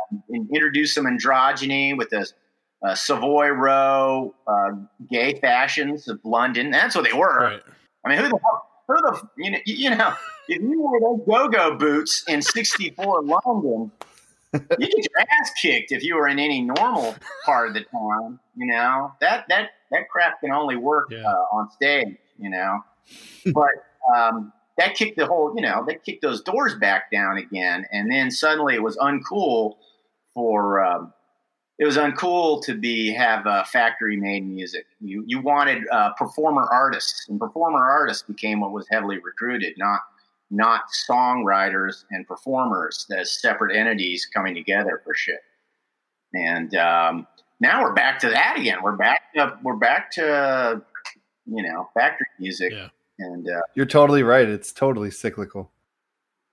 introduced 0.54 0.94
some 0.94 1.06
androgyny 1.06 1.98
with 1.98 2.10
the 2.10 2.30
uh, 2.86 2.94
Savoy 2.94 3.48
Row 3.50 4.36
uh, 4.46 4.72
gay 5.10 5.40
fashions 5.40 6.10
of 6.10 6.20
London. 6.26 6.70
That's 6.72 6.94
what 6.96 7.06
they 7.06 7.18
were. 7.18 7.40
Right. 7.40 7.62
I 8.06 8.10
mean, 8.10 8.18
who 8.18 8.24
the 8.28 8.38
hell, 8.44 8.68
who 8.90 8.96
the 8.96 9.22
you 9.38 9.52
know, 9.52 9.58
you 9.66 9.90
know 9.92 10.14
if 10.50 10.62
you 10.62 10.82
wore 10.82 11.00
those 11.00 11.26
go-go 11.26 11.78
boots 11.78 12.26
in 12.28 12.42
'64 12.42 13.24
London, 13.24 13.92
you 14.54 14.88
get 14.88 14.98
your 14.98 15.20
ass 15.20 15.52
kicked 15.62 15.92
if 15.92 16.04
you 16.04 16.16
were 16.16 16.28
in 16.28 16.40
any 16.40 16.62
normal 16.62 17.16
part 17.46 17.68
of 17.70 17.74
the 17.74 17.82
town. 17.82 18.40
You 18.56 18.68
know 18.68 19.12
that 19.22 19.46
that 19.50 19.70
that 19.92 20.10
crap 20.10 20.40
can 20.42 20.52
only 20.52 20.76
work 20.76 21.10
Yeah. 21.12 21.24
uh, 21.28 21.46
on 21.52 21.72
stage. 21.72 22.18
You 22.40 22.50
know, 22.50 22.84
but 23.54 23.70
um, 24.16 24.52
that 24.78 24.96
kicked 24.96 25.18
the 25.18 25.26
whole. 25.26 25.54
You 25.56 25.62
know, 25.62 25.84
that 25.88 26.04
kicked 26.04 26.22
those 26.22 26.42
doors 26.42 26.76
back 26.76 27.12
down 27.12 27.38
again, 27.38 27.86
and 27.92 28.12
then 28.12 28.32
suddenly 28.32 28.76
it 28.76 28.84
was 28.84 28.98
uncool 28.98 29.76
for. 30.34 30.84
Um, 30.84 31.14
it 31.80 31.86
was 31.86 31.98
uncool 31.98 32.64
to 32.66 32.76
be 32.76 33.12
have 33.14 33.48
uh, 33.48 33.64
factory 33.66 34.16
made 34.16 34.48
music. 34.48 34.86
You 35.02 35.24
you 35.28 35.42
wanted 35.42 35.84
uh, 35.92 36.14
performer 36.14 36.64
artists, 36.72 37.28
and 37.28 37.40
performer 37.40 37.84
artists 37.84 38.24
became 38.24 38.60
what 38.62 38.72
was 38.72 38.88
heavily 38.92 39.18
recruited, 39.18 39.74
not 39.78 40.02
not 40.54 40.82
songwriters 41.10 42.06
and 42.12 42.28
performers 42.28 43.06
as 43.18 43.40
separate 43.42 43.76
entities 43.76 44.28
coming 44.34 44.54
together 44.54 45.02
for 45.04 45.14
shit. 45.16 45.40
And 46.34 46.74
um, 46.76 47.28
now 47.60 47.82
we're 47.84 47.94
back 47.94 48.20
to 48.20 48.30
that 48.30 48.58
again. 48.58 48.78
We're 48.84 48.96
back 48.96 49.34
to 49.36 49.58
we're 49.64 49.76
back 49.76 50.12
to 50.12 50.82
you 51.46 51.64
know 51.64 51.90
factory 51.94 52.28
music, 52.40 52.72
Yeah. 52.72 52.90
and 53.20 53.48
uh, 53.50 53.62
You're 53.76 53.86
totally 53.86 54.24
right. 54.24 54.48
It's 54.48 54.72
totally 54.72 55.12
cyclical. 55.12 55.72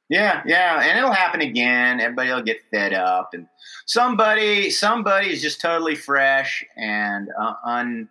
yeah, 0.08 0.42
yeah, 0.46 0.82
and 0.82 0.98
it'll 0.98 1.12
happen 1.12 1.40
again. 1.40 2.00
Everybody 2.00 2.30
will 2.30 2.42
get 2.42 2.58
fed 2.72 2.92
up, 2.92 3.30
and 3.32 3.46
somebody, 3.86 4.68
somebody 4.70 5.30
is 5.32 5.40
just 5.40 5.60
totally 5.60 5.94
fresh 5.94 6.64
and 6.76 7.28
uh, 7.40 7.54
un 7.64 8.08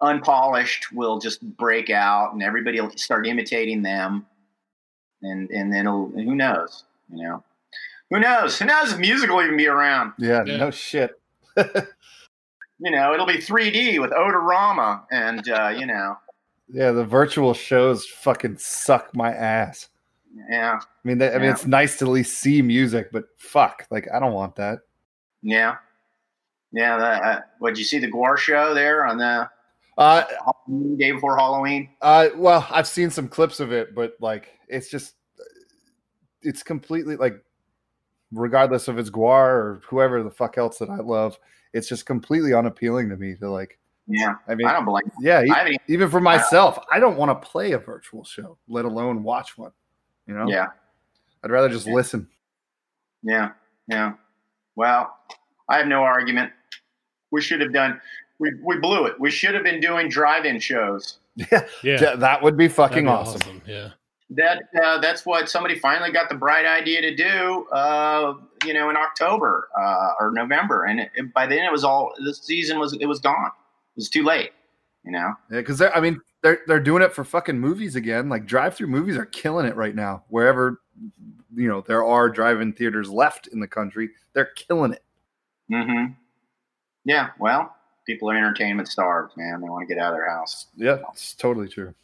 unpolished 0.00 0.92
will 0.92 1.18
just 1.18 1.40
break 1.56 1.88
out, 1.90 2.32
and 2.32 2.42
everybody 2.42 2.80
will 2.80 2.90
start 2.96 3.26
imitating 3.26 3.82
them, 3.82 4.26
and 5.22 5.48
and 5.50 5.72
then 5.72 5.86
it'll, 5.86 6.08
who 6.10 6.34
knows, 6.34 6.84
you 7.12 7.22
know, 7.24 7.42
who 8.10 8.18
knows, 8.20 8.58
who 8.58 8.64
knows 8.66 8.92
if 8.92 8.98
music 8.98 9.30
will 9.30 9.42
even 9.42 9.56
be 9.56 9.66
around. 9.68 10.12
Yeah, 10.18 10.44
Yeah. 10.44 10.56
no 10.58 10.70
shit. 10.70 11.18
You 12.84 12.90
know, 12.90 13.14
it'll 13.14 13.26
be 13.26 13.34
3D 13.38 14.00
with 14.00 14.10
Odorama, 14.10 15.02
and 15.12 15.48
uh, 15.48 15.68
you 15.68 15.86
know, 15.86 16.16
Yeah, 16.68 16.90
the 16.90 17.04
virtual 17.04 17.54
shows 17.54 18.04
fucking 18.06 18.56
suck 18.58 19.14
my 19.14 19.32
ass. 19.32 19.88
yeah, 20.50 20.80
I 20.82 20.84
mean, 21.08 21.18
they, 21.18 21.32
I 21.32 21.38
mean, 21.38 21.50
it's 21.50 21.64
nice 21.64 21.98
to 21.98 22.06
at 22.06 22.10
least 22.10 22.38
see 22.38 22.60
music, 22.60 23.12
but 23.12 23.24
fuck, 23.38 23.86
like 23.92 24.08
I 24.12 24.18
don't 24.18 24.32
want 24.32 24.56
that. 24.56 24.80
yeah, 25.42 25.76
yeah. 26.72 26.96
That, 26.98 27.22
uh, 27.22 27.40
what 27.60 27.70
did 27.70 27.78
you 27.78 27.84
see 27.84 27.98
the 28.00 28.10
GWAR 28.10 28.36
show 28.36 28.74
there 28.74 29.06
on 29.06 29.16
the 29.18 29.48
Uh, 29.96 30.24
day 30.96 31.12
before 31.12 31.36
Halloween? 31.36 31.88
uh, 32.00 32.30
well, 32.34 32.66
I've 32.68 32.88
seen 32.88 33.10
some 33.10 33.28
clips 33.28 33.60
of 33.60 33.70
it, 33.70 33.94
but 33.94 34.16
like, 34.18 34.48
it's 34.72 34.88
just, 34.90 35.14
it's 36.42 36.62
completely 36.62 37.16
like, 37.16 37.42
regardless 38.32 38.88
of 38.88 38.98
it's 38.98 39.10
GWAR 39.10 39.46
or 39.48 39.80
whoever 39.88 40.22
the 40.22 40.30
fuck 40.30 40.58
else 40.58 40.78
that 40.78 40.90
I 40.90 40.96
love, 40.96 41.38
it's 41.72 41.88
just 41.88 42.06
completely 42.06 42.54
unappealing 42.54 43.08
to 43.10 43.16
me. 43.16 43.34
To 43.40 43.50
like, 43.50 43.78
Yeah, 44.08 44.34
I 44.48 44.54
mean, 44.54 44.66
I 44.66 44.72
don't 44.72 44.84
blame. 44.84 45.10
yeah, 45.20 45.38
I 45.50 45.54
haven't 45.58 45.74
even- 45.74 45.84
even 45.88 46.10
for 46.10 46.20
myself, 46.20 46.78
I 46.90 46.98
don't 46.98 47.16
want 47.16 47.30
to 47.40 47.48
play 47.48 47.72
a 47.72 47.78
virtual 47.78 48.24
show, 48.24 48.58
let 48.68 48.84
alone 48.84 49.22
watch 49.22 49.56
one. 49.56 49.72
You 50.26 50.34
know, 50.34 50.48
Yeah, 50.48 50.68
I'd 51.44 51.50
rather 51.50 51.68
just 51.68 51.86
Yeah. 51.86 51.94
listen. 51.94 52.28
yeah, 53.22 53.50
yeah. 53.86 54.14
Well, 54.76 55.16
I 55.68 55.78
have 55.78 55.86
no 55.86 56.02
argument. 56.02 56.52
We 57.30 57.40
should 57.40 57.60
have 57.60 57.72
done. 57.72 58.00
We 58.38 58.52
we 58.62 58.78
blew 58.78 59.06
it. 59.06 59.18
We 59.20 59.30
should 59.30 59.54
have 59.54 59.62
been 59.64 59.80
doing 59.80 60.08
drive-in 60.08 60.58
shows. 60.60 61.18
Yeah, 61.36 61.66
Yeah. 61.82 62.16
That 62.16 62.42
would 62.42 62.56
be 62.56 62.68
fucking 62.68 63.04
That'd 63.06 63.24
be 63.24 63.30
awesome. 63.30 63.62
Yeah. 63.66 63.88
That 64.36 64.62
uh, 64.82 64.98
that's 64.98 65.26
what 65.26 65.48
somebody 65.48 65.78
finally 65.78 66.10
got 66.12 66.28
the 66.28 66.34
bright 66.34 66.64
idea 66.66 67.00
to 67.02 67.14
do. 67.14 67.66
Uh, 67.72 68.34
you 68.64 68.72
know, 68.74 68.88
in 68.90 68.96
October 68.96 69.68
uh, 69.78 70.10
or 70.20 70.30
November, 70.32 70.84
and 70.84 71.00
it, 71.00 71.10
it- 71.14 71.34
by 71.34 71.46
then 71.46 71.64
it 71.64 71.72
was 71.72 71.84
all 71.84 72.12
the 72.24 72.32
season 72.34 72.78
was 72.78 72.92
it 72.94 73.06
was 73.06 73.20
gone. 73.20 73.46
It 73.46 73.96
was 73.96 74.08
too 74.08 74.22
late. 74.24 74.52
You 75.04 75.12
know. 75.12 75.34
Yeah, 75.50 75.58
because 75.58 75.78
they're 75.78 75.94
I 75.96 76.00
mean 76.00 76.20
they're 76.42 76.60
they're 76.66 76.80
doing 76.80 77.02
it 77.02 77.12
for 77.12 77.24
fucking 77.24 77.58
movies 77.58 77.96
again. 77.96 78.28
Like 78.28 78.46
drive 78.46 78.74
through 78.74 78.86
movies 78.86 79.16
are 79.16 79.26
killing 79.26 79.66
it 79.66 79.74
right 79.76 79.94
now. 79.94 80.22
Wherever 80.28 80.80
you 81.54 81.68
know 81.68 81.80
there 81.82 82.04
are 82.04 82.28
drive-in 82.28 82.72
theaters 82.72 83.10
left 83.10 83.48
in 83.48 83.58
the 83.60 83.66
country, 83.68 84.10
they're 84.32 84.46
killing 84.56 84.92
it. 84.92 85.02
Mm-hmm. 85.70 86.12
Yeah. 87.04 87.30
Well, 87.38 87.74
people 88.06 88.30
are 88.30 88.36
entertainment 88.36 88.88
starved, 88.88 89.32
man. 89.36 89.60
They 89.60 89.68
want 89.68 89.86
to 89.88 89.92
get 89.94 90.00
out 90.02 90.12
of 90.12 90.18
their 90.18 90.30
house. 90.30 90.66
Yeah, 90.76 90.98
it's 91.12 91.34
totally 91.34 91.68
true. 91.68 91.94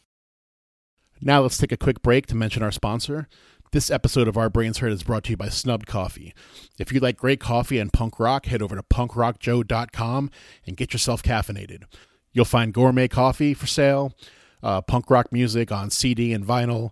Now 1.21 1.41
let's 1.41 1.57
take 1.57 1.73
a 1.73 1.77
quick 1.77 2.01
break 2.01 2.27
to 2.27 2.35
mention 2.35 2.63
our 2.63 2.71
sponsor. 2.71 3.27
This 3.71 3.91
episode 3.91 4.27
of 4.29 4.37
Our 4.37 4.49
Brains 4.49 4.77
Hurt 4.77 4.93
is 4.93 5.03
brought 5.03 5.25
to 5.25 5.31
you 5.31 5.37
by 5.37 5.49
Snubbed 5.49 5.85
Coffee. 5.85 6.33
If 6.79 6.93
you 6.93 7.01
like 7.01 7.17
great 7.17 7.41
coffee 7.41 7.77
and 7.77 7.91
punk 7.91 8.19
rock, 8.19 8.45
head 8.45 8.61
over 8.61 8.75
to 8.75 8.83
punkrockjoe.com 8.83 10.31
and 10.65 10.77
get 10.77 10.93
yourself 10.93 11.21
caffeinated. 11.21 11.83
You'll 12.31 12.45
find 12.45 12.73
gourmet 12.73 13.09
coffee 13.09 13.53
for 13.53 13.67
sale, 13.67 14.13
uh, 14.63 14.81
punk 14.81 15.09
rock 15.09 15.31
music 15.33 15.73
on 15.73 15.89
CD 15.89 16.31
and 16.31 16.45
vinyl. 16.45 16.91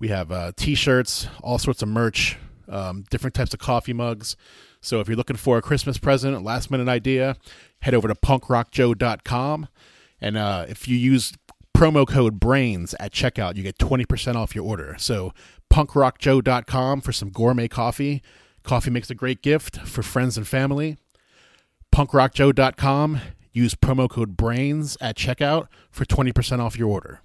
We 0.00 0.08
have 0.08 0.32
uh, 0.32 0.52
t 0.56 0.74
shirts, 0.74 1.28
all 1.40 1.58
sorts 1.58 1.80
of 1.80 1.88
merch, 1.88 2.36
um, 2.68 3.04
different 3.10 3.34
types 3.34 3.54
of 3.54 3.60
coffee 3.60 3.92
mugs. 3.92 4.34
So 4.80 4.98
if 5.00 5.08
you're 5.08 5.16
looking 5.16 5.36
for 5.36 5.56
a 5.56 5.62
Christmas 5.62 5.98
present, 5.98 6.34
a 6.34 6.40
last 6.40 6.70
minute 6.70 6.88
idea, 6.88 7.36
head 7.80 7.94
over 7.94 8.08
to 8.08 8.14
punkrockjoe.com. 8.14 9.68
And 10.20 10.36
uh, 10.36 10.66
if 10.68 10.88
you 10.88 10.96
use 10.96 11.32
promo 11.78 12.04
code 12.04 12.40
BRAINS 12.40 12.96
at 12.98 13.12
checkout, 13.12 13.54
you 13.54 13.62
get 13.62 13.78
20% 13.78 14.34
off 14.34 14.52
your 14.52 14.64
order. 14.64 14.96
So 14.98 15.32
punkrockjoe.com 15.72 17.00
for 17.00 17.12
some 17.12 17.30
gourmet 17.30 17.68
coffee. 17.68 18.20
Coffee 18.64 18.90
makes 18.90 19.10
a 19.10 19.14
great 19.14 19.42
gift 19.42 19.76
for 19.82 20.02
friends 20.02 20.36
and 20.36 20.46
family. 20.46 20.96
punkrockjoe.com. 21.94 23.20
Use 23.52 23.76
promo 23.76 24.10
code 24.10 24.36
BRAINS 24.36 24.96
at 25.00 25.16
checkout 25.16 25.68
for 25.88 26.04
20% 26.04 26.58
off 26.58 26.76
your 26.76 26.88
order. 26.88 27.20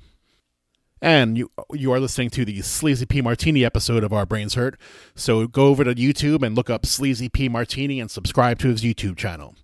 And 1.01 1.35
you 1.35 1.51
you 1.73 1.91
are 1.91 1.99
listening 1.99 2.29
to 2.29 2.45
the 2.45 2.61
Sleazy 2.61 3.07
P 3.07 3.21
Martini 3.21 3.65
episode 3.65 4.03
of 4.03 4.13
Our 4.13 4.25
Brains 4.25 4.53
Hurt. 4.53 4.79
So 5.15 5.47
go 5.47 5.67
over 5.67 5.83
to 5.83 5.95
YouTube 5.95 6.45
and 6.45 6.55
look 6.55 6.69
up 6.69 6.85
Sleazy 6.85 7.27
P 7.27 7.49
Martini 7.49 7.99
and 7.99 8.09
subscribe 8.09 8.59
to 8.59 8.69
his 8.69 8.83
YouTube 8.83 9.17
channel. 9.17 9.55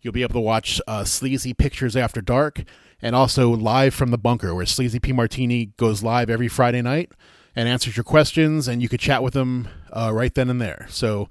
You'll 0.00 0.14
be 0.14 0.22
able 0.22 0.34
to 0.34 0.40
watch 0.40 0.80
uh, 0.88 1.04
Sleazy 1.04 1.52
Pictures 1.52 1.96
After 1.96 2.20
Dark 2.20 2.64
and 3.00 3.14
also 3.14 3.50
Live 3.50 3.94
from 3.94 4.10
the 4.10 4.18
Bunker, 4.18 4.54
where 4.54 4.66
Sleazy 4.66 4.98
P 4.98 5.12
Martini 5.12 5.66
goes 5.76 6.02
live 6.02 6.30
every 6.30 6.48
Friday 6.48 6.82
night 6.82 7.12
and 7.54 7.68
answers 7.68 7.96
your 7.96 8.04
questions, 8.04 8.68
and 8.68 8.82
you 8.82 8.88
could 8.88 9.00
chat 9.00 9.22
with 9.22 9.34
him 9.34 9.68
uh, 9.92 10.10
right 10.12 10.34
then 10.34 10.50
and 10.50 10.60
there. 10.60 10.86
So 10.90 11.28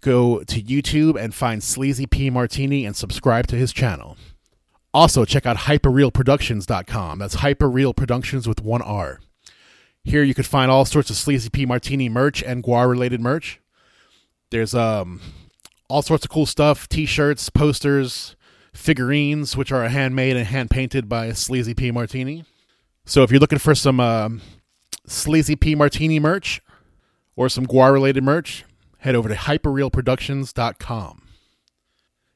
go 0.00 0.42
to 0.44 0.62
YouTube 0.62 1.22
and 1.22 1.34
find 1.34 1.62
Sleazy 1.62 2.06
P 2.06 2.30
Martini 2.30 2.84
and 2.84 2.96
subscribe 2.96 3.46
to 3.48 3.56
his 3.56 3.72
channel. 3.72 4.16
Also, 4.94 5.24
check 5.24 5.46
out 5.46 5.56
hyperealproductions.com. 5.56 7.18
That's 7.18 7.36
Hypereal 7.36 7.96
Productions 7.96 8.46
with 8.46 8.60
one 8.60 8.82
R. 8.82 9.20
Here 10.04 10.22
you 10.22 10.34
can 10.34 10.44
find 10.44 10.70
all 10.70 10.84
sorts 10.84 11.08
of 11.10 11.16
Sleazy 11.16 11.48
P 11.48 11.64
Martini 11.64 12.08
merch 12.08 12.42
and 12.42 12.62
GWAR 12.62 12.90
related 12.90 13.20
merch. 13.20 13.60
There's 14.50 14.74
um 14.74 15.20
all 15.88 16.02
sorts 16.02 16.24
of 16.24 16.30
cool 16.30 16.46
stuff, 16.46 16.88
t-shirts, 16.88 17.50
posters, 17.50 18.36
figurines 18.74 19.56
which 19.56 19.72
are 19.72 19.88
handmade 19.88 20.36
and 20.36 20.46
hand 20.46 20.70
painted 20.70 21.08
by 21.08 21.32
Sleazy 21.32 21.74
P 21.74 21.90
Martini. 21.90 22.44
So 23.04 23.22
if 23.22 23.30
you're 23.30 23.40
looking 23.40 23.58
for 23.58 23.74
some 23.74 24.00
um, 24.00 24.40
Sleazy 25.06 25.56
P 25.56 25.74
Martini 25.74 26.18
merch 26.20 26.62
or 27.36 27.48
some 27.48 27.66
GWAR 27.66 27.92
related 27.92 28.22
merch, 28.22 28.64
head 28.98 29.14
over 29.14 29.28
to 29.28 29.34
hyperealproductions.com. 29.34 31.22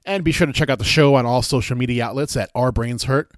And 0.05 0.23
be 0.23 0.33
sure 0.33 0.47
to 0.47 0.53
check 0.53 0.71
out 0.71 0.79
the 0.79 0.85
show 0.85 1.17
on 1.17 1.27
all 1.27 1.43
social 1.43 1.77
media 1.77 2.05
outlets 2.05 2.37
at 2.37 2.51
Our 2.55 2.71
Brains 2.71 3.05
Hurt 3.05 3.33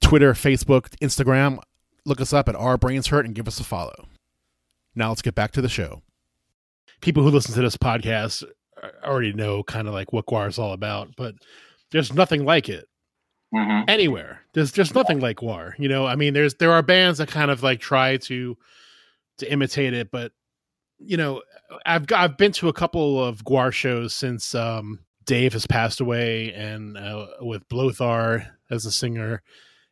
Twitter, 0.00 0.32
Facebook, 0.32 0.88
Instagram. 1.00 1.58
Look 2.04 2.20
us 2.20 2.32
up 2.32 2.48
at 2.48 2.56
Our 2.56 2.76
Brains 2.76 3.08
Hurt 3.08 3.26
and 3.26 3.34
give 3.34 3.46
us 3.46 3.60
a 3.60 3.64
follow. 3.64 4.06
Now 4.94 5.10
let's 5.10 5.22
get 5.22 5.34
back 5.34 5.52
to 5.52 5.60
the 5.60 5.68
show. 5.68 6.02
People 7.00 7.22
who 7.22 7.30
listen 7.30 7.54
to 7.54 7.62
this 7.62 7.76
podcast 7.76 8.44
already 9.04 9.32
know 9.32 9.62
kind 9.62 9.88
of 9.88 9.94
like 9.94 10.12
what 10.12 10.26
GWAR 10.26 10.48
is 10.48 10.58
all 10.58 10.72
about, 10.72 11.10
but 11.16 11.34
there's 11.92 12.12
nothing 12.12 12.44
like 12.44 12.68
it 12.68 12.86
Mm-hmm. 13.52 13.88
anywhere. 13.88 14.42
There's 14.54 14.70
just 14.70 14.94
nothing 14.94 15.18
like 15.18 15.38
GWAR. 15.38 15.72
You 15.76 15.88
know, 15.88 16.06
I 16.06 16.14
mean, 16.14 16.34
there's 16.34 16.54
there 16.54 16.70
are 16.72 16.82
bands 16.82 17.18
that 17.18 17.26
kind 17.28 17.50
of 17.50 17.64
like 17.64 17.80
try 17.80 18.16
to 18.18 18.56
to 19.38 19.52
imitate 19.52 19.92
it, 19.92 20.12
but 20.12 20.30
you 21.00 21.16
know, 21.16 21.42
I've 21.84 22.06
got, 22.06 22.20
I've 22.20 22.36
been 22.36 22.52
to 22.52 22.68
a 22.68 22.72
couple 22.72 23.24
of 23.24 23.42
GWAR 23.44 23.72
shows 23.72 24.14
since 24.14 24.54
um, 24.54 25.00
Dave 25.24 25.52
has 25.54 25.66
passed 25.66 26.00
away, 26.00 26.52
and 26.52 26.96
uh, 26.96 27.26
with 27.40 27.68
Blothar 27.68 28.46
as 28.70 28.86
a 28.86 28.92
singer, 28.92 29.42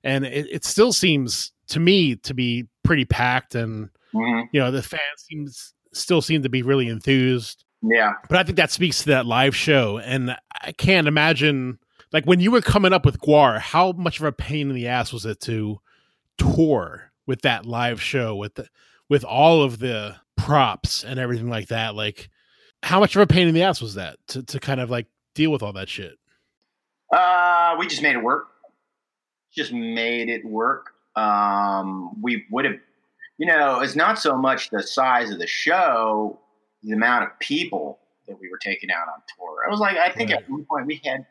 and 0.05 0.25
it, 0.25 0.47
it 0.53 0.65
still 0.65 0.93
seems 0.93 1.51
to 1.69 1.81
me 1.81 2.15
to 2.15 2.35
be 2.35 2.69
pretty 2.85 3.05
packed, 3.07 3.55
and 3.57 3.91
Mm-hmm. 4.15 4.47
you 4.53 4.61
know, 4.61 4.71
the 4.71 4.83
fans 4.83 5.01
seems 5.17 5.75
still 5.93 6.23
seem 6.23 6.43
to 6.45 6.49
be 6.49 6.63
really 6.63 6.87
enthused. 6.89 7.65
Yeah. 7.83 8.13
But 8.29 8.39
I 8.39 8.43
think 8.45 8.57
that 8.57 8.71
speaks 8.71 9.01
to 9.03 9.09
that 9.11 9.27
live 9.27 9.55
show. 9.55 9.99
And 9.99 10.35
I 10.63 10.73
can't 10.73 11.07
imagine, 11.07 11.79
like, 12.13 12.25
when 12.25 12.41
you 12.41 12.51
were 12.51 12.61
coming 12.61 12.93
up 12.93 13.05
with 13.05 13.21
GWAR, 13.21 13.59
how 13.61 13.93
much 13.93 14.19
of 14.19 14.25
a 14.27 14.33
pain 14.33 14.69
in 14.71 14.75
the 14.75 14.89
ass 14.89 15.13
was 15.13 15.27
it 15.27 15.41
to 15.41 15.81
tour 16.39 17.11
with 17.27 17.43
that 17.43 17.67
live 17.67 18.01
show 18.01 18.35
with 18.37 18.55
the, 18.55 18.69
with 19.09 19.25
all 19.25 19.63
of 19.63 19.79
the 19.79 20.17
props 20.37 21.05
and 21.05 21.19
everything 21.21 21.49
like 21.49 21.69
that? 21.69 21.95
Like, 21.95 22.31
how 22.83 23.01
much 23.01 23.17
of 23.17 23.23
a 23.23 23.27
pain 23.27 23.49
in 23.49 23.55
the 23.55 23.63
ass 23.63 23.81
was 23.81 23.95
that 23.95 24.19
to, 24.29 24.43
to 24.45 24.61
kind 24.61 24.81
of 24.81 24.89
like 24.91 25.07
deal 25.35 25.51
with 25.51 25.63
all 25.63 25.73
that 25.75 25.89
shit? 25.89 26.19
Uh, 27.13 27.77
we 27.79 27.87
just 27.87 28.03
made 28.03 28.15
it 28.17 28.23
work. 28.23 28.49
Just 29.55 29.73
made 29.73 30.29
it 30.29 30.45
work. 30.45 30.91
Um, 31.17 32.21
we 32.23 32.45
would 32.51 32.65
have, 32.65 32.77
you 33.39 33.47
know, 33.47 33.81
it's 33.81 33.97
not 33.97 34.19
so 34.19 34.37
much 34.37 34.71
the 34.71 34.83
size 34.83 35.31
of 35.31 35.39
the 35.39 35.47
show, 35.47 36.39
the 36.83 36.93
amount 36.93 37.25
of 37.25 37.39
people 37.41 37.99
that 38.29 38.39
we 38.39 38.49
were 38.51 38.59
taking 38.59 38.91
out 38.91 39.09
on 39.09 39.21
tour. 39.37 39.65
It 39.67 39.71
was 39.71 39.81
like 39.81 39.97
I 39.97 40.11
think 40.13 40.31
Right. 40.31 40.43
at 40.43 40.51
one 40.51 40.65
point 40.67 40.87
we 40.87 41.01
had, 41.05 41.27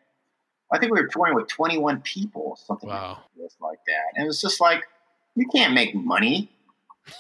I 0.72 0.78
think 0.80 0.91
we 0.93 1.01
were 1.01 1.07
touring 1.07 1.34
with 1.36 1.47
21 1.47 2.01
people, 2.01 2.57
something 2.65 2.89
Wow. 2.89 3.20
like 3.61 3.80
that. 3.88 4.03
And 4.15 4.24
it 4.26 4.28
was 4.28 4.41
just 4.41 4.59
like 4.59 4.84
you 5.36 5.47
can't 5.53 5.74
make 5.74 5.95
money 5.95 6.51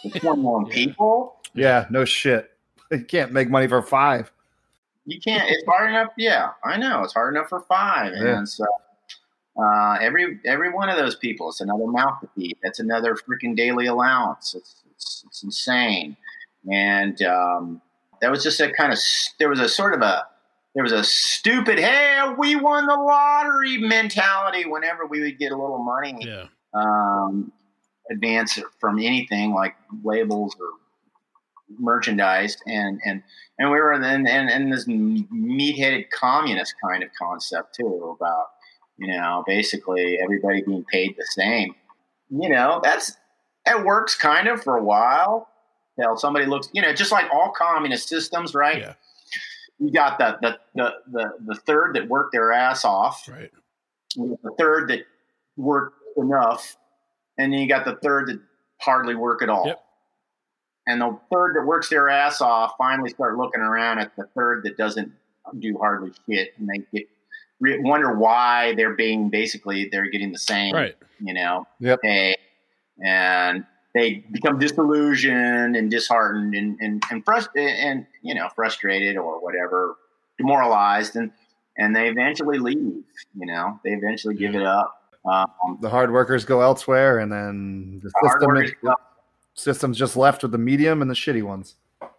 with 0.03 0.13
21 0.21 0.65
Yeah. 0.67 0.73
people. 0.73 1.35
Yeah, 1.53 1.85
no 1.89 2.05
shit. 2.05 2.51
You 2.91 3.03
can't 3.03 3.33
make 3.33 3.49
money 3.49 3.67
for 3.67 3.81
five. 3.81 4.31
You 5.05 5.19
can't. 5.19 5.49
It's 5.49 5.65
hard 5.65 5.89
enough. 5.89 6.09
Yeah, 6.17 6.51
I 6.63 6.77
know. 6.77 7.03
It's 7.03 7.13
hard 7.13 7.33
enough 7.35 7.49
for 7.49 7.59
five, 7.61 8.13
Yeah. 8.15 8.37
and 8.37 8.47
so 8.47 8.63
uh, 9.61 9.97
every 9.99 10.39
every 10.45 10.71
one 10.71 10.87
of 10.89 10.95
those 10.97 11.15
people, 11.15 11.49
it's 11.49 11.59
another 11.61 11.85
mouth 11.87 12.19
to 12.21 12.29
feed. 12.35 12.55
That's 12.63 12.79
another 12.79 13.15
freaking 13.15 13.55
daily 13.57 13.87
allowance. 13.87 14.53
It's 14.55 14.83
it's, 14.91 15.23
it's 15.27 15.43
insane, 15.43 16.15
and 16.71 17.21
um, 17.23 17.81
that 18.21 18.31
was 18.31 18.41
just 18.43 18.59
a 18.61 18.71
kind 18.71 18.93
of 18.93 18.99
there 19.39 19.49
was 19.49 19.59
a 19.59 19.67
sort 19.67 19.93
of 19.93 20.01
a 20.01 20.25
there 20.77 20.83
was 20.83 20.91
a 20.93 21.03
stupid 21.03 21.79
hey 21.79 22.21
we 22.37 22.55
won 22.55 22.85
the 22.85 22.93
lottery 22.95 23.79
mentality 23.79 24.63
whenever 24.67 25.07
we 25.07 25.21
would 25.21 25.39
get 25.39 25.51
a 25.51 25.55
little 25.57 25.83
money 25.83 26.15
Yeah. 26.21 26.45
um, 26.75 27.51
advance 28.11 28.59
from 28.79 28.99
anything 28.99 29.53
like 29.55 29.75
labels 30.03 30.55
or 30.59 30.67
merchandise 31.79 32.57
and 32.67 33.01
and 33.05 33.23
and 33.59 33.71
we 33.71 33.77
were 33.77 33.91
in 33.91 34.03
and 34.03 34.27
and 34.27 34.71
this 34.71 34.85
meat-headed 34.87 36.09
communist 36.11 36.75
kind 36.81 37.03
of 37.03 37.09
concept 37.19 37.75
too 37.75 38.15
about 38.15 38.45
you 38.97 39.07
know 39.07 39.43
basically 39.47 40.19
everybody 40.23 40.61
being 40.61 40.85
paid 40.91 41.15
the 41.17 41.25
same 41.25 41.73
you 42.29 42.47
know 42.49 42.79
that's 42.83 43.17
that 43.65 43.83
works 43.83 44.15
kind 44.15 44.47
of 44.47 44.63
for 44.63 44.77
a 44.77 44.83
while 44.83 45.49
till 45.99 46.15
somebody 46.15 46.45
looks 46.45 46.69
you 46.71 46.81
know 46.81 46.93
just 46.93 47.11
like 47.11 47.25
all 47.33 47.51
communist 47.51 48.07
systems 48.07 48.53
right 48.53 48.79
Yeah. 48.81 48.93
You 49.79 49.91
got 49.91 50.17
the 50.17 50.37
the 50.41 50.59
the 50.75 50.93
the, 51.11 51.31
the 51.45 51.55
third 51.55 51.95
that 51.95 52.07
worked 52.07 52.31
their 52.33 52.51
ass 52.51 52.83
off 52.85 53.27
Right. 53.29 53.51
the 54.15 54.51
third 54.57 54.89
that 54.89 55.01
worked 55.55 55.95
enough, 56.17 56.75
and 57.37 57.53
then 57.53 57.59
you 57.59 57.67
got 57.67 57.85
the 57.85 57.95
third 57.97 58.27
that 58.27 58.39
hardly 58.79 59.15
work 59.15 59.41
at 59.41 59.49
all. 59.49 59.67
Yep. 59.67 59.83
And 60.87 61.01
the 61.01 61.19
third 61.31 61.55
that 61.55 61.65
works 61.65 61.89
their 61.89 62.09
ass 62.09 62.39
off 62.41 62.73
finally 62.77 63.09
start 63.09 63.37
looking 63.37 63.61
around 63.61 63.99
at 63.99 64.15
the 64.15 64.23
third 64.35 64.63
that 64.63 64.77
doesn't 64.77 65.11
do 65.59 65.77
hardly 65.77 66.11
shit, 66.29 66.53
and 66.57 66.67
they 66.69 66.79
get 66.97 67.07
re- 67.59 67.79
wonder 67.79 68.13
why 68.17 68.73
they're 68.75 68.93
being 68.95 69.29
basically 69.29 69.89
they're 69.91 70.09
getting 70.09 70.31
the 70.31 70.39
same, 70.39 70.73
Right. 70.73 70.95
you 71.19 71.33
know, 71.33 71.67
Yep. 71.79 72.01
pay, 72.01 72.35
and 73.03 73.65
they 73.97 74.23
become 74.31 74.59
disillusioned 74.59 75.75
and 75.75 75.89
disheartened 75.89 76.53
and 76.55 76.77
and 76.79 77.03
and, 77.11 77.25
frust- 77.25 77.57
and 77.57 78.05
you 78.21 78.35
know 78.35 78.49
frustrated 78.55 79.17
or 79.17 79.39
whatever, 79.41 79.95
demoralized, 80.37 81.15
and 81.15 81.31
and 81.77 81.95
they 81.95 82.07
eventually 82.09 82.59
leave. 82.59 83.03
You 83.37 83.45
know, 83.45 83.79
they 83.83 83.91
eventually 83.91 84.35
give 84.35 84.55
it 84.55 84.63
up. 84.63 85.01
Um, 85.25 85.77
The 85.81 85.89
hard 85.89 86.11
workers 86.11 86.45
go 86.45 86.61
elsewhere, 86.61 87.19
and 87.19 87.31
then 87.31 87.99
the 88.03 88.11
the 88.21 88.29
system 88.29 88.77
go 88.83 88.95
system's 89.57 89.97
just 89.97 90.15
left 90.15 90.43
with 90.43 90.51
the 90.51 90.57
medium 90.57 91.01
and 91.01 91.09
the 91.09 91.15
shitty 91.15 91.43
ones. 91.43 91.75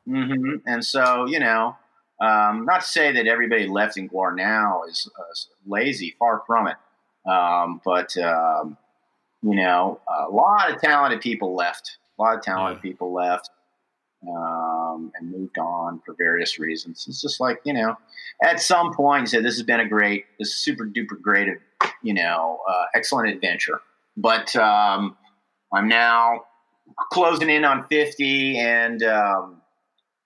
hmm 0.07 0.57
And 0.67 0.85
so, 0.85 1.27
you 1.27 1.39
know, 1.39 1.77
um, 2.21 2.65
not 2.65 2.81
to 2.83 2.87
say 2.87 3.13
that 3.13 3.27
everybody 3.27 3.67
left 3.67 3.97
in 3.97 4.09
GWAR 4.09 4.35
now 4.35 4.83
is 4.89 5.09
uh, 5.19 5.23
lazy, 5.67 6.15
far 6.19 6.43
from 6.47 6.67
it. 6.67 6.77
Um, 7.31 7.81
but, 7.85 8.17
um, 8.19 8.77
you 9.43 9.55
know, 9.55 10.01
a 10.09 10.31
lot 10.31 10.71
of 10.73 10.81
talented 10.81 11.21
people 11.21 11.55
left. 11.55 11.99
A 12.19 12.23
lot 12.23 12.37
of 12.37 12.43
talented 12.43 12.79
Yeah. 12.83 12.91
people 12.91 13.13
left 13.13 13.51
um, 14.29 15.13
and 15.15 15.31
moved 15.31 15.59
on 15.59 16.01
for 16.05 16.15
various 16.19 16.59
reasons. 16.59 17.07
It's 17.09 17.21
just 17.23 17.41
like, 17.41 17.61
you 17.65 17.73
know, 17.73 17.97
at 18.43 18.61
some 18.61 18.93
point, 18.95 19.23
you 19.23 19.27
said, 19.29 19.45
this 19.45 19.55
has 19.57 19.63
been 19.63 19.81
a 19.81 19.89
great, 19.89 20.27
this 20.39 20.55
super 20.57 20.85
duper 20.85 21.21
great, 21.21 21.49
you 22.03 22.15
know, 22.15 22.61
uh, 22.69 22.85
excellent 22.95 23.29
adventure. 23.29 23.81
But 24.17 24.55
um, 24.57 25.17
I'm 25.73 25.87
now 25.89 26.47
closing 27.13 27.49
in 27.49 27.65
on 27.65 27.87
50 27.87 28.59
and 28.59 29.03
um, 29.05 29.63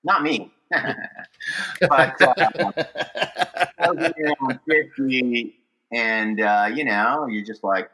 not 0.05 0.23
me. 0.23 0.51
but 0.71 2.23
uh, 2.23 2.73
closing 3.83 4.13
in 4.17 4.35
on 4.41 4.61
50 4.67 5.55
and 5.93 6.41
uh, 6.41 6.71
you 6.75 6.85
know, 6.87 7.27
you're 7.27 7.45
just 7.45 7.63
like, 7.63 7.91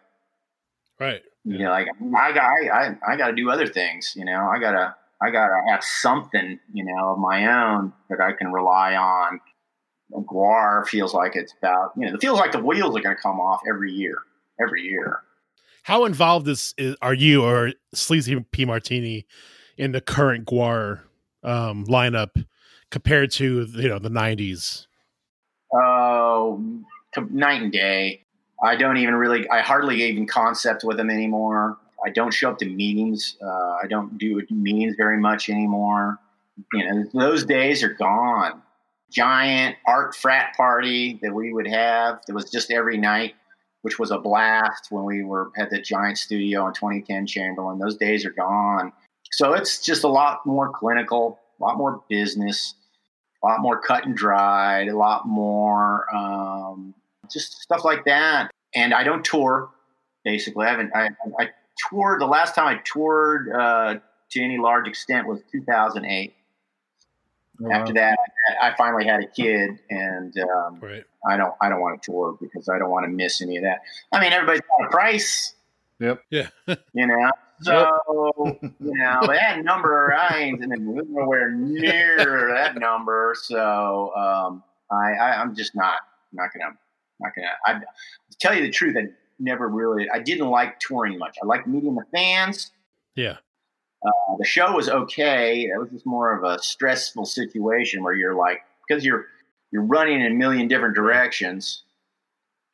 Right. 1.00 1.22
you 1.44 1.58
know, 1.58 1.70
like 1.70 1.86
I 2.16 2.32
got, 2.32 2.44
I, 2.44 2.68
I, 2.68 3.12
I 3.12 3.16
got 3.16 3.28
to 3.28 3.34
do 3.34 3.50
other 3.50 3.66
things. 3.66 4.14
You 4.16 4.24
know, 4.24 4.48
I 4.48 4.58
gotta, 4.58 4.94
I 5.22 5.30
gotta 5.30 5.60
have 5.68 5.82
something, 5.84 6.58
you 6.72 6.84
know, 6.84 7.10
of 7.10 7.18
my 7.18 7.46
own 7.46 7.92
that 8.10 8.20
I 8.20 8.32
can 8.32 8.52
rely 8.52 8.94
on. 8.96 9.40
GWAR 10.12 10.86
feels 10.86 11.12
like 11.12 11.36
it's 11.36 11.52
about, 11.60 11.92
you 11.96 12.06
know, 12.06 12.14
it 12.14 12.20
feels 12.20 12.38
like 12.38 12.52
the 12.52 12.62
wheels 12.62 12.96
are 12.96 13.00
going 13.00 13.14
to 13.14 13.22
come 13.22 13.40
off 13.40 13.60
every 13.68 13.92
year, 13.92 14.16
every 14.60 14.82
year. 14.82 15.20
How 15.82 16.04
involved 16.04 16.48
is, 16.48 16.74
is 16.78 16.96
are 17.02 17.14
you 17.14 17.44
or 17.44 17.72
Sleazy 17.94 18.38
P 18.52 18.64
Martini 18.64 19.26
in 19.76 19.92
the 19.92 20.00
current 20.00 20.46
GWAR 20.46 21.00
um, 21.42 21.86
lineup 21.86 22.44
compared 22.90 23.30
to 23.32 23.66
you 23.74 23.88
know 23.88 23.98
the 23.98 24.10
'90s? 24.10 24.86
Oh, 25.72 26.62
to 27.14 27.34
night 27.34 27.62
and 27.62 27.72
day. 27.72 28.24
I 28.62 28.76
don't 28.76 28.96
even 28.96 29.14
really, 29.14 29.48
I 29.48 29.60
hardly 29.60 30.02
even 30.04 30.26
concept 30.26 30.84
with 30.84 30.96
them 30.96 31.10
anymore. 31.10 31.76
I 32.04 32.10
don't 32.10 32.32
show 32.32 32.50
up 32.50 32.58
to 32.58 32.66
meetings. 32.66 33.36
Uh, 33.42 33.76
I 33.82 33.86
don't 33.88 34.18
do 34.18 34.40
meetings 34.50 34.94
very 34.96 35.18
much 35.18 35.48
anymore. 35.48 36.18
You 36.72 36.84
know, 36.84 37.04
those 37.14 37.44
days 37.44 37.82
are 37.82 37.94
gone. 37.94 38.62
Giant 39.10 39.76
art 39.86 40.14
frat 40.14 40.54
party 40.56 41.18
that 41.22 41.32
we 41.32 41.52
would 41.52 41.66
have 41.66 42.20
that 42.26 42.34
was 42.34 42.50
just 42.50 42.70
every 42.70 42.98
night, 42.98 43.34
which 43.82 43.98
was 43.98 44.10
a 44.10 44.18
blast 44.18 44.88
when 44.90 45.04
we 45.04 45.24
were 45.24 45.50
had 45.56 45.70
the 45.70 45.80
giant 45.80 46.18
studio 46.18 46.66
in 46.66 46.74
2010 46.74 47.26
Chamberlain. 47.26 47.78
Those 47.78 47.96
days 47.96 48.26
are 48.26 48.30
gone. 48.30 48.92
So 49.30 49.52
it's 49.54 49.80
just 49.82 50.04
a 50.04 50.08
lot 50.08 50.44
more 50.46 50.70
clinical, 50.72 51.38
a 51.60 51.64
lot 51.64 51.78
more 51.78 52.02
business, 52.08 52.74
a 53.42 53.46
lot 53.46 53.60
more 53.60 53.80
cut 53.80 54.04
and 54.04 54.16
dried, 54.16 54.88
a 54.88 54.96
lot 54.96 55.26
more 55.26 56.06
um, 56.14 56.94
just 57.32 57.60
stuff 57.60 57.84
like 57.84 58.04
that. 58.04 58.50
And 58.74 58.92
I 58.94 59.04
don't 59.04 59.24
tour. 59.24 59.70
Basically, 60.24 60.66
I 60.66 60.70
haven't. 60.70 60.92
I, 60.94 61.08
I 61.38 61.50
toured 61.88 62.20
the 62.20 62.26
last 62.26 62.54
time 62.54 62.66
I 62.66 62.80
toured 62.84 63.50
uh, 63.52 63.96
to 64.30 64.42
any 64.42 64.58
large 64.58 64.88
extent 64.88 65.26
was 65.26 65.40
2008. 65.52 66.34
After 67.72 67.92
that, 67.94 68.16
I 68.62 68.72
finally 68.78 69.04
had 69.04 69.20
a 69.20 69.26
kid, 69.26 69.80
and 69.90 70.32
um, 70.38 70.78
Right. 70.80 71.02
I 71.28 71.36
don't. 71.36 71.54
I 71.60 71.68
don't 71.68 71.80
want 71.80 72.00
to 72.00 72.10
tour 72.12 72.38
because 72.40 72.68
I 72.68 72.78
don't 72.78 72.90
want 72.90 73.04
to 73.04 73.10
miss 73.10 73.42
any 73.42 73.56
of 73.56 73.64
that. 73.64 73.80
I 74.12 74.20
mean, 74.20 74.32
everybody's 74.32 74.60
got 74.60 74.86
a 74.86 74.90
price, 74.90 75.54
Yep. 76.00 76.22
Yeah. 76.30 76.48
you 76.92 77.06
know. 77.06 77.30
So 77.60 77.90
you 78.60 78.72
know 78.80 79.20
that 79.26 79.64
number, 79.64 80.14
I 80.14 80.38
ain't 80.38 80.60
nowhere 80.60 81.50
near 81.50 82.52
that 82.54 82.76
number. 82.76 83.34
So 83.36 84.14
um, 84.14 84.62
I, 84.92 85.14
I, 85.14 85.40
I'm 85.40 85.56
just 85.56 85.74
not 85.74 85.98
not 86.32 86.50
gonna 86.52 86.76
not 87.20 87.32
gonna. 87.34 87.48
I 87.66 87.72
to 87.74 88.38
tell 88.40 88.54
you 88.54 88.62
the 88.62 88.70
truth, 88.70 88.96
I 88.98 89.08
never 89.38 89.68
really. 89.68 90.08
I 90.12 90.18
didn't 90.20 90.48
like 90.48 90.78
touring 90.80 91.18
much. 91.18 91.36
I 91.42 91.46
liked 91.46 91.66
meeting 91.66 91.94
the 91.94 92.04
fans. 92.12 92.70
Yeah. 93.14 93.36
Uh, 94.06 94.36
the 94.38 94.44
show 94.44 94.72
was 94.76 94.88
okay. 94.88 95.62
It 95.62 95.78
was 95.78 95.90
just 95.90 96.06
more 96.06 96.32
of 96.36 96.44
a 96.44 96.62
stressful 96.62 97.24
situation 97.24 98.02
where 98.04 98.14
you're 98.14 98.34
like 98.36 98.60
because 98.88 99.04
you're 99.04 99.26
you're 99.72 99.82
running 99.82 100.20
in 100.20 100.32
a 100.32 100.34
million 100.34 100.68
different 100.68 100.94
directions, 100.94 101.82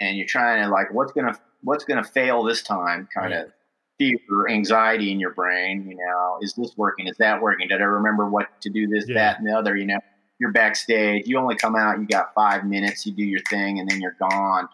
and 0.01 0.17
you're 0.19 0.27
trying 0.27 0.63
to 0.63 0.69
like 0.71 0.93
what's 0.93 1.13
gonna 1.13 1.39
what's 1.63 1.85
gonna 1.85 2.05
fail 2.05 2.43
this 2.43 2.63
time, 2.63 3.09
kind 3.15 3.33
of 3.33 3.51
fear, 3.99 4.19
anxiety 4.51 5.13
in 5.13 5.19
your 5.19 5.33
brain. 5.33 5.87
You 5.89 5.97
know, 5.97 6.39
is 6.43 6.53
this 6.55 6.77
working? 6.77 7.09
Is 7.09 7.17
that 7.19 7.41
working? 7.41 7.69
Did 7.69 7.81
I 7.81 7.85
remember 7.85 8.29
what 8.29 8.61
to 8.61 8.69
do? 8.69 8.87
This, 8.87 9.09
Yeah. 9.09 9.15
that, 9.15 9.39
and 9.39 9.49
the 9.49 9.57
other. 9.57 9.77
You 9.77 9.87
know, 9.87 9.99
you're 10.39 10.53
backstage. 10.53 11.27
You 11.27 11.39
only 11.39 11.57
come 11.57 11.77
out. 11.77 11.99
You 12.01 12.07
got 12.07 12.35
five 12.35 12.65
minutes. 12.65 13.07
You 13.07 13.13
do 13.13 13.25
your 13.25 13.41
thing, 13.51 13.79
and 13.81 13.89
then 13.91 14.01
you're 14.01 14.17
gone. 14.19 14.69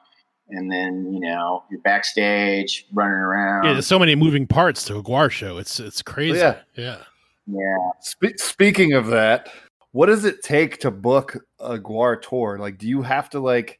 And 0.49 0.71
then 0.71 1.13
you 1.13 1.21
know 1.21 1.63
you're 1.71 1.81
backstage 1.81 2.87
running 2.93 3.15
around. 3.15 3.65
Yeah, 3.65 3.73
there's 3.75 3.87
so 3.87 3.99
many 3.99 4.15
moving 4.17 4.47
parts 4.47 4.85
to 4.87 4.97
a 4.97 5.03
GWAR 5.03 5.31
show. 5.31 5.59
It's 5.59 5.79
it's 5.79 6.03
crazy. 6.03 6.39
Yeah. 6.39 6.59
Yeah. 6.75 7.03
yeah. 7.47 7.91
Spe- 8.01 8.37
speaking 8.39 8.95
of 8.95 9.07
that, 9.09 9.49
what 9.93 10.07
does 10.07 10.25
it 10.25 10.43
take 10.43 10.79
to 10.81 10.91
book 10.91 11.37
a 11.61 11.79
GWAR 11.79 12.21
tour? 12.21 12.59
Like, 12.59 12.79
do 12.79 12.89
you 12.89 13.03
have 13.03 13.31
to 13.31 13.39
like 13.39 13.79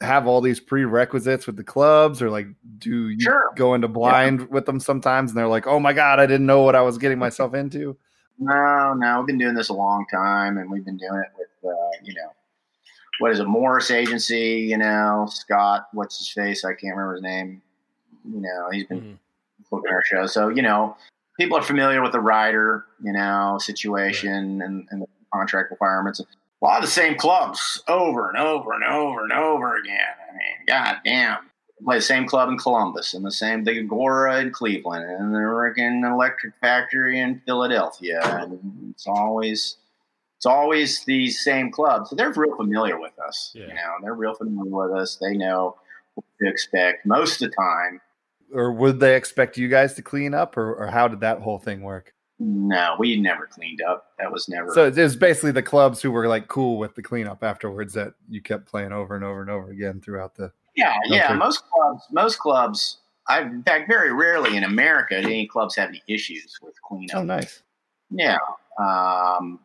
have 0.00 0.26
all 0.26 0.40
these 0.40 0.60
prerequisites 0.60 1.46
with 1.46 1.56
the 1.56 1.64
clubs, 1.64 2.20
or 2.22 2.30
like 2.30 2.46
do 2.78 3.10
you 3.10 3.20
Sure. 3.20 3.50
go 3.56 3.74
into 3.74 3.88
blind 3.88 4.48
with 4.48 4.66
them 4.66 4.80
sometimes, 4.80 5.30
and 5.30 5.38
they're 5.38 5.46
like, 5.48 5.66
"Oh 5.68 5.78
my 5.78 5.92
god, 5.92 6.18
I 6.18 6.26
didn't 6.26 6.46
know 6.46 6.62
what 6.62 6.74
I 6.74 6.82
was 6.82 6.98
getting 6.98 7.18
myself 7.18 7.54
into." 7.54 7.96
No, 8.38 8.94
no, 8.94 9.18
we've 9.18 9.26
been 9.26 9.38
doing 9.38 9.54
this 9.54 9.68
a 9.68 9.74
long 9.74 10.06
time, 10.10 10.58
and 10.58 10.70
we've 10.70 10.84
been 10.84 10.96
doing 10.96 11.20
it 11.24 11.30
with, 11.36 11.72
uh, 11.72 11.90
you 12.04 12.14
know, 12.14 12.30
what 13.18 13.32
is 13.32 13.40
it, 13.40 13.46
Morris 13.48 13.90
Agency? 13.90 14.60
You 14.70 14.78
know, 14.78 15.26
Scott, 15.28 15.88
what's 15.92 16.18
his 16.18 16.28
face? 16.30 16.64
I 16.64 16.70
can't 16.72 16.94
remember 16.96 17.14
his 17.14 17.22
name. 17.22 17.62
You 18.24 18.40
know, 18.40 18.68
he's 18.70 18.86
been 18.86 19.00
Mhm. 19.00 19.18
booking 19.70 19.92
our 19.92 20.04
show, 20.04 20.26
so 20.26 20.48
you 20.50 20.62
know, 20.62 20.96
people 21.36 21.56
are 21.58 21.62
familiar 21.62 22.00
with 22.02 22.12
the 22.12 22.20
rider, 22.20 22.84
you 23.02 23.12
know, 23.12 23.58
situation 23.60 24.62
and, 24.62 24.86
and 24.90 25.02
the 25.02 25.06
contract 25.32 25.70
requirements. 25.72 26.20
A 26.20 26.24
lot 26.64 26.78
of 26.78 26.84
the 26.84 26.90
same 26.90 27.16
clubs 27.16 27.82
over 27.88 28.28
and 28.28 28.38
over 28.38 28.72
and 28.72 28.84
over 28.84 29.22
and 29.24 29.32
over 29.32 29.76
again. 29.76 30.14
I 30.28 30.32
mean, 30.32 30.66
god 30.66 30.98
damn. 31.04 31.47
Play 31.84 31.96
the 31.96 32.02
same 32.02 32.26
club 32.26 32.48
in 32.48 32.58
Columbus 32.58 33.14
and 33.14 33.24
the 33.24 33.30
same 33.30 33.62
the 33.64 33.78
Agora 33.78 34.40
in 34.40 34.50
Cleveland 34.50 35.04
and 35.08 35.32
the 35.32 35.38
freaking 35.38 36.10
Electric 36.10 36.54
Factory 36.60 37.20
in 37.20 37.40
Philadelphia. 37.46 38.20
And 38.24 38.90
it's 38.90 39.06
always 39.06 39.76
it's 40.38 40.46
always 40.46 41.04
these 41.04 41.42
same 41.42 41.70
clubs. 41.70 42.10
So 42.10 42.16
they're 42.16 42.32
real 42.32 42.56
familiar 42.56 42.98
with 43.00 43.18
us. 43.18 43.52
Yeah. 43.54 43.66
You 43.66 43.74
know, 43.74 43.94
they're 44.02 44.14
real 44.14 44.34
familiar 44.34 44.88
with 44.88 44.96
us. 44.96 45.16
They 45.16 45.36
know 45.36 45.76
what 46.14 46.24
to 46.40 46.48
expect 46.48 47.06
most 47.06 47.42
of 47.42 47.50
the 47.50 47.56
time. 47.56 48.00
Or 48.52 48.72
would 48.72 49.00
they 49.00 49.16
expect 49.16 49.58
you 49.58 49.68
guys 49.68 49.94
to 49.94 50.02
clean 50.02 50.34
up, 50.34 50.56
or, 50.56 50.74
or 50.74 50.86
how 50.86 51.08
did 51.08 51.20
that 51.20 51.40
whole 51.40 51.58
thing 51.58 51.82
work? 51.82 52.14
No, 52.38 52.94
we 52.98 53.20
never 53.20 53.46
cleaned 53.46 53.82
up. 53.82 54.12
That 54.18 54.30
was 54.30 54.48
never 54.48 54.72
So 54.72 54.86
it 54.86 54.96
was 54.96 55.16
basically 55.16 55.50
the 55.50 55.62
clubs 55.62 56.00
who 56.00 56.12
were 56.12 56.28
like 56.28 56.46
cool 56.46 56.78
with 56.78 56.94
the 56.94 57.02
cleanup 57.02 57.42
afterwards 57.42 57.94
that 57.94 58.14
you 58.28 58.40
kept 58.40 58.66
playing 58.66 58.92
over 58.92 59.16
and 59.16 59.24
over 59.24 59.40
and 59.40 59.50
over 59.50 59.70
again 59.70 60.00
throughout 60.00 60.36
the. 60.36 60.52
Yeah, 60.78 60.94
yeah. 61.06 61.32
Most 61.32 61.64
clubs, 61.70 62.04
most 62.12 62.38
clubs. 62.38 62.98
I, 63.28 63.40
in 63.40 63.64
fact, 63.64 63.88
very 63.88 64.12
rarely 64.12 64.56
in 64.56 64.62
America 64.62 65.20
do 65.20 65.26
any 65.26 65.46
clubs 65.46 65.74
have 65.74 65.88
any 65.88 66.02
issues 66.06 66.56
with 66.62 66.80
cleanup. 66.82 67.16
Oh, 67.16 67.24
nice. 67.24 67.62
Yeah, 68.10 68.38
um, 68.78 69.58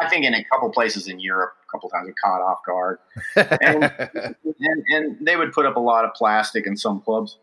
I 0.00 0.08
think 0.08 0.24
in 0.24 0.34
a 0.34 0.42
couple 0.44 0.68
places 0.70 1.06
in 1.06 1.20
Europe, 1.20 1.54
a 1.66 1.70
couple 1.70 1.88
times 1.90 2.08
we 2.08 2.12
caught 2.14 2.42
off 2.42 2.58
guard, 2.66 2.98
and, 3.36 3.84
and 4.60 4.84
and 4.88 5.26
they 5.26 5.36
would 5.36 5.52
put 5.52 5.64
up 5.64 5.76
a 5.76 5.80
lot 5.80 6.04
of 6.04 6.12
plastic 6.14 6.66
in 6.66 6.76
some 6.76 7.00
clubs, 7.00 7.38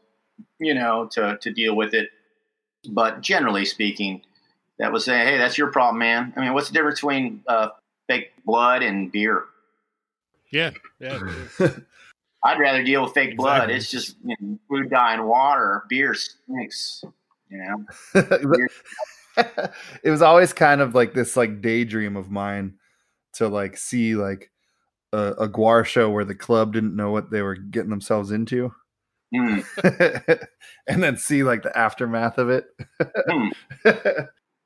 you 0.59 0.73
know, 0.73 1.07
to 1.13 1.37
to 1.41 1.53
deal 1.53 1.73
with 1.73 1.93
it. 1.93 2.09
But 2.89 3.21
generally 3.21 3.63
speaking, 3.63 4.23
that 4.77 4.91
was 4.91 5.05
saying, 5.05 5.25
hey, 5.25 5.37
that's 5.37 5.57
your 5.57 5.71
problem, 5.71 5.99
man. 5.99 6.33
I 6.35 6.41
mean, 6.41 6.53
what's 6.53 6.67
the 6.67 6.73
difference 6.73 6.99
between 6.99 7.43
uh, 7.47 7.69
fake 8.07 8.33
blood 8.45 8.83
and 8.83 9.09
beer? 9.09 9.45
Yeah, 10.51 10.71
yeah. 10.99 11.19
I'd 12.43 12.59
rather 12.59 12.83
deal 12.83 13.03
with 13.03 13.13
fake 13.13 13.35
blood. 13.35 13.69
Exactly. 13.69 13.75
It's 13.75 13.91
just 13.91 14.17
you 14.23 14.35
know, 14.39 14.59
food 14.69 14.89
dye 14.89 15.13
and 15.13 15.27
water. 15.27 15.83
Beer 15.89 16.13
stinks. 16.13 17.03
You 17.49 17.57
know. 17.57 18.67
it 20.03 20.09
was 20.09 20.21
always 20.21 20.53
kind 20.53 20.81
of 20.81 20.95
like 20.95 21.13
this 21.13 21.37
like 21.37 21.61
daydream 21.61 22.15
of 22.15 22.29
mine 22.29 22.75
to 23.33 23.47
like 23.47 23.77
see 23.77 24.15
like 24.15 24.51
a, 25.13 25.33
a 25.39 25.49
GWAR 25.49 25.85
show 25.85 26.09
where 26.09 26.25
the 26.25 26.35
club 26.35 26.73
didn't 26.73 26.95
know 26.95 27.11
what 27.11 27.29
they 27.31 27.41
were 27.41 27.55
getting 27.55 27.89
themselves 27.89 28.31
into 28.31 28.73
Mm. 29.35 30.47
and 30.87 31.03
then 31.03 31.17
see 31.17 31.43
like 31.43 31.61
the 31.61 31.77
aftermath 31.77 32.37
of 32.37 32.49
it 32.49 32.65
Hmm. 33.29 33.49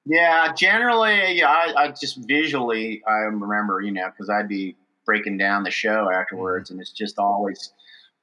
Yeah, 0.05 0.51
generally, 0.53 1.33
yeah, 1.33 1.49
I, 1.49 1.73
I 1.83 1.87
just 1.89 2.17
visually, 2.27 3.03
I 3.07 3.17
remember, 3.19 3.81
you 3.81 3.91
know, 3.91 4.09
because 4.09 4.29
I'd 4.29 4.47
be 4.47 4.75
breaking 5.05 5.37
down 5.37 5.63
the 5.63 5.71
show 5.71 6.09
afterwards, 6.11 6.69
and 6.69 6.79
it's 6.79 6.91
just 6.91 7.17
always 7.17 7.73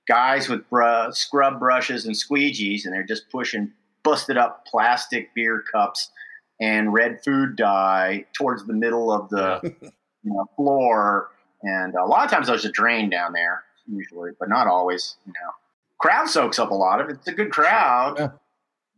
guys 0.07 0.49
with 0.49 0.68
bru- 0.70 1.12
scrub 1.12 1.59
brushes 1.59 2.07
and 2.07 2.14
squeegees, 2.14 2.85
and 2.85 2.95
they're 2.95 3.03
just 3.03 3.31
pushing 3.31 3.72
busted 4.03 4.37
up 4.37 4.64
plastic 4.66 5.35
beer 5.35 5.62
cups 5.70 6.11
and 6.61 6.93
red 6.93 7.22
food 7.24 7.57
dye 7.57 8.24
towards 8.33 8.66
the 8.66 8.72
middle 8.72 9.12
of 9.12 9.29
the 9.29 9.61
you 10.22 10.33
know, 10.33 10.47
floor. 10.57 11.31
And 11.62 11.95
a 11.95 12.05
lot 12.05 12.24
of 12.24 12.31
times 12.31 12.47
there's 12.47 12.64
a 12.64 12.72
drain 12.72 13.11
down 13.11 13.33
there, 13.33 13.64
usually, 13.87 14.31
but 14.39 14.49
not 14.49 14.66
always. 14.66 15.16
You 15.26 15.33
know, 15.33 15.51
crowd 15.99 16.29
soaks 16.29 16.59
up 16.59 16.70
a 16.70 16.74
lot 16.74 17.01
of 17.01 17.09
it. 17.09 17.16
It's 17.16 17.29
a 17.29 17.33
good 17.33 17.51
crowd. 17.51 18.16
Yeah. 18.18 18.31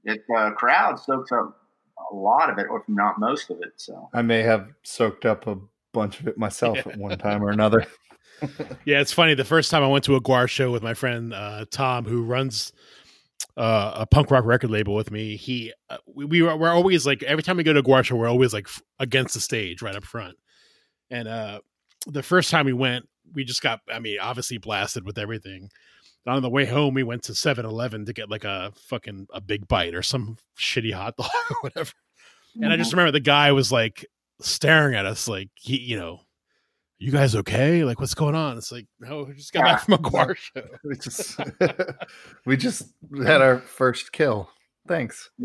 It 0.04 0.24
uh, 0.34 0.52
crowd 0.52 0.98
soaks 0.98 1.32
up 1.32 1.60
a 2.10 2.14
lot 2.14 2.50
of 2.50 2.58
it, 2.58 2.66
or 2.70 2.80
if 2.80 2.88
not 2.88 3.18
most 3.18 3.50
of 3.50 3.58
it. 3.60 3.72
So 3.76 4.08
i 4.14 4.22
may 4.22 4.42
have 4.42 4.68
soaked 4.82 5.26
up 5.26 5.46
a 5.46 5.58
bunch 5.92 6.20
of 6.20 6.28
it 6.28 6.38
myself 6.38 6.78
at 6.78 6.96
one 6.96 7.18
time 7.18 7.42
or 7.42 7.50
another 7.50 7.86
Yeah, 8.84 9.00
it's 9.00 9.12
funny. 9.12 9.34
The 9.34 9.44
first 9.44 9.70
time 9.70 9.82
I 9.82 9.86
went 9.86 10.04
to 10.04 10.16
a 10.16 10.20
GWAR 10.20 10.48
show 10.48 10.70
with 10.70 10.82
my 10.82 10.94
friend 10.94 11.34
uh, 11.34 11.66
Tom, 11.70 12.04
who 12.04 12.22
runs 12.22 12.72
uh, 13.56 13.92
a 13.96 14.06
punk 14.06 14.30
rock 14.30 14.44
record 14.44 14.70
label 14.70 14.94
with 14.94 15.10
me, 15.10 15.36
he 15.36 15.72
uh, 15.88 15.98
we, 16.06 16.24
we 16.24 16.42
were, 16.42 16.56
we're 16.56 16.70
always 16.70 17.06
like 17.06 17.22
every 17.22 17.42
time 17.42 17.56
we 17.56 17.62
go 17.62 17.72
to 17.72 17.80
a 17.80 17.82
GWAR 17.82 18.04
show, 18.04 18.16
we're 18.16 18.28
always 18.28 18.52
like 18.52 18.66
f- 18.66 18.82
against 18.98 19.34
the 19.34 19.40
stage, 19.40 19.82
right 19.82 19.94
up 19.94 20.04
front. 20.04 20.36
And 21.10 21.28
uh, 21.28 21.60
the 22.06 22.22
first 22.22 22.50
time 22.50 22.66
we 22.66 22.72
went, 22.72 23.08
we 23.34 23.44
just 23.44 23.62
got, 23.62 23.80
I 23.92 23.98
mean, 23.98 24.18
obviously 24.20 24.58
blasted 24.58 25.04
with 25.04 25.18
everything. 25.18 25.68
And 26.24 26.34
on 26.34 26.42
the 26.42 26.50
way 26.50 26.66
home, 26.66 26.94
we 26.94 27.02
went 27.02 27.24
to 27.24 27.32
7-Eleven 27.32 28.06
to 28.06 28.12
get 28.12 28.30
like 28.30 28.44
a 28.44 28.72
fucking 28.88 29.26
a 29.32 29.40
big 29.40 29.66
bite 29.68 29.94
or 29.94 30.02
some 30.02 30.36
shitty 30.58 30.92
hot 30.92 31.16
dog 31.16 31.30
or 31.50 31.56
whatever. 31.62 31.92
And 32.60 32.72
I 32.72 32.76
just 32.76 32.92
remember 32.92 33.12
the 33.12 33.20
guy 33.20 33.52
was 33.52 33.70
like 33.70 34.06
staring 34.40 34.94
at 34.94 35.06
us, 35.06 35.28
like 35.28 35.48
he, 35.54 35.78
you 35.78 35.98
know, 35.98 36.20
you 36.98 37.10
guys 37.10 37.34
okay? 37.34 37.84
Like, 37.84 37.98
what's 38.00 38.14
going 38.14 38.34
on? 38.34 38.58
It's 38.58 38.70
like, 38.72 38.86
no, 39.00 39.24
we 39.24 39.34
just 39.34 39.52
got 39.52 39.64
back 39.64 39.84
from 39.84 39.94
a 39.94 39.98
GWAR 39.98 40.36
show. 40.36 40.62
we 40.84 40.96
just 40.96 41.40
we 42.46 42.56
just 42.56 42.92
had 43.24 43.40
our 43.42 43.58
first 43.60 44.12
kill 44.12 44.50
thanks 44.88 45.30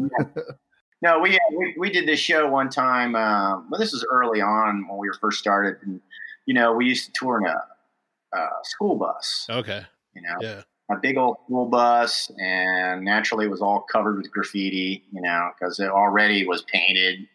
no, 1.01 1.19
we, 1.19 1.37
we 1.55 1.75
we 1.77 1.89
did 1.91 2.07
this 2.07 2.19
show 2.19 2.49
one 2.49 2.69
time. 2.69 3.15
Uh, 3.15 3.59
well, 3.69 3.79
this 3.79 3.91
was 3.91 4.05
early 4.11 4.41
on 4.41 4.87
when 4.87 4.97
we 4.97 5.07
were 5.07 5.13
first 5.21 5.39
started, 5.39 5.75
and 5.83 6.01
you 6.45 6.53
know, 6.53 6.73
we 6.73 6.85
used 6.85 7.05
to 7.05 7.11
tour 7.13 7.39
in 7.39 7.45
a, 7.47 8.37
a 8.37 8.47
school 8.63 8.95
bus. 8.95 9.45
Okay. 9.49 9.81
You 10.15 10.21
know, 10.21 10.35
Yeah. 10.39 10.61
a 10.89 10.97
big 10.97 11.17
old 11.17 11.37
school 11.45 11.65
bus, 11.67 12.31
and 12.41 13.03
naturally 13.03 13.45
it 13.45 13.51
was 13.51 13.61
all 13.61 13.81
covered 13.81 14.17
with 14.17 14.31
graffiti, 14.31 15.03
you 15.11 15.21
know, 15.21 15.51
because 15.57 15.79
it 15.79 15.89
already 15.89 16.47
was 16.47 16.63
painted 16.63 17.27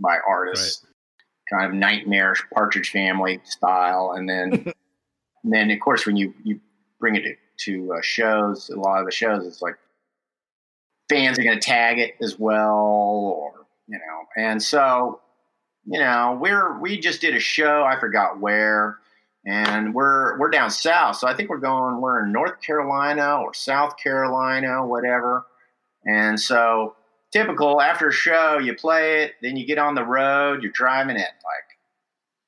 by 0.00 0.18
artists, 0.28 0.84
kind 1.50 1.66
of 1.66 1.74
nightmarish 1.74 2.42
Partridge 2.52 2.90
Family 2.90 3.40
style. 3.44 4.14
And 4.16 4.28
then, 4.28 4.52
and 4.52 4.74
then 5.44 5.70
of 5.70 5.80
course, 5.80 6.06
when 6.06 6.16
you 6.16 6.34
you 6.42 6.60
bring 6.98 7.16
it 7.16 7.22
to, 7.22 7.34
to 7.58 7.94
uh, 7.94 8.02
shows, 8.02 8.70
a 8.70 8.78
lot 8.78 9.00
of 9.00 9.06
the 9.06 9.12
shows, 9.12 9.46
it's 9.46 9.62
like 9.62 9.76
fans 11.08 11.38
are 11.38 11.44
going 11.44 11.58
to 11.58 11.64
tag 11.64 11.98
it 11.98 12.14
as 12.20 12.38
well, 12.38 12.74
or 12.74 13.66
you 13.88 13.98
know, 13.98 14.24
and 14.36 14.62
so 14.62 15.20
you 15.86 16.00
know, 16.00 16.36
we're 16.40 16.78
we 16.80 16.98
just 16.98 17.20
did 17.20 17.34
a 17.34 17.40
show. 17.40 17.84
I 17.84 17.98
forgot 17.98 18.40
where 18.40 18.98
and 19.46 19.94
we're 19.94 20.36
we're 20.38 20.50
down 20.50 20.70
south. 20.70 21.16
So 21.16 21.28
I 21.28 21.34
think 21.34 21.48
we're 21.48 21.58
going 21.58 22.00
we're 22.00 22.24
in 22.24 22.32
North 22.32 22.60
Carolina 22.60 23.40
or 23.40 23.54
South 23.54 23.96
Carolina, 23.96 24.84
whatever. 24.84 25.46
And 26.04 26.38
so 26.38 26.95
typical 27.32 27.80
after 27.80 28.08
a 28.08 28.12
show, 28.12 28.58
you 28.58 28.74
play 28.74 29.22
it, 29.22 29.34
then 29.42 29.56
you 29.56 29.66
get 29.66 29.78
on 29.78 29.94
the 29.94 30.04
road. 30.04 30.62
You're 30.62 30.72
driving 30.72 31.16
it 31.16 31.20
like 31.20 31.78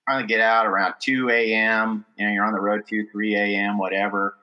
trying 0.09 0.26
to 0.26 0.26
get 0.26 0.41
out 0.41 0.66
around 0.66 0.95
two 1.01 1.29
a.m. 1.31 2.05
You 2.16 2.26
know, 2.26 2.33
you're 2.33 2.45
on 2.45 2.53
the 2.53 2.61
road 2.61 2.83
two, 2.89 3.07
three 3.11 3.35
a.m., 3.35 3.79
whatever. 3.79 4.35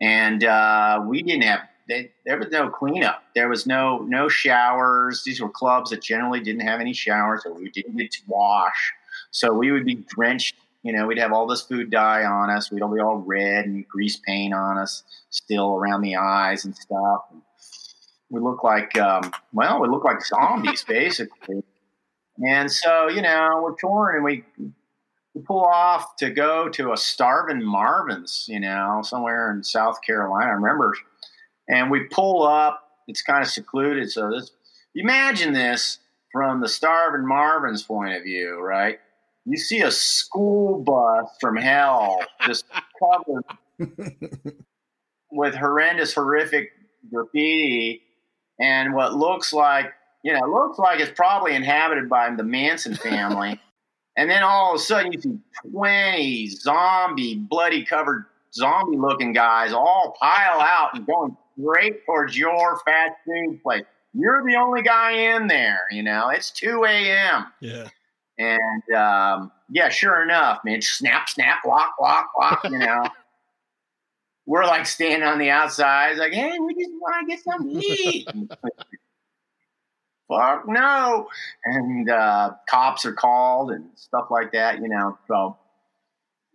And 0.00 0.44
uh, 0.44 1.04
we 1.06 1.22
didn't 1.22 1.44
have 1.44 1.60
they, 1.88 2.12
there 2.24 2.38
was 2.38 2.48
no 2.52 2.68
cleanup. 2.68 3.22
There 3.34 3.48
was 3.48 3.66
no 3.66 3.98
no 3.98 4.28
showers. 4.28 5.22
These 5.24 5.40
were 5.40 5.48
clubs 5.48 5.90
that 5.90 6.02
generally 6.02 6.40
didn't 6.40 6.66
have 6.66 6.80
any 6.80 6.92
showers, 6.92 7.42
so 7.42 7.52
we 7.52 7.68
didn't 7.70 7.96
get 7.96 8.12
to 8.12 8.20
wash. 8.26 8.92
So 9.32 9.52
we 9.52 9.72
would 9.72 9.84
be 9.84 9.96
drenched 10.08 10.54
you 10.82 10.92
know, 10.94 11.06
we'd 11.06 11.18
have 11.18 11.32
all 11.32 11.46
this 11.46 11.62
food 11.62 11.90
dye 11.90 12.24
on 12.24 12.48
us. 12.48 12.70
We'd 12.70 12.82
all 12.82 12.92
be 12.92 13.00
all 13.00 13.16
red 13.16 13.66
and 13.66 13.86
grease 13.86 14.16
paint 14.16 14.54
on 14.54 14.78
us, 14.78 15.04
still 15.28 15.74
around 15.76 16.00
the 16.02 16.16
eyes 16.16 16.64
and 16.64 16.74
stuff. 16.74 17.24
We 18.30 18.40
look 18.40 18.62
like, 18.62 18.96
um, 18.98 19.32
well, 19.52 19.80
we 19.80 19.88
look 19.88 20.04
like 20.04 20.24
zombies 20.24 20.84
basically. 20.84 21.62
And 22.46 22.70
so, 22.70 23.08
you 23.08 23.22
know, 23.22 23.60
we're 23.62 23.74
touring 23.74 24.16
and 24.16 24.24
we, 24.24 24.44
we 25.34 25.42
pull 25.42 25.64
off 25.64 26.16
to 26.16 26.30
go 26.30 26.68
to 26.70 26.92
a 26.92 26.96
starving 26.96 27.62
Marvin's, 27.62 28.46
you 28.48 28.60
know, 28.60 29.00
somewhere 29.02 29.52
in 29.52 29.62
South 29.62 30.00
Carolina. 30.02 30.46
I 30.46 30.54
remember, 30.54 30.94
and 31.68 31.90
we 31.90 32.04
pull 32.04 32.42
up. 32.42 32.84
It's 33.08 33.22
kind 33.22 33.42
of 33.42 33.48
secluded, 33.48 34.10
so 34.10 34.30
this. 34.30 34.52
Imagine 34.94 35.52
this 35.52 35.98
from 36.32 36.60
the 36.60 36.68
starving 36.68 37.26
Marvin's 37.26 37.82
point 37.82 38.14
of 38.14 38.22
view, 38.22 38.60
right? 38.60 39.00
you 39.44 39.56
see 39.56 39.80
a 39.80 39.90
school 39.90 40.82
bus 40.82 41.28
from 41.40 41.56
hell 41.56 42.20
just 42.46 42.66
covered 42.98 43.44
with 45.32 45.54
horrendous, 45.54 46.14
horrific 46.14 46.70
graffiti 47.12 48.02
and 48.60 48.94
what 48.94 49.14
looks 49.14 49.52
like, 49.52 49.92
you 50.22 50.32
know, 50.32 50.46
looks 50.46 50.78
like 50.78 51.00
it's 51.00 51.10
probably 51.10 51.54
inhabited 51.54 52.08
by 52.08 52.30
the 52.34 52.44
Manson 52.44 52.94
family. 52.94 53.60
And 54.16 54.28
then 54.28 54.42
all 54.42 54.74
of 54.74 54.80
a 54.80 54.82
sudden, 54.82 55.12
you 55.12 55.20
see 55.20 55.38
20 55.70 56.48
zombie, 56.48 57.36
bloody 57.36 57.84
covered 57.84 58.26
zombie 58.52 58.98
looking 58.98 59.32
guys 59.32 59.72
all 59.72 60.14
pile 60.20 60.60
out 60.60 60.90
and 60.94 61.06
going 61.06 61.36
straight 61.58 62.04
towards 62.04 62.36
your 62.36 62.78
fast 62.84 63.14
food 63.24 63.62
place. 63.62 63.84
You're 64.12 64.44
the 64.44 64.56
only 64.56 64.82
guy 64.82 65.12
in 65.12 65.46
there, 65.46 65.86
you 65.90 66.02
know, 66.02 66.28
it's 66.28 66.50
2 66.50 66.84
a.m. 66.84 67.46
Yeah. 67.60 67.88
And 68.36 68.94
um, 68.94 69.52
yeah, 69.70 69.88
sure 69.88 70.22
enough, 70.22 70.60
man, 70.64 70.82
snap, 70.82 71.28
snap, 71.28 71.60
lock, 71.66 71.94
lock, 72.00 72.30
lock, 72.38 72.64
you 72.64 72.78
know. 72.78 73.06
We're 74.50 74.66
like 74.66 74.84
standing 74.84 75.22
on 75.22 75.38
the 75.38 75.48
outside, 75.50 76.16
like, 76.16 76.32
hey, 76.32 76.58
we 76.58 76.74
just 76.74 76.90
want 77.00 77.24
to 77.24 77.32
get 77.32 77.44
something 77.44 77.80
to 77.80 77.86
eat. 77.86 78.28
Fuck 80.28 80.66
no. 80.66 81.28
And 81.66 82.10
uh, 82.10 82.54
cops 82.68 83.04
are 83.04 83.12
called 83.12 83.70
and 83.70 83.84
stuff 83.94 84.26
like 84.28 84.50
that, 84.50 84.80
you 84.80 84.88
know. 84.88 85.16
So 85.28 85.56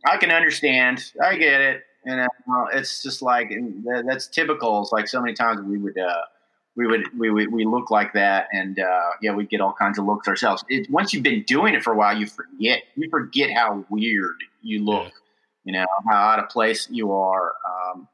I 0.06 0.18
can 0.18 0.30
understand. 0.30 1.10
I 1.24 1.38
get 1.38 1.62
it. 1.62 1.84
And 2.04 2.20
uh, 2.20 2.66
it's 2.74 3.02
just 3.02 3.22
like 3.22 3.54
that's 4.06 4.28
typical. 4.28 4.82
It's 4.82 4.92
like 4.92 5.08
so 5.08 5.22
many 5.22 5.34
times 5.34 5.62
we 5.62 5.78
would 5.78 5.98
uh, 5.98 6.22
we 6.76 6.88
would 6.88 7.18
we 7.18 7.30
would 7.30 7.50
we 7.54 7.64
look 7.64 7.92
like 7.92 8.12
that, 8.12 8.50
and 8.52 8.78
uh, 8.78 9.12
yeah, 9.22 9.34
we 9.34 9.46
get 9.46 9.62
all 9.62 9.72
kinds 9.74 9.98
of 9.98 10.06
looks 10.06 10.28
ourselves. 10.28 10.66
It, 10.68 10.90
once 10.90 11.14
you've 11.14 11.24
been 11.24 11.44
doing 11.44 11.74
it 11.74 11.82
for 11.82 11.94
a 11.94 11.96
while, 11.96 12.16
you 12.16 12.28
forget 12.28 12.84
you 12.98 13.10
forget 13.10 13.52
how 13.52 13.86
weird 13.90 14.36
you 14.62 14.84
look. 14.84 15.06
Yeah. 15.06 15.25
You 15.66 15.74
know 15.74 15.86
how 16.10 16.16
out 16.16 16.40
of 16.40 16.50
place 16.50 16.88
you 16.90 17.12
are. 17.12 17.54
Um, 17.68 18.08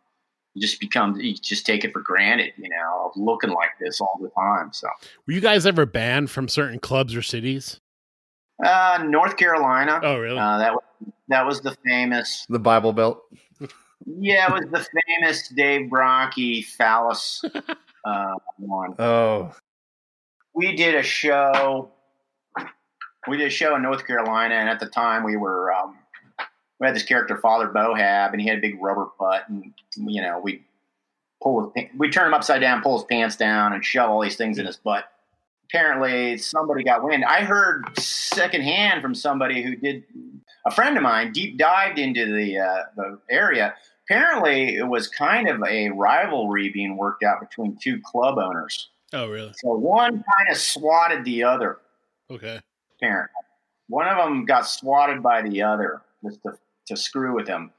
you 0.54 0.62
just 0.62 0.80
become 0.80 1.20
you 1.20 1.34
just 1.36 1.66
take 1.66 1.86
it 1.86 1.94
for 1.94 2.02
granted. 2.02 2.54
You 2.58 2.70
know, 2.70 3.06
of 3.06 3.12
looking 3.16 3.52
like 3.52 3.72
this 3.80 4.02
all 4.02 4.20
the 4.22 4.30
time. 4.30 4.72
So, 4.74 4.88
Were 5.28 5.34
you 5.34 5.42
guys 5.42 5.66
ever 5.66 5.86
banned 5.86 6.30
from 6.32 6.48
certain 6.48 6.80
clubs 6.80 7.16
or 7.16 7.22
cities? 7.22 7.80
uh, 8.64 9.04
North 9.08 9.38
Carolina. 9.38 10.00
Oh, 10.04 10.18
really? 10.18 10.38
Uh, 10.40 10.58
that 10.58 10.74
was 10.74 10.84
that 11.30 11.46
was 11.46 11.62
the 11.62 11.76
famous. 11.86 12.46
The 12.50 12.60
Bible 12.60 12.94
Belt. 12.94 13.22
Yeah, 14.06 14.48
it 14.48 14.54
was 14.54 14.72
the 14.72 14.88
famous 15.06 15.48
Dave 15.50 15.90
Brockie 15.90 16.66
phallus 16.66 17.44
uh, 18.06 18.34
one. 18.58 18.96
Oh, 19.00 19.54
we 20.54 20.76
did 20.76 20.96
a 20.96 21.04
show. 21.04 21.92
We 23.28 23.38
did 23.38 23.48
a 23.48 23.52
show 23.52 23.76
in 23.76 23.84
North 23.84 24.06
Carolina, 24.08 24.56
and 24.56 24.68
at 24.68 24.80
the 24.80 24.88
time 24.88 25.24
we 25.24 25.38
were 25.38 25.72
um, 25.74 25.98
we 26.82 26.88
had 26.88 26.96
this 26.96 27.04
character 27.04 27.38
Father 27.38 27.68
Bohab, 27.68 28.32
and 28.32 28.42
he 28.42 28.48
had 28.48 28.58
a 28.58 28.62
big 28.62 28.82
rubber 28.82 29.08
butt, 29.20 29.48
and 29.48 29.72
you 29.96 30.22
know 30.22 30.40
we 30.44 30.64
pull 31.42 31.72
his, 31.76 31.86
we 31.96 32.10
turn 32.10 32.28
him 32.28 32.34
upside 32.34 32.60
down, 32.60 32.82
pull 32.82 32.98
his 32.98 33.06
pants 33.06 33.36
down, 33.36 33.74
and 33.74 33.86
shove 33.86 34.10
all 34.10 34.20
these 34.20 34.36
things 34.36 34.58
in 34.58 34.66
his 34.66 34.78
butt. 34.78 35.06
Apparently, 35.66 36.38
somebody 36.38 36.84
got 36.84 37.04
wind. 37.04 37.24
I 37.24 37.44
heard 37.44 37.86
secondhand 37.98 39.02
from 39.02 39.14
somebody 39.14 39.62
who 39.62 39.76
did 39.76 40.04
a 40.66 40.72
friend 40.72 40.98
of 40.98 41.04
mine 41.04 41.32
deep 41.32 41.58
dived 41.58 42.00
into 42.00 42.26
the 42.26 42.58
uh, 42.58 42.84
the 42.98 43.20
area. 43.30 43.76
Apparently, 44.10 44.76
it 44.76 44.88
was 44.88 45.08
kind 45.08 45.48
of 45.48 45.62
a 45.64 45.90
rivalry 45.90 46.70
being 46.70 46.98
worked 46.98 47.24
out 47.24 47.40
between 47.40 47.78
two 47.80 48.02
club 48.04 48.40
owners. 48.40 48.90
oh, 49.14 49.30
really? 49.30 49.54
So 49.58 49.76
one 49.76 50.12
kind 50.12 50.50
of 50.50 50.58
swatted 50.58 51.24
the 51.26 51.44
other. 51.44 51.78
Okay. 52.32 52.60
Apparently, 52.98 53.30
one 53.88 54.08
of 54.08 54.18
them 54.18 54.46
got 54.46 54.68
swatted 54.68 55.22
by 55.22 55.44
the 55.44 55.62
other 55.62 56.02
just 56.24 56.42
to, 56.44 56.58
to 56.92 56.98
screw 56.98 57.36
with 57.36 57.48
him. 57.48 57.72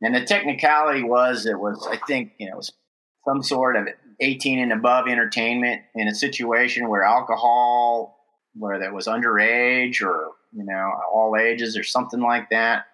And 0.00 0.14
the 0.14 0.24
technicality 0.24 1.02
was 1.02 1.46
it 1.46 1.58
was 1.58 1.86
I 1.90 1.98
think 2.06 2.32
you 2.38 2.46
know 2.46 2.54
it 2.54 2.56
was 2.56 2.72
some 3.26 3.42
sort 3.42 3.76
of 3.76 3.88
18 4.20 4.58
and 4.58 4.72
above 4.72 5.08
entertainment 5.08 5.82
in 5.94 6.08
a 6.08 6.14
situation 6.14 6.88
where 6.88 7.02
alcohol, 7.02 8.18
where 8.54 8.78
that 8.78 8.92
was 8.92 9.06
underage 9.06 10.02
or 10.02 10.30
you 10.52 10.64
know 10.64 10.92
all 11.12 11.36
ages 11.36 11.76
or 11.76 11.82
something 11.82 12.20
like 12.20 12.50
that. 12.50 12.86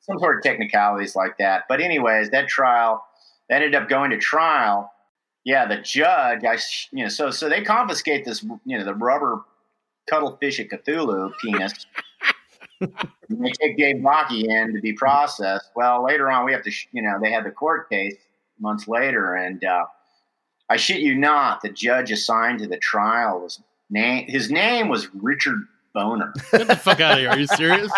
Some 0.00 0.18
sort 0.18 0.38
of 0.38 0.42
technicalities 0.42 1.14
like 1.14 1.38
that. 1.38 1.64
But 1.68 1.80
anyways, 1.80 2.30
that 2.30 2.48
trial 2.48 3.04
ended 3.50 3.74
up 3.74 3.88
going 3.88 4.10
to 4.10 4.18
trial. 4.18 4.90
Yeah, 5.44 5.66
the 5.66 5.76
judge, 5.76 6.44
I 6.44 6.58
you 6.92 7.04
know, 7.04 7.08
so 7.08 7.30
so 7.30 7.48
they 7.48 7.62
confiscate 7.62 8.24
this, 8.24 8.42
you 8.42 8.78
know, 8.78 8.84
the 8.84 8.94
rubber 8.94 9.44
cuttlefish 10.08 10.60
at 10.60 10.70
Cthulhu 10.70 11.32
penis. 11.40 11.86
And 13.28 13.44
they 13.44 13.50
take 13.52 13.76
Dave 13.76 13.96
Brockie 13.96 14.44
in 14.44 14.74
to 14.74 14.80
be 14.80 14.92
processed. 14.92 15.70
Well, 15.74 16.04
later 16.04 16.30
on, 16.30 16.44
we 16.44 16.52
have 16.52 16.62
to, 16.64 16.70
sh- 16.70 16.88
you 16.92 17.02
know, 17.02 17.18
they 17.20 17.30
had 17.30 17.44
the 17.44 17.50
court 17.50 17.88
case 17.88 18.14
months 18.60 18.86
later, 18.88 19.34
and 19.34 19.64
uh, 19.64 19.86
I 20.68 20.76
shit 20.76 21.00
you 21.00 21.14
not, 21.14 21.60
the 21.62 21.68
judge 21.68 22.10
assigned 22.10 22.60
to 22.60 22.66
the 22.66 22.78
trial 22.78 23.40
was 23.40 23.60
name. 23.90 24.26
His 24.28 24.50
name 24.50 24.88
was 24.88 25.08
Richard 25.14 25.66
Boner. 25.94 26.32
Get 26.52 26.68
the 26.68 26.76
fuck 26.76 27.00
out 27.00 27.12
of 27.12 27.18
here. 27.18 27.30
Are 27.30 27.38
you 27.38 27.46
serious? 27.46 27.92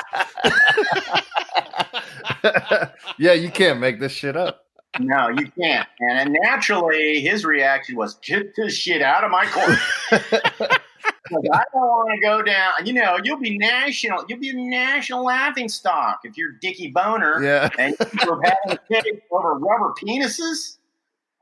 yeah, 3.18 3.32
you 3.32 3.50
can't 3.50 3.80
make 3.80 4.00
this 4.00 4.12
shit 4.12 4.36
up. 4.36 4.64
No, 5.00 5.28
you 5.28 5.50
can't. 5.58 5.88
And 6.00 6.18
then 6.18 6.36
naturally, 6.42 7.20
his 7.20 7.44
reaction 7.44 7.96
was, 7.96 8.14
"Get 8.16 8.54
this 8.54 8.76
shit 8.76 9.02
out 9.02 9.24
of 9.24 9.30
my 9.30 9.44
court." 9.46 10.70
I 11.32 11.64
don't 11.72 11.88
want 11.88 12.10
to 12.14 12.20
go 12.20 12.42
down. 12.42 12.72
You 12.84 12.92
know, 12.92 13.18
you'll 13.22 13.38
be 13.38 13.56
national. 13.56 14.24
You'll 14.28 14.40
be 14.40 14.50
a 14.50 14.54
national 14.54 15.24
laughing 15.24 15.68
stock 15.68 16.20
if 16.24 16.36
you're 16.36 16.52
Dickie 16.60 16.90
Boner. 16.90 17.42
Yeah. 17.42 17.70
and 17.78 17.96
you're 18.24 18.42
having 18.44 18.78
a 18.92 19.34
over 19.34 19.54
rubber 19.54 19.94
penises. 20.02 20.78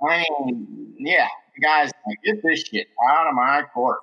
I 0.07 0.24
mean, 0.45 0.95
yeah, 0.99 1.28
guys 1.62 1.91
get 2.24 2.43
this 2.43 2.64
shit 2.64 2.89
out 3.09 3.26
of 3.26 3.35
my 3.35 3.62
court. 3.74 3.99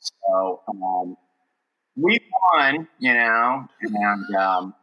So 0.00 0.60
um, 0.68 1.16
we 1.96 2.18
won, 2.52 2.88
you 2.98 3.14
know, 3.14 3.66
and 3.82 4.36
um, 4.36 4.74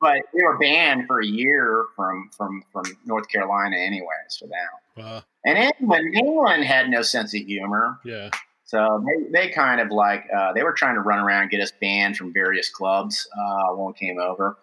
but 0.00 0.18
we 0.32 0.42
were 0.42 0.58
banned 0.58 1.06
for 1.06 1.20
a 1.20 1.26
year 1.26 1.86
from 1.96 2.30
from 2.36 2.62
from 2.72 2.84
North 3.04 3.28
Carolina, 3.28 3.76
anyways, 3.76 4.36
for 4.38 4.46
that. 4.48 5.02
Wow. 5.02 5.22
And 5.44 5.58
England, 5.58 6.14
England 6.14 6.64
had 6.64 6.90
no 6.90 7.02
sense 7.02 7.34
of 7.34 7.40
humor. 7.42 7.98
Yeah. 8.04 8.30
So 8.68 9.02
they, 9.06 9.46
they 9.46 9.48
kind 9.48 9.80
of 9.80 9.90
like 9.90 10.26
uh, 10.36 10.52
they 10.52 10.62
were 10.62 10.74
trying 10.74 10.96
to 10.96 11.00
run 11.00 11.20
around 11.20 11.42
and 11.42 11.50
get 11.50 11.62
us 11.62 11.72
banned 11.80 12.18
from 12.18 12.34
various 12.34 12.68
clubs 12.68 13.26
uh, 13.34 13.74
when 13.74 13.86
we 13.86 13.92
came 13.94 14.20
over. 14.20 14.58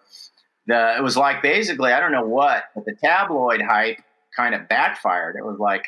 The 0.68 0.96
it 0.96 1.02
was 1.02 1.16
like 1.16 1.42
basically 1.42 1.92
I 1.92 1.98
don't 1.98 2.12
know 2.12 2.24
what, 2.24 2.66
but 2.76 2.84
the 2.84 2.94
tabloid 2.94 3.60
hype 3.60 3.98
kind 4.36 4.54
of 4.54 4.68
backfired. 4.68 5.34
It 5.36 5.44
was 5.44 5.58
like 5.58 5.86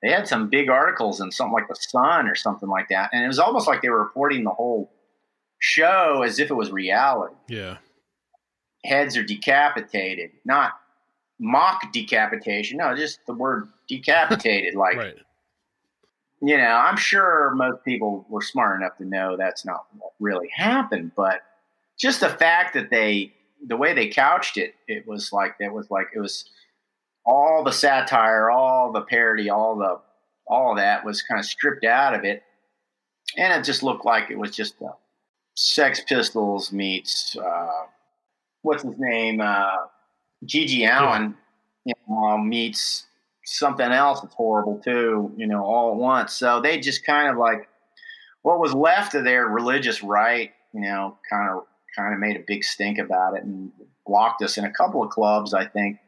they 0.00 0.10
had 0.10 0.28
some 0.28 0.48
big 0.48 0.70
articles 0.70 1.20
in 1.20 1.32
something 1.32 1.52
like 1.52 1.66
the 1.66 1.74
Sun 1.74 2.28
or 2.28 2.36
something 2.36 2.68
like 2.68 2.88
that, 2.90 3.10
and 3.12 3.24
it 3.24 3.26
was 3.26 3.40
almost 3.40 3.66
like 3.66 3.82
they 3.82 3.88
were 3.88 3.98
reporting 3.98 4.44
the 4.44 4.50
whole 4.50 4.92
show 5.58 6.22
as 6.24 6.38
if 6.38 6.52
it 6.52 6.54
was 6.54 6.70
reality. 6.70 7.34
Yeah. 7.48 7.78
Heads 8.84 9.16
are 9.16 9.24
decapitated, 9.24 10.30
not 10.44 10.74
mock 11.40 11.92
decapitation. 11.92 12.78
No, 12.78 12.94
just 12.94 13.18
the 13.26 13.34
word 13.34 13.66
decapitated, 13.88 14.76
like 14.76 14.96
Right. 14.96 15.16
You 16.46 16.56
know, 16.58 16.64
I'm 16.64 16.96
sure 16.96 17.50
most 17.56 17.84
people 17.84 18.24
were 18.28 18.40
smart 18.40 18.80
enough 18.80 18.96
to 18.98 19.04
know 19.04 19.36
that's 19.36 19.64
not 19.64 19.86
what 19.98 20.12
really 20.20 20.48
happened, 20.54 21.10
but 21.16 21.40
just 21.98 22.20
the 22.20 22.28
fact 22.28 22.74
that 22.74 22.88
they, 22.88 23.32
the 23.66 23.76
way 23.76 23.94
they 23.94 24.06
couched 24.06 24.56
it, 24.56 24.76
it 24.86 25.08
was 25.08 25.32
like, 25.32 25.56
it 25.58 25.72
was 25.72 25.90
like, 25.90 26.06
it 26.14 26.20
was 26.20 26.48
all 27.24 27.64
the 27.64 27.72
satire, 27.72 28.48
all 28.48 28.92
the 28.92 29.00
parody, 29.00 29.50
all 29.50 29.76
the, 29.76 29.98
all 30.46 30.76
that 30.76 31.04
was 31.04 31.20
kind 31.20 31.40
of 31.40 31.44
stripped 31.44 31.84
out 31.84 32.14
of 32.14 32.24
it. 32.24 32.44
And 33.36 33.52
it 33.52 33.64
just 33.64 33.82
looked 33.82 34.04
like 34.04 34.30
it 34.30 34.38
was 34.38 34.54
just 34.54 34.80
uh, 34.80 34.92
Sex 35.56 36.00
Pistols 36.06 36.70
meets, 36.70 37.36
uh, 37.36 37.86
what's 38.62 38.84
his 38.84 38.94
name? 38.98 39.40
Uh, 39.40 39.86
GG 40.44 40.88
Allin 40.88 41.34
you 41.84 41.94
know, 42.08 42.38
meets 42.38 43.05
something 43.46 43.92
else 43.92 44.20
that's 44.20 44.34
horrible 44.34 44.80
too, 44.84 45.32
you 45.36 45.46
know, 45.46 45.64
all 45.64 45.92
at 45.92 45.96
once. 45.96 46.32
So 46.32 46.60
they 46.60 46.78
just 46.80 47.06
kind 47.06 47.30
of 47.30 47.38
like 47.38 47.68
what 48.42 48.58
was 48.58 48.74
left 48.74 49.14
of 49.14 49.24
their 49.24 49.46
religious 49.46 50.02
right, 50.02 50.52
you 50.74 50.82
know, 50.82 51.16
kind 51.30 51.50
of 51.50 51.64
kind 51.96 52.12
of 52.12 52.20
made 52.20 52.36
a 52.36 52.44
big 52.46 52.62
stink 52.64 52.98
about 52.98 53.36
it 53.36 53.44
and 53.44 53.72
blocked 54.04 54.42
us 54.42 54.58
in 54.58 54.64
a 54.64 54.70
couple 54.70 55.02
of 55.02 55.10
clubs, 55.10 55.54
I 55.54 55.64
think. 55.64 55.98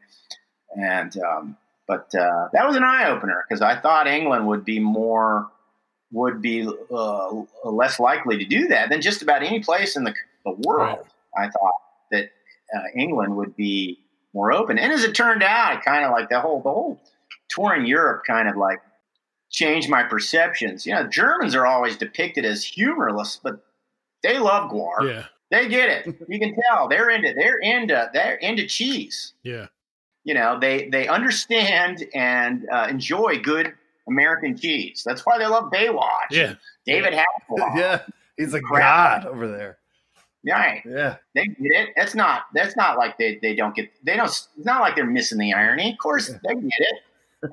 And 0.75 1.15
um, 1.17 1.57
but 1.87 2.13
uh, 2.13 2.49
that 2.53 2.67
was 2.67 2.75
an 2.75 2.83
eye 2.83 3.09
opener 3.09 3.43
because 3.47 3.61
I 3.61 3.79
thought 3.79 4.05
England 4.05 4.45
would 4.47 4.65
be 4.65 4.79
more 4.79 5.49
would 6.11 6.41
be 6.41 6.67
uh, 6.91 7.29
less 7.63 7.99
likely 7.99 8.37
to 8.37 8.45
do 8.45 8.67
that 8.67 8.89
than 8.89 9.01
just 9.01 9.21
about 9.21 9.43
any 9.43 9.59
place 9.59 9.95
in 9.95 10.03
the, 10.03 10.13
the 10.43 10.55
world. 10.65 11.05
I 11.37 11.49
thought 11.49 11.73
that 12.11 12.31
uh, 12.75 12.81
England 12.95 13.35
would 13.37 13.55
be 13.55 13.99
more 14.33 14.51
open, 14.51 14.77
and 14.77 14.91
as 14.91 15.03
it 15.03 15.15
turned 15.15 15.43
out, 15.43 15.83
kind 15.85 16.03
of 16.03 16.11
like 16.11 16.29
the 16.29 16.39
whole 16.39 16.61
the 16.61 16.69
whole 16.69 16.99
tour 17.49 17.75
in 17.75 17.85
Europe 17.85 18.23
kind 18.25 18.47
of 18.47 18.55
like 18.55 18.79
changed 19.49 19.89
my 19.89 20.03
perceptions. 20.03 20.85
You 20.85 20.93
know, 20.93 21.07
Germans 21.07 21.55
are 21.55 21.65
always 21.65 21.97
depicted 21.97 22.45
as 22.45 22.63
humorless, 22.63 23.39
but 23.41 23.63
they 24.23 24.37
love 24.39 24.71
GWAR. 24.71 25.03
Yeah. 25.03 25.25
They 25.51 25.67
get 25.67 25.89
it. 25.89 26.15
You 26.27 26.39
can 26.39 26.55
tell 26.69 26.87
they're 26.87 27.09
into 27.09 27.33
they're 27.35 27.59
into 27.59 28.09
they're 28.13 28.35
into 28.35 28.67
cheese. 28.67 29.33
Yeah. 29.43 29.67
You 30.23 30.35
know, 30.35 30.59
they 30.59 30.89
they 30.89 31.07
understand 31.07 32.05
and 32.13 32.67
uh, 32.71 32.87
enjoy 32.89 33.39
good 33.39 33.73
American 34.07 34.57
cheese. 34.57 35.03
That's 35.05 35.25
why 35.25 35.37
they 35.37 35.47
love 35.47 35.71
Baywatch. 35.71 36.31
Yeah. 36.31 36.55
David 36.85 37.13
Hasselhoff. 37.13 37.75
yeah. 37.75 38.01
He's 38.37 38.53
a 38.53 38.61
Crap. 38.61 39.23
god 39.23 39.25
over 39.31 39.47
there. 39.47 39.77
Right. 40.47 40.81
Yeah. 40.85 41.17
They 41.35 41.47
get 41.47 41.57
it. 41.59 41.89
That's 41.97 42.15
not. 42.15 42.43
That's 42.53 42.77
not 42.77 42.97
like 42.97 43.17
they, 43.17 43.39
they 43.41 43.55
don't 43.55 43.75
get. 43.75 43.89
They 44.03 44.15
don't. 44.15 44.27
It's 44.27 44.47
not 44.57 44.81
like 44.81 44.95
they're 44.95 45.05
missing 45.05 45.37
the 45.37 45.53
irony. 45.53 45.91
Of 45.91 45.97
course, 45.97 46.27
they 46.27 46.53
get 46.53 46.63
it. 46.63 46.99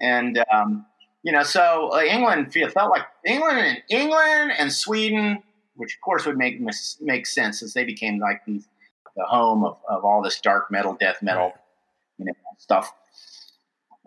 And 0.01 0.45
um, 0.53 0.87
you 1.23 1.33
know, 1.33 1.43
so 1.43 1.91
uh, 1.93 2.03
England 2.03 2.53
feel, 2.53 2.69
felt 2.71 2.91
like 2.91 3.07
England 3.25 3.59
and 3.59 3.83
England 3.91 4.53
and 4.59 4.73
Sweden, 4.73 5.43
which 5.75 5.95
of 5.95 6.01
course 6.01 6.27
would 6.27 6.37
make 6.37 6.61
mis- 6.61 6.99
make 7.01 7.27
sense 7.27 7.63
as 7.63 7.75
they 7.75 7.85
became 7.85 8.19
like 8.19 8.45
these 8.47 8.69
the 9.17 9.25
home 9.25 9.65
of, 9.65 9.79
of 9.89 10.05
all 10.05 10.23
this 10.23 10.41
dark 10.41 10.71
metal, 10.71 10.97
death 11.01 11.23
metal, 11.23 11.53
you 12.19 12.27
know, 12.27 12.33
stuff. 12.59 12.93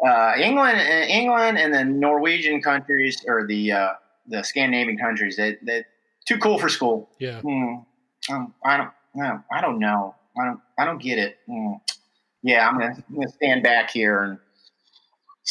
Uh, 0.05 0.33
England, 0.37 0.79
England, 0.79 1.57
and 1.57 1.73
the 1.73 1.83
Norwegian 1.83 2.61
countries 2.61 3.17
or 3.27 3.45
the 3.45 3.71
uh, 3.71 3.93
the 4.27 4.43
Scandinavian 4.43 4.97
countries, 4.97 5.35
they 5.35 5.57
they 5.61 5.83
too 6.25 6.37
cool 6.37 6.57
for 6.57 6.69
school. 6.69 7.09
Yeah. 7.19 7.41
Hmm. 7.41 7.75
Um, 8.29 8.53
I 8.63 8.77
don't. 8.77 8.91
No, 9.15 9.43
I 9.51 9.61
don't 9.61 9.79
know. 9.79 10.15
I 10.39 10.45
don't. 10.45 10.59
I 10.77 10.85
don't 10.85 11.01
get 11.01 11.17
it. 11.17 11.37
Hmm. 11.47 11.73
Yeah, 12.43 12.67
I'm 12.67 12.79
gonna, 12.79 13.03
I'm 13.09 13.15
gonna 13.15 13.27
stand 13.27 13.63
back 13.63 13.89
here 13.89 14.23
and 14.23 14.37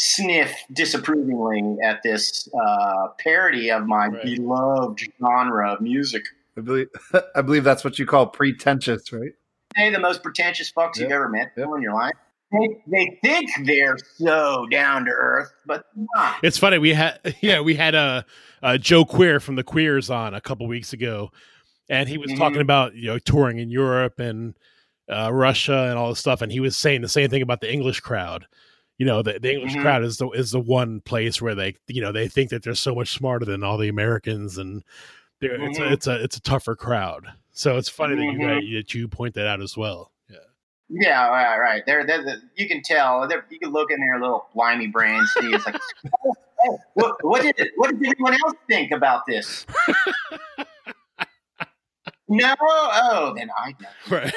sniff 0.00 0.54
disapprovingly 0.72 1.76
at 1.82 2.02
this 2.02 2.48
uh, 2.54 3.08
parody 3.18 3.70
of 3.70 3.86
my 3.86 4.06
Right. 4.08 4.24
beloved 4.24 5.00
genre 5.20 5.72
of 5.72 5.80
music. 5.80 6.24
I 6.56 6.60
believe 6.60 6.88
I 7.34 7.42
believe 7.42 7.64
that's 7.64 7.84
what 7.84 7.98
you 7.98 8.06
call 8.06 8.26
pretentious, 8.26 9.12
right? 9.12 9.32
They're 9.76 9.90
the 9.92 9.98
most 9.98 10.22
pretentious 10.22 10.72
fucks 10.72 10.98
you've 10.98 11.10
ever 11.12 11.28
met 11.28 11.52
Yeah. 11.56 11.64
in 11.74 11.82
your 11.82 11.94
life. 11.94 12.14
They, 12.50 12.80
they 12.90 13.18
think 13.22 13.50
they're 13.66 13.98
so 14.16 14.66
down 14.70 15.04
to 15.04 15.10
earth, 15.10 15.52
but 15.66 15.84
not. 16.16 16.36
It's 16.42 16.56
funny. 16.56 16.78
We 16.78 16.94
had 16.94 17.18
yeah, 17.42 17.60
we 17.60 17.74
had 17.74 17.94
a 17.94 17.98
uh, 17.98 18.22
uh, 18.62 18.78
Joe 18.78 19.04
Queer 19.04 19.38
from 19.40 19.56
the 19.56 19.62
Queers 19.64 20.10
on 20.10 20.32
a 20.34 20.40
couple 20.40 20.66
weeks 20.66 20.92
ago, 20.92 21.30
and 21.90 22.08
he 22.08 22.18
was 22.18 22.30
Mhm. 22.32 22.38
talking 22.38 22.60
about 22.60 22.94
you 22.94 23.06
know 23.08 23.18
touring 23.18 23.58
in 23.58 23.70
Europe 23.70 24.18
and 24.18 24.54
uh, 25.12 25.30
Russia 25.32 25.86
and 25.90 25.98
all 25.98 26.08
this 26.10 26.18
stuff, 26.20 26.40
and 26.42 26.50
he 26.52 26.60
was 26.60 26.76
saying 26.76 27.02
the 27.02 27.08
same 27.08 27.28
thing 27.30 27.42
about 27.42 27.60
the 27.60 27.72
English 27.72 28.00
crowd. 28.00 28.46
You 28.98 29.06
know, 29.06 29.22
the, 29.22 29.38
the 29.38 29.52
English 29.52 29.74
Mhm. 29.74 29.82
crowd 29.82 30.02
is 30.04 30.16
the 30.18 30.28
is 30.30 30.50
the 30.50 30.60
one 30.60 31.00
place 31.00 31.40
where 31.40 31.54
they 31.54 31.76
you 31.86 32.00
know 32.02 32.10
they 32.12 32.26
think 32.28 32.50
that 32.50 32.62
they're 32.64 32.74
so 32.74 32.94
much 32.94 33.12
smarter 33.12 33.44
than 33.44 33.62
all 33.62 33.78
the 33.78 33.88
Americans, 33.88 34.58
and 34.58 34.82
they're, 35.40 35.54
it's 35.64 35.78
a 35.78 35.82
Mhm. 35.82 35.92
it's 35.92 36.06
a 36.08 36.22
it's 36.24 36.36
a 36.36 36.40
tougher 36.42 36.74
crowd. 36.74 37.28
So 37.52 37.76
it's 37.76 37.88
funny 37.88 38.16
that 38.16 38.22
you 38.22 38.38
Mhm. 38.38 38.74
that 38.76 38.94
you 38.94 39.06
point 39.08 39.34
that 39.34 39.46
out 39.46 39.60
as 39.60 39.76
well. 39.76 40.10
Yeah. 40.28 40.36
Yeah, 40.90 41.28
right, 41.28 41.58
right. 41.58 41.82
They're, 41.86 42.04
they're, 42.06 42.22
the 42.24 42.42
you 42.56 42.66
can 42.66 42.82
tell. 42.82 43.26
They're, 43.28 43.44
you 43.50 43.58
can 43.60 43.70
look 43.70 43.90
in 43.92 44.00
their 44.00 44.18
little 44.18 44.48
blimey 44.54 44.86
brains. 44.88 45.30
See, 45.38 45.52
it's 45.54 45.64
like, 45.66 45.76
oh, 46.26 46.34
oh, 46.66 46.78
what, 46.94 47.24
what 47.24 47.42
did 47.42 47.70
what 47.76 47.90
did 47.90 48.04
everyone 48.04 48.34
else 48.34 48.54
think 48.68 48.90
about 48.90 49.26
this? 49.26 49.64
no, 52.28 52.54
oh, 52.60 53.34
then 53.36 53.50
I 53.56 53.74
know. 53.80 53.88
Right. 54.16 54.34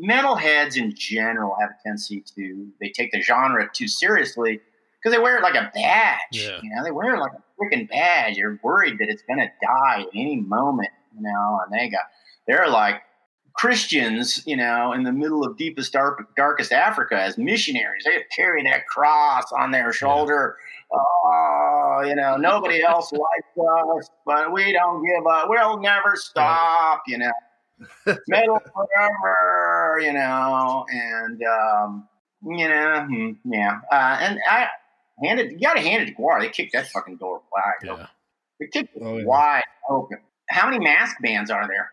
Metalheads 0.00 0.76
in 0.76 0.94
general 0.94 1.56
have 1.60 1.70
a 1.70 1.82
tendency 1.82 2.22
to 2.36 2.68
they 2.80 2.90
take 2.90 3.12
the 3.12 3.20
genre 3.20 3.68
too 3.72 3.88
seriously 3.88 4.60
because 4.98 5.14
they 5.14 5.22
wear 5.22 5.38
it 5.38 5.42
like 5.42 5.54
a 5.54 5.70
badge. 5.74 6.18
Yeah. 6.32 6.60
You 6.62 6.70
know, 6.74 6.84
they 6.84 6.90
wear 6.90 7.14
it 7.14 7.20
like 7.20 7.32
a 7.32 7.42
freaking 7.60 7.88
badge. 7.88 8.36
They're 8.36 8.58
worried 8.62 8.98
that 8.98 9.08
it's 9.08 9.22
going 9.22 9.40
to 9.40 9.50
die 9.60 10.02
at 10.02 10.08
any 10.14 10.36
moment. 10.36 10.90
You 11.14 11.22
know, 11.22 11.60
and 11.64 11.72
they 11.72 11.88
got 11.88 12.02
they're 12.46 12.68
like 12.68 13.02
Christians, 13.58 14.44
you 14.46 14.56
know, 14.56 14.92
in 14.92 15.02
the 15.02 15.12
middle 15.12 15.44
of 15.44 15.56
deepest, 15.56 15.92
dark, 15.92 16.36
darkest 16.36 16.70
Africa 16.70 17.20
as 17.20 17.36
missionaries. 17.36 18.04
They 18.04 18.22
carry 18.34 18.62
that 18.62 18.86
cross 18.86 19.50
on 19.50 19.72
their 19.72 19.92
shoulder. 19.92 20.56
Oh, 20.92 22.04
you 22.06 22.14
know, 22.14 22.36
nobody 22.36 22.82
else 22.82 23.10
likes 23.12 23.68
us, 23.98 24.10
but 24.24 24.52
we 24.52 24.72
don't 24.72 25.04
give 25.04 25.26
up. 25.26 25.48
We'll 25.48 25.80
never 25.80 26.14
stop, 26.14 27.02
you 27.08 27.18
know. 27.18 27.32
Metal 28.28 28.60
forever, 28.74 30.00
you 30.00 30.12
know, 30.12 30.84
and 30.92 31.42
um, 31.44 32.08
you 32.44 32.68
know, 32.68 33.06
hmm, 33.08 33.30
yeah. 33.44 33.80
Uh, 33.90 34.18
and 34.20 34.38
I 34.48 34.68
handed, 35.22 35.52
you 35.52 35.58
got 35.60 35.74
to 35.74 35.80
hand 35.80 36.02
it 36.02 36.06
to 36.06 36.14
GWAR. 36.20 36.40
They 36.40 36.48
kicked 36.48 36.72
that 36.72 36.86
fucking 36.88 37.16
door 37.16 37.42
wide. 37.52 37.88
open. 37.90 38.06
They 38.60 38.66
kicked 38.66 38.96
it 38.96 39.02
Oh, 39.04 39.18
yeah. 39.18 39.24
wide 39.24 39.62
open. 39.88 40.18
How 40.48 40.68
many 40.70 40.82
mask 40.82 41.16
bands 41.22 41.50
are 41.50 41.66
there 41.68 41.90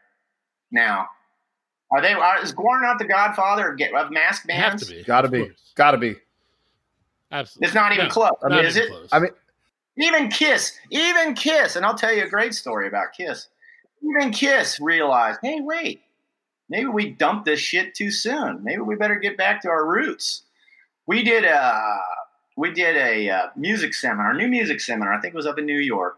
now? 0.72 1.08
Are 1.92 2.02
they? 2.02 2.14
Are, 2.14 2.42
is 2.44 2.54
GWAR 2.54 2.82
not 2.82 2.98
the 3.00 3.06
godfather 3.06 3.70
of, 3.74 3.80
of 3.96 4.12
mask 4.12 4.46
They 4.48 4.54
have 4.54 4.72
bands? 4.72 4.88
to 4.88 4.96
be. 4.96 5.04
Gotta 5.04 5.28
be. 5.30 5.52
Gotta 5.76 5.98
be. 5.98 6.16
Absolutely. 7.32 7.66
It's 7.68 7.76
not 7.76 7.92
even 7.92 8.06
No, 8.06 8.12
close, 8.12 8.32
not 8.44 8.66
is 8.66 8.76
it? 8.78 8.88
close. 8.90 9.10
I 9.12 9.20
mean, 9.20 9.32
Even 9.98 10.30
Kiss, 10.30 10.74
even 10.92 11.34
Kiss, 11.34 11.76
and 11.76 11.86
I'll 11.86 11.96
tell 11.96 12.14
you 12.14 12.24
a 12.24 12.30
great 12.30 12.54
story 12.54 12.88
about 12.88 13.14
Kiss. 13.18 13.48
Even 14.08 14.32
Kiss 14.32 14.80
realized, 14.80 15.39
hey, 15.41 15.62
wait, 15.62 16.01
maybe 16.70 16.88
we 16.88 17.10
dumped 17.12 17.45
this 17.45 17.60
shit 17.60 17.95
too 17.95 18.12
soon. 18.12 18.64
Maybe 18.64 18.82
we 18.82 18.95
better 18.95 19.16
get 19.16 19.38
back 19.38 19.62
to 19.62 19.70
our 19.70 19.86
roots. 19.86 20.43
We 21.08 21.24
did 21.24 21.45
a 21.45 21.99
we 22.58 22.72
did 22.72 22.95
a 22.95 23.30
uh, 23.30 23.47
music 23.56 23.93
seminar, 23.93 24.34
new 24.34 24.47
music 24.47 24.80
seminar. 24.80 25.14
I 25.14 25.22
think 25.22 25.34
it 25.34 25.38
was 25.38 25.45
up 25.45 25.60
in 25.60 25.66
New 25.66 25.80
York, 25.80 26.18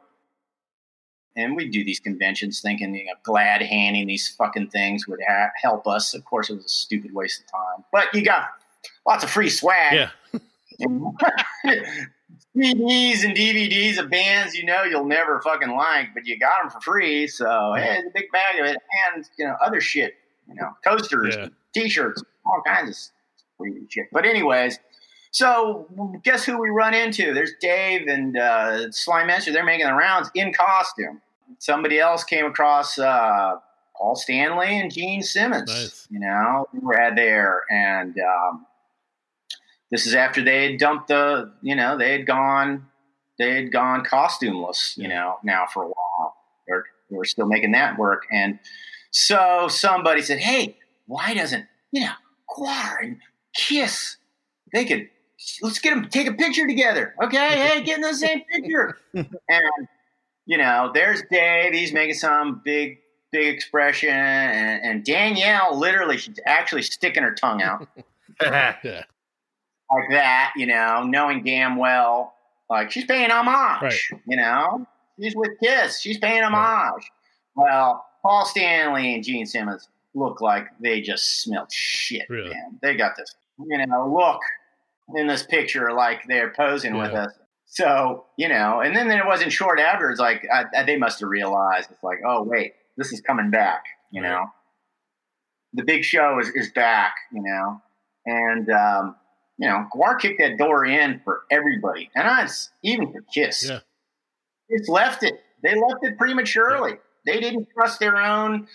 and 1.36 1.56
we 1.56 1.68
do 1.68 1.84
these 1.84 2.00
conventions 2.00 2.62
thinking, 2.62 2.94
you 2.96 3.06
know, 3.06 3.14
glad 3.24 3.62
handing 3.62 4.08
these 4.08 4.30
fucking 4.30 4.70
things 4.70 5.08
would 5.08 5.20
ha- 5.28 5.50
help 5.62 5.88
us. 5.88 6.14
Of 6.14 6.26
course, 6.26 6.50
it 6.50 6.56
was 6.56 6.66
a 6.66 6.70
stupid 6.70 7.14
waste 7.14 7.42
of 7.42 7.52
time, 7.52 7.86
but 7.92 8.14
you 8.14 8.24
got 8.24 8.50
lots 9.06 9.24
of 9.24 9.30
free 9.30 9.50
swag. 9.50 9.94
Yeah. 9.94 10.10
CDs 12.58 13.24
and 13.24 13.36
DVDs 13.36 13.98
of 13.98 14.10
bands 14.10 14.56
you 14.56 14.66
know 14.66 14.84
you'll 14.84 15.06
never 15.06 15.42
fucking 15.42 15.76
like, 15.76 16.08
but 16.14 16.26
you 16.26 16.38
got 16.40 16.62
them 16.62 16.70
for 16.72 16.82
free. 16.82 17.28
So 17.28 17.74
hey, 17.76 17.98
it's 18.00 18.08
a 18.08 18.12
big 18.14 18.32
bag 18.32 18.60
of 18.60 18.66
it, 18.66 18.78
and 19.14 19.26
you 19.38 19.46
know 19.46 19.56
other 19.62 19.82
shit, 19.82 20.16
you 20.48 20.56
know, 20.56 20.70
coasters, 20.84 21.36
Yeah. 21.36 21.48
T-shirts, 21.74 22.24
all 22.46 22.62
kinds 22.66 23.12
of 23.60 23.68
shit. 23.90 24.06
But 24.12 24.26
anyways, 24.26 24.80
so 25.32 25.88
guess 26.24 26.46
who 26.46 26.60
we 26.60 26.70
run 26.70 26.94
into? 26.94 27.34
There's 27.34 27.52
Dave 27.62 28.08
and 28.08 28.38
uh, 28.38 28.88
Slymenstra. 28.90 29.54
They're 29.54 29.66
making 29.66 29.88
the 29.88 29.94
rounds 29.94 30.30
in 30.34 30.54
costume. 30.54 31.22
Somebody 31.60 32.00
else 32.00 32.24
came 32.24 32.46
across 32.46 32.98
uh, 32.98 33.56
Paul 33.96 34.16
Stanley 34.16 34.80
and 34.80 34.94
Gene 34.94 35.22
Simmons. 35.24 35.70
Nice. 35.70 36.08
You 36.10 36.20
know, 36.20 36.68
we 36.74 36.80
were 36.80 37.00
at 37.00 37.16
there, 37.16 37.64
and 37.70 38.16
um, 38.20 38.66
this 39.92 40.06
is 40.06 40.14
after 40.14 40.44
they 40.44 40.72
had 40.72 40.80
dumped 40.80 41.08
the. 41.08 41.52
You 41.62 41.76
know, 41.76 41.98
they 41.98 42.12
had 42.12 42.26
gone. 42.26 42.88
They 43.38 43.56
had 43.56 43.72
gone 43.72 44.04
costumeless. 44.04 44.98
You 44.98 45.08
know, 45.08 45.38
now 45.44 45.66
for 45.72 45.84
a 45.84 45.88
while. 45.88 46.36
They're, 46.68 46.84
they 47.10 47.18
were 47.18 47.26
still 47.26 47.48
making 47.48 47.72
that 47.72 47.98
work, 47.98 48.24
and 48.32 48.60
so 49.12 49.68
somebody 49.70 50.22
said, 50.22 50.40
"Hey, 50.40 50.78
why 51.06 51.34
doesn't 51.34 51.66
you 51.92 52.02
know 52.02 52.14
GWAR 52.58 53.04
and 53.04 53.18
Kiss? 53.56 54.18
They 54.74 54.86
could 54.86 55.10
let's 55.62 55.80
get 55.80 55.92
them 55.92 56.10
take 56.10 56.28
a 56.28 56.34
picture 56.34 56.68
together. 56.68 57.16
Okay, 57.24 57.38
hey, 57.70 57.84
get 57.84 57.96
in 57.96 58.02
the 58.02 58.14
same 58.14 58.42
picture." 58.42 58.98
and 59.14 59.88
you 60.46 60.58
know, 60.58 60.92
there's 60.94 61.22
Dave. 61.30 61.74
He's 61.74 61.94
making 61.94 62.16
some 62.16 62.62
big, 62.64 63.00
big 63.32 63.54
expression, 63.54 64.10
and, 64.10 64.84
and 64.84 65.06
Danielle 65.06 65.78
literally, 65.78 66.18
she's 66.18 66.40
actually 66.46 66.82
sticking 66.82 67.24
her 67.24 67.34
tongue 67.34 67.62
out 67.62 67.88
Yeah. 68.42 69.04
Like 69.92 70.10
that. 70.12 70.54
You 70.56 70.68
know, 70.68 71.04
knowing 71.04 71.44
damn 71.44 71.76
well, 71.78 72.34
like 72.70 72.92
she's 72.92 73.06
paying 73.06 73.30
homage. 73.32 73.82
Right. 73.82 74.22
You 74.28 74.38
know, 74.38 74.86
she's 75.20 75.36
with 75.36 75.52
Kiss. 75.62 76.00
She's 76.02 76.18
paying 76.18 76.44
homage. 76.44 77.04
Well, 77.56 78.06
Paul 78.22 78.46
Stanley 78.46 79.16
and 79.16 79.24
Gene 79.24 79.46
Simmons 79.46 79.88
look 80.14 80.42
like 80.42 80.68
they 80.80 81.02
just 81.02 81.42
smelled 81.44 81.72
shit. 81.72 82.24
Really? 82.30 82.50
Man, 82.50 82.80
they 82.82 82.96
got 82.96 83.16
this, 83.18 83.36
you 83.60 83.86
know, 83.86 84.12
look 84.14 84.40
in 85.16 85.28
this 85.28 85.44
picture 85.44 85.92
like 85.94 86.22
they're 86.28 86.52
posing 86.54 86.98
with 86.98 87.14
us. 87.14 87.32
So 87.66 88.26
you 88.38 88.48
know, 88.50 88.82
and 88.82 88.96
then 88.96 89.12
it 89.12 89.26
wasn't 89.26 89.52
short 89.52 89.80
after. 89.80 90.10
It's 90.10 90.20
like 90.20 90.46
I, 90.52 90.66
I, 90.76 90.84
they 90.84 90.98
must 90.98 91.20
have 91.20 91.30
realized 91.30 91.90
it's 91.92 92.04
like, 92.04 92.20
oh 92.26 92.44
wait, 92.44 92.74
this 92.98 93.12
is 93.12 93.22
coming 93.22 93.50
back. 93.52 93.84
You 94.12 94.22
Right. 94.24 94.30
know, 94.30 94.46
the 95.74 95.84
big 95.84 96.04
show 96.04 96.40
is, 96.40 96.50
is 96.56 96.72
back. 96.72 97.14
You 97.32 97.42
know, 97.44 97.82
and 98.26 98.70
um, 98.72 99.16
you 99.58 99.68
know, 99.68 99.86
GWAR 99.96 100.20
kicked 100.20 100.40
that 100.40 100.58
door 100.58 100.86
in 100.86 101.22
for 101.24 101.42
everybody, 101.52 102.10
and 102.16 102.28
I 102.28 102.48
even 102.84 103.12
for 103.12 103.22
Kiss. 103.34 103.68
Yeah. 103.70 103.80
Just 104.70 104.90
left 104.90 105.24
it. 105.24 105.36
They 105.64 105.76
left 105.76 106.04
it 106.04 106.18
prematurely. 106.18 106.94
They 107.26 107.40
didn't 107.40 107.68
trust 107.74 108.00
their 108.00 108.18
own. 108.18 108.68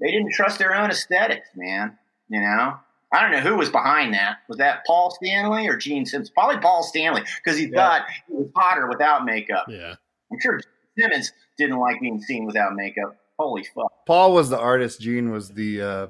They 0.00 0.10
didn't 0.10 0.32
trust 0.32 0.58
their 0.58 0.74
own 0.74 0.90
aesthetics, 0.90 1.48
man. 1.54 1.96
You 2.28 2.40
know, 2.40 2.76
I 3.12 3.22
don't 3.22 3.30
know 3.30 3.40
who 3.40 3.56
was 3.56 3.70
behind 3.70 4.12
that. 4.14 4.38
Was 4.48 4.58
that 4.58 4.84
Paul 4.86 5.10
Stanley 5.10 5.68
or 5.68 5.76
Gene 5.76 6.04
Simmons? 6.04 6.28
Probably 6.30 6.58
Paul 6.58 6.82
Stanley 6.82 7.22
because 7.42 7.56
he 7.58 7.66
Yeah. 7.66 7.76
thought 7.76 8.06
he 8.28 8.34
was 8.34 8.50
hotter 8.54 8.88
without 8.88 9.24
makeup. 9.24 9.66
Yeah. 9.68 9.94
I'm 10.30 10.38
sure 10.40 10.60
Simmons 10.98 11.32
didn't 11.56 11.78
like 11.78 12.00
being 12.00 12.20
seen 12.20 12.44
without 12.44 12.74
makeup. 12.74 13.16
Holy 13.38 13.64
fuck! 13.64 13.92
Paul 14.06 14.32
was 14.32 14.48
the 14.50 14.58
artist. 14.58 15.00
Gene 15.00 15.30
was 15.30 15.50
the 15.50 15.80
uh, 15.82 16.06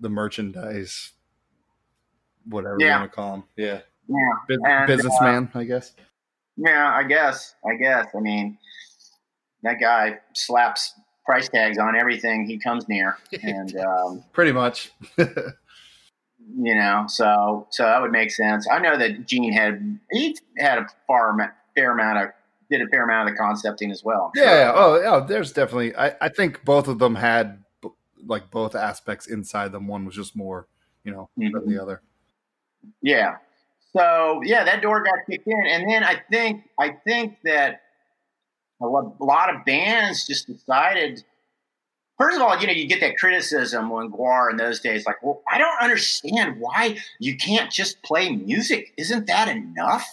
the 0.00 0.08
merchandise, 0.08 1.12
whatever 2.48 2.76
you 2.78 2.86
want 2.88 3.10
to 3.10 3.14
call 3.14 3.34
him. 3.34 3.44
Yeah, 3.56 3.80
Yeah, 4.08 4.16
Bus- 4.48 4.58
And, 4.66 4.86
businessman, 4.86 5.50
I 5.54 5.64
guess. 5.64 5.92
yeah. 6.56 6.92
I 6.94 7.02
guess. 7.04 7.54
I 7.68 7.74
guess. 7.76 8.06
I 8.16 8.20
mean, 8.20 8.58
that 9.62 9.78
guy 9.80 10.18
slaps 10.34 10.94
price 11.26 11.48
tags 11.48 11.78
on 11.78 11.96
everything 11.96 12.46
he 12.46 12.58
comes 12.58 12.88
near, 12.88 13.16
and 13.42 13.76
um, 13.78 14.24
Pretty 14.32 14.52
much. 14.52 14.90
you 15.18 16.74
know, 16.74 17.04
so 17.08 17.66
so 17.70 17.84
that 17.84 18.00
would 18.00 18.10
make 18.12 18.30
sense. 18.30 18.66
I 18.70 18.78
know 18.78 18.96
that 18.96 19.26
Gene 19.26 19.52
had 19.52 19.98
he 20.10 20.36
had 20.58 20.78
a 20.78 20.86
far 21.06 21.36
fair 21.74 21.92
amount 21.92 22.18
of 22.18 22.28
did 22.70 22.82
a 22.82 22.86
fair 22.88 23.04
amount 23.04 23.28
of 23.28 23.34
the 23.34 23.38
concepting 23.38 23.90
as 23.90 24.02
well. 24.04 24.30
yeah, 24.34 24.44
yeah. 24.44 24.72
Oh, 24.74 25.00
yeah. 25.00 25.24
There's 25.26 25.52
definitely. 25.52 25.94
I, 25.96 26.14
I 26.20 26.28
think 26.28 26.64
both 26.64 26.86
of 26.88 26.98
them 27.00 27.16
had 27.16 27.62
b- 27.82 27.88
like 28.26 28.50
both 28.50 28.74
aspects 28.76 29.26
inside 29.26 29.72
them. 29.72 29.86
One 29.88 30.04
was 30.04 30.14
just 30.14 30.36
more, 30.36 30.66
you 31.04 31.10
know, 31.12 31.28
than 31.36 31.52
Mhm. 31.52 31.66
the 31.68 31.82
other. 31.82 32.00
Yeah. 33.02 33.36
So 33.96 34.40
yeah, 34.44 34.64
that 34.64 34.82
door 34.82 35.02
got 35.02 35.18
kicked 35.28 35.46
in, 35.46 35.66
and 35.66 35.90
then 35.90 36.04
I 36.04 36.20
think 36.30 36.62
I 36.78 36.90
think 37.04 37.38
that 37.44 37.80
a 38.80 38.86
lot 38.86 39.54
of 39.54 39.64
bands 39.64 40.26
just 40.26 40.46
decided. 40.46 41.22
First 42.18 42.36
of 42.36 42.42
all, 42.42 42.58
you 42.60 42.66
know, 42.66 42.72
you 42.72 42.86
get 42.86 43.00
that 43.00 43.16
criticism 43.16 43.88
when 43.88 44.10
GWAR 44.10 44.50
in 44.50 44.58
those 44.58 44.80
days, 44.80 45.06
like, 45.06 45.22
well, 45.22 45.42
I 45.50 45.56
don't 45.56 45.82
understand 45.82 46.60
why 46.60 46.98
you 47.18 47.36
can't 47.36 47.70
just 47.70 48.02
play 48.02 48.28
music. 48.30 48.92
Isn't 48.98 49.26
that 49.26 49.48
enough? 49.48 50.06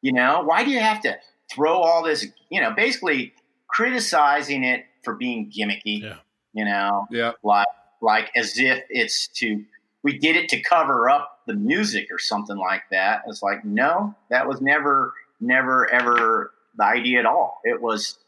You 0.00 0.12
know, 0.12 0.42
why 0.44 0.62
do 0.64 0.70
you 0.70 0.78
have 0.78 1.00
to 1.02 1.18
throw 1.52 1.74
all 1.74 2.04
this? 2.04 2.24
You 2.50 2.60
know, 2.60 2.70
basically 2.70 3.34
criticizing 3.66 4.62
it 4.64 4.86
for 5.02 5.14
being 5.14 5.50
gimmicky. 5.50 6.02
Yeah. 6.02 6.16
You 6.52 6.64
know, 6.64 7.06
Yeah. 7.10 7.32
like 7.42 7.66
like 8.00 8.30
as 8.34 8.58
if 8.58 8.82
it's 8.88 9.26
to 9.38 9.64
we 10.02 10.18
did 10.18 10.36
it 10.36 10.48
to 10.50 10.60
cover 10.62 11.10
up 11.10 11.40
the 11.46 11.54
music 11.54 12.08
or 12.10 12.18
something 12.18 12.56
like 12.56 12.82
that. 12.90 13.22
It's 13.26 13.42
like 13.42 13.64
no, 13.64 14.14
that 14.30 14.46
was 14.46 14.60
never 14.60 15.12
never 15.40 15.90
ever 15.90 16.52
the 16.76 16.84
idea 16.84 17.18
at 17.18 17.26
all. 17.26 17.60
It 17.64 17.80
was 17.80 18.18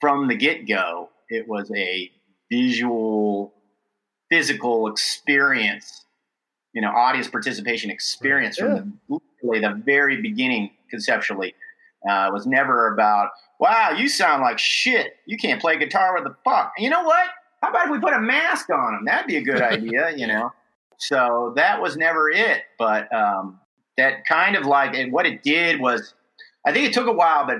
from 0.00 0.28
the 0.28 0.34
get 0.34 0.66
go. 0.68 1.10
It 1.28 1.48
was 1.48 1.70
a 1.74 2.10
visual, 2.50 3.52
physical 4.30 4.86
experience. 4.88 6.04
You 6.72 6.82
know, 6.82 6.90
audience 6.90 7.28
participation 7.28 7.90
experience 7.90 8.58
from 8.58 9.00
the, 9.08 9.18
literally 9.42 9.60
the 9.60 9.82
very 9.84 10.20
beginning 10.20 10.70
conceptually. 10.90 11.54
Uh, 12.08 12.28
it 12.28 12.32
was 12.32 12.46
never 12.46 12.92
about 12.92 13.30
wow, 13.58 13.90
you 13.90 14.08
sound 14.08 14.42
like 14.42 14.58
shit. 14.58 15.16
You 15.26 15.36
can't 15.36 15.60
play 15.60 15.78
guitar 15.78 16.14
with 16.14 16.24
the 16.24 16.36
fuck. 16.44 16.72
You 16.78 16.90
know 16.90 17.02
what? 17.02 17.26
How 17.60 17.70
about 17.70 17.86
if 17.86 17.90
we 17.90 17.98
put 17.98 18.12
a 18.12 18.20
mask 18.20 18.70
on 18.70 18.92
them? 18.92 19.04
That'd 19.04 19.26
be 19.26 19.36
a 19.36 19.42
good 19.42 19.60
idea, 19.62 20.14
you 20.16 20.26
know. 20.26 20.52
So 20.98 21.52
that 21.56 21.80
was 21.80 21.96
never 21.96 22.30
it. 22.30 22.62
But 22.78 23.12
um, 23.14 23.60
that 23.96 24.26
kind 24.26 24.56
of 24.56 24.66
like, 24.66 24.94
and 24.94 25.12
what 25.12 25.26
it 25.26 25.42
did 25.42 25.80
was, 25.80 26.14
I 26.66 26.72
think 26.72 26.86
it 26.86 26.92
took 26.92 27.06
a 27.06 27.12
while, 27.12 27.46
but 27.46 27.58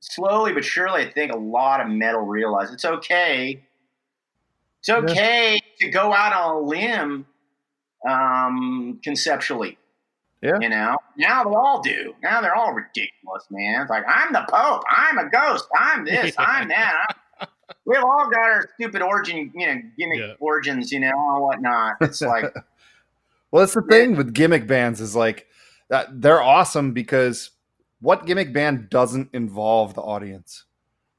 slowly 0.00 0.52
but 0.52 0.64
surely, 0.64 1.02
I 1.02 1.10
think 1.10 1.32
a 1.32 1.36
lot 1.36 1.80
of 1.80 1.88
metal 1.88 2.22
realized 2.22 2.72
it's 2.72 2.84
okay. 2.84 3.62
It's 4.80 4.88
okay 4.88 5.60
to 5.80 5.90
go 5.90 6.12
out 6.12 6.32
on 6.32 6.56
a 6.56 6.60
limb 6.60 7.26
um, 8.08 8.98
conceptually. 9.04 9.76
Yeah. 10.42 10.58
You 10.58 10.70
know, 10.70 10.96
now 11.18 11.44
they 11.44 11.50
all 11.50 11.82
do. 11.82 12.14
Now 12.22 12.40
they're 12.40 12.54
all 12.54 12.72
ridiculous, 12.72 13.44
man. 13.50 13.82
It's 13.82 13.90
like, 13.90 14.04
I'm 14.08 14.32
the 14.32 14.46
Pope. 14.50 14.82
I'm 14.90 15.18
a 15.18 15.28
ghost. 15.28 15.66
I'm 15.76 16.06
this. 16.06 16.34
I'm 16.38 16.68
that. 16.68 17.06
I'm, 17.08 17.16
we've 17.84 18.02
all 18.02 18.28
got 18.30 18.40
our 18.40 18.68
stupid 18.74 19.02
origin, 19.02 19.50
you 19.54 19.66
know, 19.66 19.80
gimmick 19.98 20.18
Yeah. 20.18 20.32
origins, 20.40 20.92
you 20.92 21.00
know, 21.00 21.10
and 21.10 21.42
whatnot. 21.42 21.96
It's 22.00 22.20
like, 22.20 22.52
Well, 23.50 23.60
that's 23.60 23.74
the 23.74 23.82
thing 23.82 24.16
with 24.16 24.32
gimmick 24.32 24.66
bands 24.68 25.00
is 25.00 25.16
like 25.16 25.46
that 25.88 26.20
they're 26.22 26.40
awesome 26.42 26.92
because 26.92 27.50
what 28.00 28.24
gimmick 28.26 28.52
band 28.52 28.88
doesn't 28.90 29.30
involve 29.32 29.94
the 29.94 30.02
audience? 30.02 30.64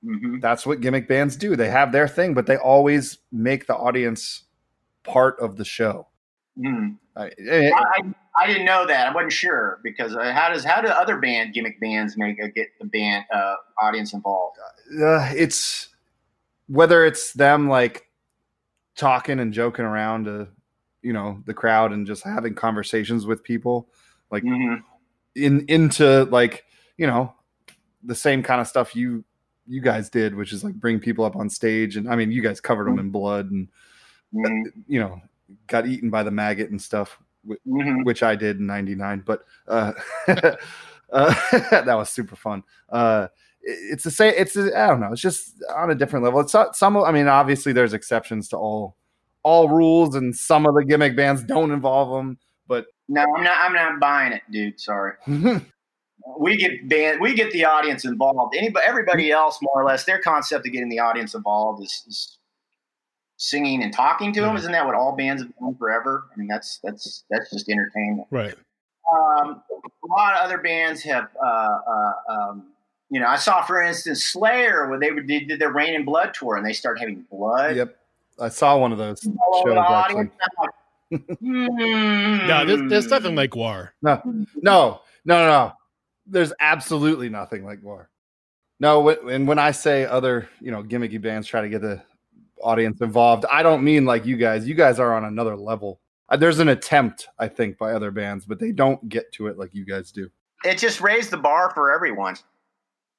mhm. 0.04 0.42
That's 0.42 0.66
what 0.66 0.80
gimmick 0.82 1.08
bands 1.10 1.36
do. 1.36 1.56
They 1.58 1.70
have 1.70 1.92
their 1.92 2.08
thing, 2.08 2.34
but 2.34 2.46
they 2.48 2.56
always 2.58 3.18
make 3.32 3.68
the 3.68 3.76
audience 3.76 4.44
part 5.04 5.40
of 5.42 5.58
the 5.58 5.66
show. 5.66 6.08
Mhm. 6.58 6.98
I, 7.18 7.28
eh, 7.38 7.70
I, 7.76 7.84
I, 7.98 8.14
I 8.44 8.48
didn't 8.48 8.66
know 8.66 8.88
that. 8.88 9.08
I 9.08 9.14
wasn't 9.14 9.34
sure 9.34 9.80
because 9.84 10.16
uh, 10.16 10.32
how 10.32 10.48
does 10.50 10.64
how 10.64 10.82
do 10.82 10.88
other 10.88 11.18
band 11.18 11.54
gimmick 11.54 11.80
bands 11.82 12.18
make 12.18 12.42
uh, 12.42 12.48
get 12.56 12.68
the 12.80 12.86
band 12.88 13.26
uh, 13.34 13.56
audience 13.82 14.14
involved? 14.14 14.58
uh, 15.04 15.30
it's 15.36 15.90
whether 16.68 17.06
it's 17.06 17.34
them 17.34 17.68
like 17.70 18.06
talking 18.96 19.40
and 19.40 19.54
joking 19.54 19.86
around 19.86 20.26
to 20.26 20.48
you 21.02 21.14
know 21.14 21.42
the 21.46 21.54
crowd 21.54 21.92
and 21.92 22.06
just 22.06 22.24
having 22.24 22.54
conversations 22.54 23.26
with 23.26 23.44
people 23.44 23.90
like 24.32 24.44
Mhm. 24.44 24.84
in 25.36 25.66
into 25.68 26.26
like 26.26 26.66
you 26.98 27.08
know 27.08 27.34
the 28.04 28.16
same 28.16 28.44
kind 28.44 28.62
of 28.62 28.68
stuff 28.68 28.96
you 28.96 29.24
you 29.68 29.82
guys 29.82 30.10
did 30.10 30.36
which 30.36 30.52
is 30.54 30.64
like 30.64 30.74
bring 30.76 31.00
people 31.00 31.24
up 31.24 31.36
on 31.36 31.50
stage 31.50 31.96
and 31.98 32.10
i 32.10 32.16
mean 32.16 32.32
you 32.32 32.42
guys 32.42 32.60
covered 32.60 32.88
them 32.88 33.00
in 33.00 33.10
blood 33.10 33.50
and 33.52 33.70
Mhm. 34.34 34.72
you 34.88 35.00
know 35.00 35.22
got 35.68 35.88
eaten 35.88 36.10
by 36.10 36.24
the 36.24 36.32
maggot 36.32 36.70
and 36.70 36.82
stuff 36.82 37.18
Mhm. 37.68 38.04
which 38.06 38.22
i 38.24 38.36
did 38.36 38.60
in 38.60 38.66
99 38.68 39.24
but 39.26 39.46
uh, 39.68 39.94
uh 40.28 41.34
that 41.72 41.96
was 41.98 42.10
super 42.10 42.36
fun 42.36 42.64
uh 42.90 43.28
it's 43.64 44.04
the 44.04 44.12
same 44.12 44.34
it's 44.38 44.58
I 44.58 44.88
don't 44.88 45.00
know 45.00 45.12
it's 45.12 45.22
just 45.22 45.54
on 45.76 45.92
a 45.92 45.96
different 45.96 46.26
level 46.26 46.40
it's 46.40 46.54
not- 46.54 46.76
some 46.76 46.98
i 46.98 47.12
mean 47.12 47.28
obviously 47.28 47.74
there's 47.74 47.94
exceptions 47.94 48.48
to 48.50 48.58
all 48.58 48.96
all 49.44 49.70
rules 49.70 50.16
and 50.16 50.36
some 50.36 50.66
of 50.66 50.74
the 50.76 50.84
gimmick 50.86 51.16
bands 51.16 51.44
don't 51.44 51.72
involve 51.72 52.10
them 52.16 52.38
but 52.68 52.86
No, 53.10 53.22
I'm 53.38 53.44
not. 53.44 53.58
I'm 53.60 53.74
not 53.74 54.00
buying 54.00 54.32
it, 54.34 54.44
dude. 54.52 54.80
Sorry. 54.80 55.14
We 56.40 56.56
get 56.56 56.88
band. 56.88 57.20
We 57.20 57.34
get 57.34 57.52
the 57.52 57.66
audience 57.66 58.06
involved. 58.06 58.56
Anybody, 58.56 58.86
everybody 58.88 59.32
else, 59.32 59.58
more 59.62 59.82
or 59.82 59.86
less, 59.86 60.04
their 60.06 60.20
concept 60.20 60.66
of 60.68 60.72
getting 60.72 60.88
the 60.88 61.00
audience 61.00 61.34
involved 61.34 61.84
is, 61.84 62.04
is 62.08 62.38
singing 63.38 63.82
and 63.84 63.92
talking 63.92 64.32
to 64.34 64.42
them. 64.42 64.52
Yeah. 64.52 64.60
Isn't 64.60 64.72
that 64.72 64.86
what 64.86 64.94
all 64.96 65.16
bands 65.16 65.42
have 65.42 65.52
done 65.60 65.76
forever? 65.76 66.26
I 66.32 66.38
mean, 66.38 66.48
that's 66.48 66.80
that's 66.84 67.24
that's 67.32 67.50
just 67.50 67.68
entertainment. 67.70 68.28
Right. 68.30 68.54
um, 69.12 69.64
a 69.74 70.08
lot 70.08 70.36
of 70.36 70.42
other 70.46 70.60
bands 70.60 71.02
have, 71.04 71.28
uh, 71.44 71.48
uh, 71.90 72.14
um, 72.30 72.68
you 73.12 73.20
know, 73.20 73.28
I 73.28 73.36
saw, 73.36 73.62
for 73.62 73.82
instance, 73.82 74.24
Slayer, 74.24 74.90
where 74.90 74.98
they 74.98 75.12
would- 75.12 75.28
did 75.28 75.60
their 75.60 75.72
Reign 75.72 75.94
in 75.94 76.06
Blood 76.06 76.34
tour, 76.34 76.56
and 76.56 76.66
they 76.66 76.74
started 76.74 77.02
having 77.02 77.26
blood 77.30 77.76
yep 77.76 77.98
i 78.40 78.48
saw 78.50 78.78
one 78.78 78.92
of 78.92 78.98
those 78.98 79.28
all 79.40 79.56
over 79.60 79.70
shows 79.76 79.78
actually 79.78 80.16
audience. 80.16 80.34
Like, 81.12 81.40
hmm. 81.40 82.48
No, 82.48 82.66
there's, 82.66 82.90
there's 82.90 83.08
nothing 83.08 83.36
like 83.36 83.50
GWAR. 83.52 83.90
No, 84.02 84.22
no, 84.26 84.46
no, 84.56 85.02
no, 85.26 85.46
no. 85.46 85.74
There's 86.26 86.54
absolutely 86.62 87.28
nothing 87.28 87.66
like 87.66 87.82
GWAR. 87.82 88.06
No, 88.80 89.10
and 89.10 89.46
when 89.46 89.60
I 89.60 89.72
say 89.72 90.06
other, 90.06 90.48
you 90.62 90.72
know, 90.72 90.82
gimmicky 90.82 91.22
bands 91.22 91.48
try 91.48 91.60
to 91.62 91.68
get 91.70 91.82
the 91.82 92.02
audience 92.64 93.02
involved, 93.02 93.46
I 93.52 93.62
don't 93.62 93.84
mean 93.84 94.06
like 94.06 94.26
you 94.26 94.38
guys. 94.38 94.66
You 94.66 94.74
guys 94.74 95.00
are 95.02 95.14
on 95.14 95.26
another 95.26 95.58
level. 95.58 96.00
Uh, 96.30 96.38
There's 96.38 96.60
an 96.60 96.70
attempt, 96.70 97.28
I 97.38 97.50
think, 97.50 97.78
by 97.78 97.92
other 97.92 98.10
bands, 98.12 98.46
but 98.46 98.58
they 98.58 98.72
don't 98.72 99.10
get 99.10 99.32
to 99.34 99.48
it 99.48 99.58
like 99.58 99.76
you 99.76 99.86
guys 99.86 100.12
do. 100.14 100.32
it 100.64 100.78
just 100.78 101.02
raised 101.02 101.30
the 101.30 101.38
bar 101.38 101.72
for 101.76 101.92
everyone. 101.92 102.38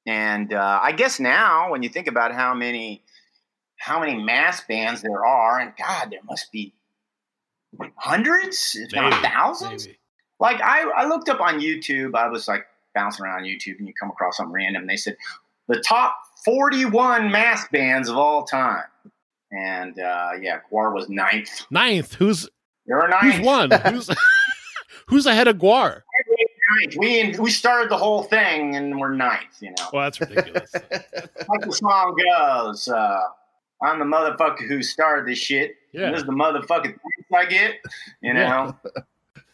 And 0.05 0.53
uh, 0.53 0.79
I 0.81 0.91
guess 0.91 1.19
now, 1.19 1.71
when 1.71 1.83
you 1.83 1.89
think 1.89 2.07
about 2.07 2.33
how 2.33 2.53
many 2.53 3.03
how 3.77 3.99
many 3.99 4.15
mass 4.21 4.61
bands 4.61 5.01
there 5.01 5.25
are, 5.25 5.59
and 5.59 5.73
God, 5.77 6.09
there 6.11 6.21
must 6.23 6.51
be 6.51 6.73
hundreds, 7.95 8.75
if 8.75 8.93
not 8.93 9.13
thousands. 9.21 9.87
maybe. 9.87 9.97
Like 10.39 10.61
I, 10.61 10.83
I 10.89 11.05
looked 11.05 11.29
up 11.29 11.39
on 11.39 11.59
YouTube. 11.59 12.15
I 12.15 12.27
was 12.27 12.47
like 12.47 12.65
bouncing 12.93 13.25
around 13.25 13.39
on 13.39 13.43
YouTube, 13.43 13.77
and 13.79 13.87
you 13.87 13.93
come 13.93 14.09
across 14.09 14.37
something 14.37 14.53
random. 14.53 14.83
And 14.83 14.89
they 14.89 14.97
said 14.97 15.15
the 15.67 15.79
top 15.79 16.15
41 16.45 17.31
mass 17.31 17.67
bands 17.69 18.09
of 18.09 18.17
all 18.17 18.43
time, 18.43 18.85
and 19.51 19.97
uh, 19.99 20.31
yeah, 20.41 20.59
GWAR 20.71 20.93
was 20.93 21.09
ninth. 21.09 21.65
Ninth. 21.71 22.15
Who's 22.15 22.49
were 22.85 23.07
ninth. 23.07 23.35
who's 23.35 23.45
one? 23.45 23.71
who's 23.71 24.09
who's 25.07 25.25
ahead 25.25 25.47
of 25.47 25.57
GWAR? 25.57 26.01
Ninth. 26.81 26.95
We 26.97 27.35
we 27.39 27.49
started 27.49 27.89
the 27.89 27.97
whole 27.97 28.23
thing, 28.23 28.75
and 28.75 28.99
we're 28.99 29.13
ninth. 29.13 29.61
You 29.61 29.71
know. 29.71 29.89
Well, 29.91 30.03
that's 30.03 30.19
ridiculous. 30.19 30.71
like 30.73 31.61
the 31.61 31.71
song 31.71 32.15
goes, 32.15 32.87
uh, 32.87 33.21
I'm 33.81 33.99
the 33.99 34.05
motherfucker 34.05 34.67
who 34.67 34.81
started 34.81 35.27
this 35.27 35.39
shit. 35.39 35.75
Yeah. 35.91 36.11
This 36.11 36.21
is 36.21 36.25
the 36.25 36.33
motherfucking 36.33 36.83
thanks 36.83 37.31
I 37.35 37.45
get. 37.45 37.75
You 38.21 38.33
know. 38.33 38.75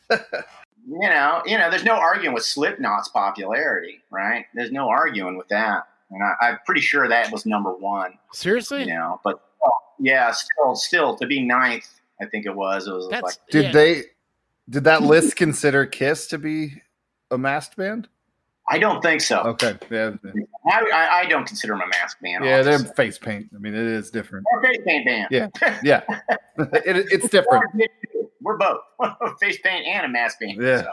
you 0.89 0.99
know, 1.01 1.41
you 1.45 1.57
know, 1.57 1.69
there's 1.69 1.83
no 1.83 1.93
arguing 1.93 2.33
with 2.33 2.43
Slipknot's 2.43 3.09
popularity, 3.09 4.01
right? 4.09 4.45
There's 4.53 4.71
no 4.71 4.89
arguing 4.89 5.37
with 5.37 5.47
that. 5.49 5.87
And 6.11 6.23
I, 6.23 6.47
I'm 6.47 6.59
pretty 6.65 6.81
sure 6.81 7.07
that 7.07 7.31
was 7.31 7.45
number 7.45 7.71
one, 7.73 8.17
Seriously? 8.33 8.81
you 8.81 8.87
know. 8.87 9.21
But 9.23 9.41
oh, 9.63 9.71
yeah, 9.99 10.31
still 10.31 10.75
still 10.75 11.15
to 11.17 11.27
be 11.27 11.41
ninth, 11.41 11.87
I 12.19 12.25
think 12.25 12.45
it 12.45 12.55
was. 12.55 12.87
It 12.87 12.93
was 12.93 13.07
That's 13.09 13.23
like 13.23 13.35
Did 13.51 13.65
yeah. 13.65 13.71
they? 13.71 14.03
Did 14.69 14.83
that 14.83 15.01
list 15.01 15.35
consider 15.35 15.85
Kiss 15.85 16.27
to 16.27 16.37
be 16.37 16.81
a 17.31 17.37
masked 17.37 17.77
band? 17.77 18.07
I 18.71 18.77
don't 18.77 19.01
think 19.01 19.21
so. 19.21 19.39
Okay, 19.39 19.75
yeah, 19.89 20.11
I, 20.67 20.89
I, 20.93 21.19
I 21.21 21.25
don't 21.25 21.45
consider 21.45 21.73
them 21.73 21.81
a 21.81 21.87
mask 21.87 22.19
band. 22.21 22.45
yeah, 22.45 22.61
they're 22.61 22.77
face 22.77 23.17
paint. 23.17 23.47
I 23.55 23.57
mean, 23.57 23.73
it 23.73 23.81
is 23.81 24.11
different. 24.11 24.45
Face 24.61 24.77
paint 24.85 25.05
band. 25.07 25.27
Yeah, 25.31 25.47
yeah, 25.83 26.01
it, 26.57 27.07
it's 27.11 27.29
different. 27.29 27.63
We're 28.41 28.57
both 28.57 28.79
face 29.39 29.57
paint 29.63 29.85
and 29.87 30.05
a 30.05 30.09
mask 30.09 30.39
band. 30.39 30.61
Yeah. 30.61 30.83
so. 30.83 30.89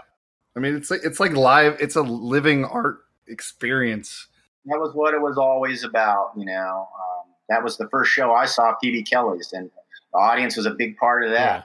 I 0.57 0.61
mean, 0.61 0.75
it's 0.75 0.91
like 0.91 1.01
it's 1.05 1.21
like 1.21 1.33
live. 1.33 1.77
It's 1.79 1.97
a 1.97 2.03
living 2.03 2.65
art 2.65 3.01
experience. 3.29 4.27
that 4.65 4.79
was 4.81 4.95
what 4.95 5.13
it 5.13 5.21
was 5.21 5.37
always 5.37 5.85
about, 5.85 6.33
you 6.37 6.47
know. 6.47 6.89
Um, 6.95 7.31
that 7.51 7.63
was 7.63 7.77
the 7.77 7.89
first 7.91 8.11
show 8.11 8.33
I 8.33 8.47
saw 8.47 8.75
PB 8.83 9.09
Kelly's, 9.09 9.53
and 9.53 9.71
the 10.13 10.19
audience 10.19 10.57
was 10.57 10.65
a 10.65 10.71
big 10.71 10.97
part 10.97 11.25
of 11.25 11.31
that. 11.31 11.37
Yeah. 11.37 11.63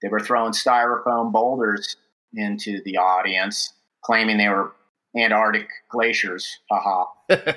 They 0.00 0.08
were 0.08 0.20
throwing 0.20 0.52
styrofoam 0.52 1.30
boulders 1.30 1.96
into 2.34 2.82
the 2.84 2.96
audience, 2.96 3.74
claiming 4.02 4.36
they 4.36 4.48
were 4.48 4.72
Antarctic 5.16 5.68
glaciers. 5.90 6.58
Haha. 6.70 7.04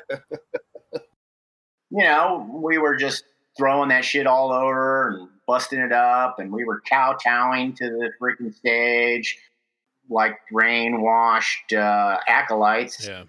you 1.89 2.03
know, 2.03 2.49
we 2.51 2.77
were 2.77 2.95
just 2.95 3.23
throwing 3.57 3.89
that 3.89 4.03
shit 4.03 4.27
all 4.27 4.51
over 4.51 5.09
and 5.09 5.29
busting 5.47 5.79
it 5.79 5.91
up, 5.91 6.39
and 6.39 6.51
we 6.51 6.65
were 6.65 6.81
kowtowing 6.89 7.73
to 7.73 7.89
the 7.89 8.11
freaking 8.21 8.53
stage 8.53 9.37
like 10.09 10.37
brainwashed 10.53 11.75
uh, 11.75 12.19
acolytes. 12.27 13.07
Yeah. 13.07 13.23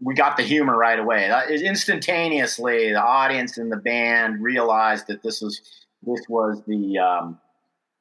We 0.00 0.14
got 0.14 0.36
the 0.36 0.42
humor 0.42 0.76
right 0.76 0.98
away. 0.98 1.28
That 1.28 1.50
is 1.50 1.62
instantaneously, 1.62 2.92
the 2.92 3.02
audience 3.02 3.58
and 3.58 3.72
the 3.72 3.76
band 3.76 4.42
realized 4.42 5.08
that 5.08 5.22
this 5.22 5.40
was 5.40 5.60
this 6.06 6.20
was 6.28 6.62
the 6.66 6.98
um, 6.98 7.38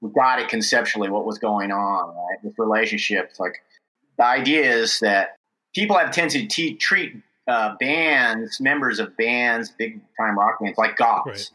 we 0.02 0.12
got 0.12 0.40
it 0.40 0.48
conceptually 0.50 1.10
what 1.10 1.26
was 1.26 1.40
going 1.40 1.72
on. 1.72 2.10
Right, 2.10 2.38
this 2.44 2.54
relationship. 2.60 3.30
It's 3.32 3.40
like 3.40 3.64
the 4.20 4.26
idea 4.26 4.62
is 4.62 5.00
that 5.00 5.38
people 5.74 5.98
have 5.98 6.12
tendency 6.12 6.46
to 6.46 6.76
treat 6.76 7.16
uh, 7.48 7.76
bands, 7.80 8.62
members 8.62 9.00
of 9.00 9.16
bands, 9.18 9.72
big 9.72 10.00
time 10.20 10.38
rock 10.38 10.60
bands, 10.60 10.78
like 10.78 10.98
gods. 10.98 11.26
Right. 11.26 11.50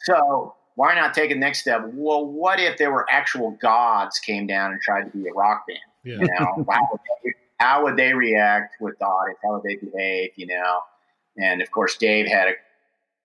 So 0.00 0.54
why 0.74 0.94
not 0.94 1.14
take 1.14 1.30
the 1.30 1.36
next 1.36 1.60
step? 1.60 1.82
Well, 1.94 2.26
what 2.26 2.60
if 2.60 2.76
there 2.78 2.92
were 2.92 3.06
actual 3.10 3.52
gods 3.62 4.18
came 4.18 4.46
down 4.46 4.72
and 4.72 4.80
tried 4.82 5.04
to 5.04 5.16
be 5.16 5.28
a 5.28 5.32
rock 5.32 5.64
band? 5.66 5.78
Yeah. 6.04 6.14
You 6.14 6.28
know, 6.38 6.64
how, 6.70 6.88
would 6.90 7.00
they, 7.24 7.32
how 7.58 7.84
would 7.84 7.96
they 7.96 8.12
react 8.12 8.74
with 8.80 8.98
the 8.98 9.06
audience? 9.06 9.38
How 9.42 9.54
would 9.54 9.62
they 9.62 9.76
behave? 9.76 10.30
You 10.36 10.48
know, 10.48 10.80
and 11.38 11.62
of 11.62 11.70
course, 11.70 11.96
Dave 11.96 12.26
had 12.26 12.48
a 12.48 12.52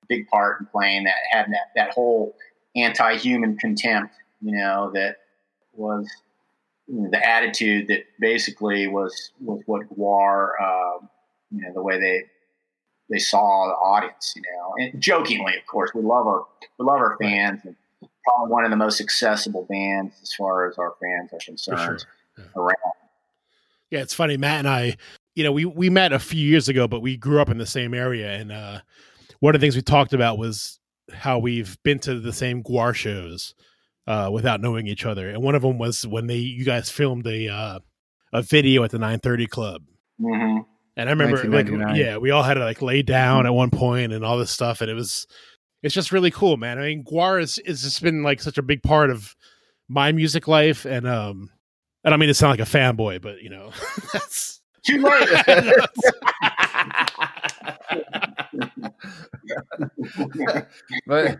big 0.07 0.27
part 0.27 0.61
in 0.61 0.67
playing 0.67 1.05
that, 1.05 1.15
having 1.31 1.51
that 1.51 1.71
that 1.75 1.91
whole 1.91 2.35
anti-human 2.75 3.57
contempt. 3.57 4.13
You 4.41 4.57
know, 4.57 4.91
that 4.93 5.17
was 5.73 6.07
the 6.87 7.27
attitude 7.27 7.87
that 7.87 8.03
basically 8.19 8.87
was 8.87 9.31
was 9.39 9.61
what 9.65 9.87
GWAR, 9.89 10.49
um, 10.61 11.09
you 11.51 11.61
know, 11.61 11.73
the 11.73 11.81
way 11.81 11.99
they 11.99 12.23
they 13.09 13.19
saw 13.19 13.67
the 13.67 13.73
audience, 13.73 14.33
you 14.35 14.41
know, 14.41 14.73
and 14.79 15.01
jokingly, 15.01 15.55
of 15.57 15.65
course, 15.67 15.91
we 15.93 16.01
love 16.01 16.27
our 16.27 16.45
we 16.79 16.85
love 16.85 16.99
our 16.99 17.17
fans, 17.19 17.61
and 17.63 17.75
probably 18.23 18.51
one 18.51 18.65
of 18.65 18.71
the 18.71 18.77
most 18.77 19.01
accessible 19.01 19.65
bands 19.69 20.15
as 20.21 20.33
far 20.33 20.67
as 20.67 20.77
our 20.77 20.93
fans 21.01 21.31
are 21.33 21.43
concerned 21.43 22.05
around. 22.55 22.75
Yeah, 23.91 23.99
it's 23.99 24.13
funny. 24.13 24.37
Matt 24.37 24.59
and 24.59 24.69
I, 24.69 24.97
you 25.35 25.43
know, 25.43 25.51
we 25.51 25.65
we 25.65 25.89
met 25.89 26.13
a 26.13 26.19
few 26.19 26.45
years 26.45 26.67
ago, 26.67 26.87
but 26.87 27.01
we 27.01 27.17
grew 27.17 27.39
up 27.41 27.49
in 27.49 27.57
the 27.57 27.65
same 27.65 27.93
area, 27.93 28.33
and 28.33 28.51
uh, 28.51 28.79
one 29.39 29.55
of 29.55 29.61
the 29.61 29.65
things 29.65 29.75
we 29.75 29.81
talked 29.81 30.13
about 30.13 30.37
was 30.37 30.79
how 31.11 31.37
we've 31.37 31.77
been 31.83 31.99
to 31.99 32.19
the 32.19 32.33
same 32.33 32.63
GWAR 32.63 32.95
shows 32.95 33.53
uh, 34.07 34.29
without 34.31 34.61
knowing 34.61 34.87
each 34.87 35.05
other, 35.05 35.29
and 35.29 35.41
one 35.41 35.55
of 35.55 35.61
them 35.61 35.77
was 35.77 36.05
when 36.05 36.27
they 36.27 36.37
you 36.37 36.65
guys 36.65 36.89
filmed 36.89 37.25
a 37.27 37.47
uh, 37.47 37.79
a 38.33 38.41
video 38.41 38.83
at 38.83 38.91
the 38.91 38.99
930 38.99 39.47
Club. 39.47 39.81
hmm 40.19 40.57
And 40.97 41.09
I 41.09 41.11
remember, 41.11 41.37
like, 41.49 41.67
yeah, 41.95 42.17
we 42.17 42.31
all 42.31 42.43
had 42.43 42.55
to 42.55 42.63
like 42.63 42.81
lay 42.81 43.01
down 43.01 43.45
at 43.45 43.53
one 43.53 43.69
point 43.69 44.13
and 44.13 44.25
all 44.25 44.37
this 44.37 44.51
stuff, 44.51 44.81
and 44.81 44.89
it 44.89 44.93
was, 44.93 45.25
it's 45.83 45.95
just 45.95 46.11
really 46.11 46.31
cool, 46.31 46.57
man. 46.57 46.77
I 46.77 46.81
mean, 46.81 47.03
GWAR 47.03 47.41
is 47.41 47.57
is 47.59 47.81
just 47.81 48.01
been 48.01 48.23
like 48.23 48.41
such 48.41 48.57
a 48.57 48.63
big 48.63 48.83
part 48.83 49.09
of 49.09 49.35
my 49.87 50.11
music 50.11 50.47
life, 50.47 50.85
and 50.85 51.07
um, 51.07 51.49
I 52.03 52.09
don't 52.09 52.19
mean 52.19 52.27
to 52.27 52.33
sound 52.33 52.57
like 52.57 52.67
a 52.67 52.71
fanboy, 52.71 53.21
but 53.21 53.41
you 53.41 53.49
know, 53.49 53.71
that's 54.13 54.61
Too 54.85 55.01
late. 55.01 55.29
but 61.07 61.37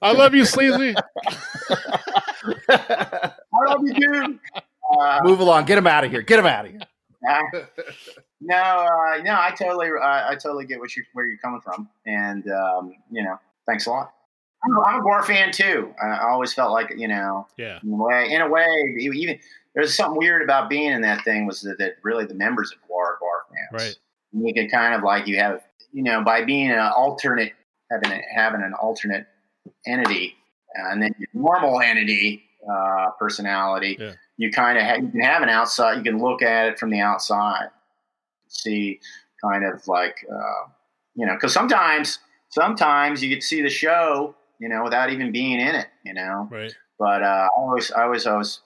I 0.00 0.12
love 0.12 0.34
you, 0.34 0.44
Sleazy. 0.44 0.94
I 2.68 3.32
love 3.66 3.80
you, 3.82 3.94
dude. 3.94 4.38
Uh, 4.98 5.20
move 5.22 5.40
along. 5.40 5.64
Get 5.66 5.78
him 5.78 5.86
out 5.86 6.04
of 6.04 6.10
here. 6.10 6.22
Get 6.22 6.38
him 6.38 6.46
out 6.46 6.64
of 6.66 6.70
here. 6.72 6.80
Uh, 7.28 7.42
no, 8.40 8.56
uh, 8.56 9.22
no, 9.22 9.32
I 9.34 9.52
totally, 9.58 9.88
uh, 9.88 10.04
I 10.04 10.36
totally 10.40 10.64
get 10.66 10.78
what 10.78 10.94
you 10.96 11.02
where 11.12 11.26
you're 11.26 11.38
coming 11.38 11.60
from, 11.60 11.88
and 12.06 12.48
um, 12.50 12.94
you 13.10 13.22
know, 13.24 13.38
thanks 13.66 13.86
a 13.86 13.90
lot. 13.90 14.12
I'm, 14.64 14.76
a- 14.76 14.82
I'm 14.82 15.00
a 15.00 15.02
GWAR 15.02 15.24
fan 15.24 15.50
too. 15.52 15.92
I 16.02 16.06
I 16.10 16.30
always 16.30 16.52
felt 16.54 16.70
like 16.72 16.94
you 16.96 17.08
know, 17.08 17.46
Yeah, 17.56 17.80
in 17.82 17.90
a 17.92 17.96
way, 17.96 18.30
in 18.30 18.40
a 18.40 18.48
way, 18.48 18.66
even 18.98 19.38
there's 19.74 19.94
something 19.96 20.16
weird 20.16 20.42
about 20.42 20.70
being 20.70 20.92
in 20.92 21.02
that 21.02 21.24
thing 21.24 21.46
was 21.46 21.60
that, 21.62 21.78
that 21.78 21.96
really 22.02 22.24
the 22.24 22.34
members 22.34 22.72
of 22.72 22.78
GWAR 22.88 23.00
are 23.04 23.18
GWAR 23.20 23.72
fans. 23.72 23.82
right. 23.84 23.96
You 24.44 24.54
could 24.54 24.70
kind 24.70 24.94
of 24.94 25.02
like 25.02 25.26
you 25.26 25.38
have, 25.38 25.62
you 25.92 26.02
know, 26.02 26.22
by 26.22 26.44
being 26.44 26.70
an 26.70 26.78
alternate, 26.78 27.52
having 27.90 28.12
a, 28.12 28.20
having 28.34 28.62
an 28.62 28.74
alternate 28.74 29.26
entity, 29.86 30.36
uh, 30.78 30.90
and 30.92 31.02
then 31.02 31.14
your 31.18 31.28
normal 31.34 31.80
entity 31.80 32.44
uh, 32.70 33.10
personality, 33.18 33.96
Yeah. 33.98 34.12
you 34.36 34.50
kind 34.50 34.78
of 34.78 34.84
ha- 34.84 34.96
you 34.96 35.08
can 35.10 35.20
have 35.20 35.42
an 35.42 35.48
outside. 35.48 35.96
You 35.96 36.02
can 36.02 36.18
look 36.20 36.42
at 36.42 36.68
it 36.68 36.78
from 36.78 36.90
the 36.90 37.00
outside, 37.00 37.68
see 38.48 39.00
kind 39.42 39.64
of 39.64 39.86
like 39.86 40.24
uh, 40.30 40.70
you 41.14 41.26
know, 41.26 41.34
because 41.34 41.52
sometimes 41.52 42.18
sometimes 42.50 43.22
you 43.22 43.34
could 43.34 43.42
see 43.42 43.62
the 43.62 43.68
show, 43.68 44.34
you 44.58 44.68
know, 44.68 44.84
without 44.84 45.10
even 45.10 45.32
being 45.32 45.60
in 45.60 45.74
it, 45.74 45.86
you 46.04 46.14
know. 46.14 46.48
Right. 46.50 46.74
But 46.98 47.22
uh, 47.22 47.26
I 47.26 47.48
always, 47.56 47.92
I 47.92 48.06
was, 48.06 48.26
I 48.26 48.36
was, 48.36 48.60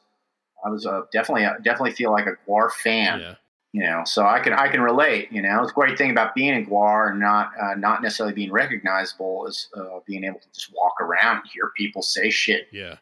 I 0.65 0.71
was 0.71 0.87
uh, 0.87 1.03
definitely, 1.13 1.47
definitely 1.63 1.93
feel 1.93 2.13
like 2.13 2.27
a 2.27 2.37
GWAR 2.49 2.71
fan 2.71 3.21
Yeah. 3.21 3.35
You 3.75 3.83
know 3.85 4.03
so 4.05 4.27
i 4.27 4.39
can 4.39 4.53
i 4.53 4.69
can 4.69 4.83
relate 4.83 5.33
you 5.33 5.41
know 5.41 5.63
it's 5.63 5.71
a 5.71 5.75
great 5.75 5.97
thing 5.97 6.11
about 6.11 6.35
being 6.35 6.55
in 6.55 6.67
GWAR 6.67 7.11
and 7.13 7.21
not 7.21 7.53
uh, 7.59 7.75
not 7.75 8.03
necessarily 8.03 8.35
being 8.35 8.53
recognizable 8.53 9.47
is 9.47 9.69
uh, 9.75 10.01
being 10.07 10.25
able 10.25 10.41
to 10.41 10.49
just 10.53 10.71
walk 10.75 11.01
around 11.01 11.37
and 11.39 11.47
hear 11.55 11.71
people 11.75 12.03
say 12.03 12.29
shit 12.29 12.69
Yeah. 12.71 12.97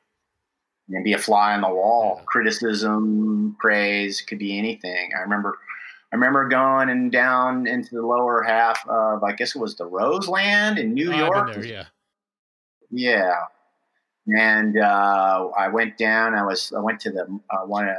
and 0.88 1.02
be 1.02 1.12
a 1.12 1.18
fly 1.18 1.54
on 1.54 1.62
the 1.62 1.68
wall 1.68 2.16
Yeah. 2.18 2.24
criticism 2.26 3.56
praise 3.58 4.20
could 4.22 4.38
be 4.38 4.56
anything 4.58 5.10
i 5.18 5.22
remember 5.22 5.58
i 6.12 6.14
remember 6.14 6.48
going 6.48 6.88
and 6.88 7.10
down 7.10 7.66
into 7.66 7.96
the 7.96 8.06
lower 8.06 8.42
half 8.44 8.78
of 8.88 9.24
i 9.24 9.32
guess 9.32 9.56
it 9.56 9.58
was 9.58 9.74
the 9.74 9.86
roseland 9.86 10.78
in 10.78 10.94
new 10.94 11.12
Oh, 11.12 11.16
york 11.16 11.52
there, 11.54 11.64
yeah. 11.66 11.84
yeah. 12.90 13.34
And 14.38 14.78
uh, 14.78 15.48
I 15.58 15.66
went 15.68 15.96
down. 15.98 16.34
I 16.34 16.44
was. 16.44 16.72
I 16.76 16.80
went 16.80 17.00
to 17.00 17.10
the 17.10 17.22
uh, 17.50 17.66
one 17.66 17.88
uh, 17.88 17.94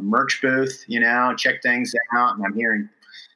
a 0.00 0.02
merch 0.02 0.40
booth, 0.42 0.84
you 0.88 0.98
know, 0.98 1.34
check 1.36 1.62
things 1.62 1.94
out, 2.16 2.36
and 2.36 2.44
I'm 2.44 2.54
hearing 2.54 2.88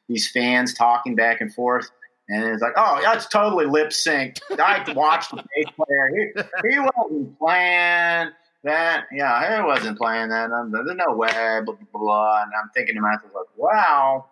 these 0.09 0.31
fans 0.31 0.75
talking 0.75 1.15
back 1.15 1.41
and 1.41 1.53
forth. 1.53 1.91
And 2.29 2.43
it's 2.45 2.63
like, 2.63 2.73
oh, 2.77 3.01
that's 3.03 3.27
totally 3.27 3.67
lip 3.67 3.93
sync. 3.93 4.39
I 4.59 4.83
watched 4.95 5.31
the 5.31 5.37
bass 5.37 5.67
player. 5.77 6.09
He, 6.09 6.71
he 6.71 6.79
wasn't 6.79 7.39
playing 7.39 8.31
that. 8.65 9.05
Yeah, 9.13 9.59
he 9.59 9.63
wasn't 9.63 9.99
playing 9.99 10.31
that. 10.31 10.51
Um, 10.51 10.73
There's 10.73 10.97
no 11.07 11.15
way. 11.15 11.29
Blah, 11.29 11.75
blah, 11.75 11.77
blah. 11.93 12.43
And 12.43 12.53
I'm 12.59 12.71
thinking 12.75 12.95
to 12.95 13.01
myself, 13.03 13.31
like, 13.35 13.47
wow. 13.57 14.27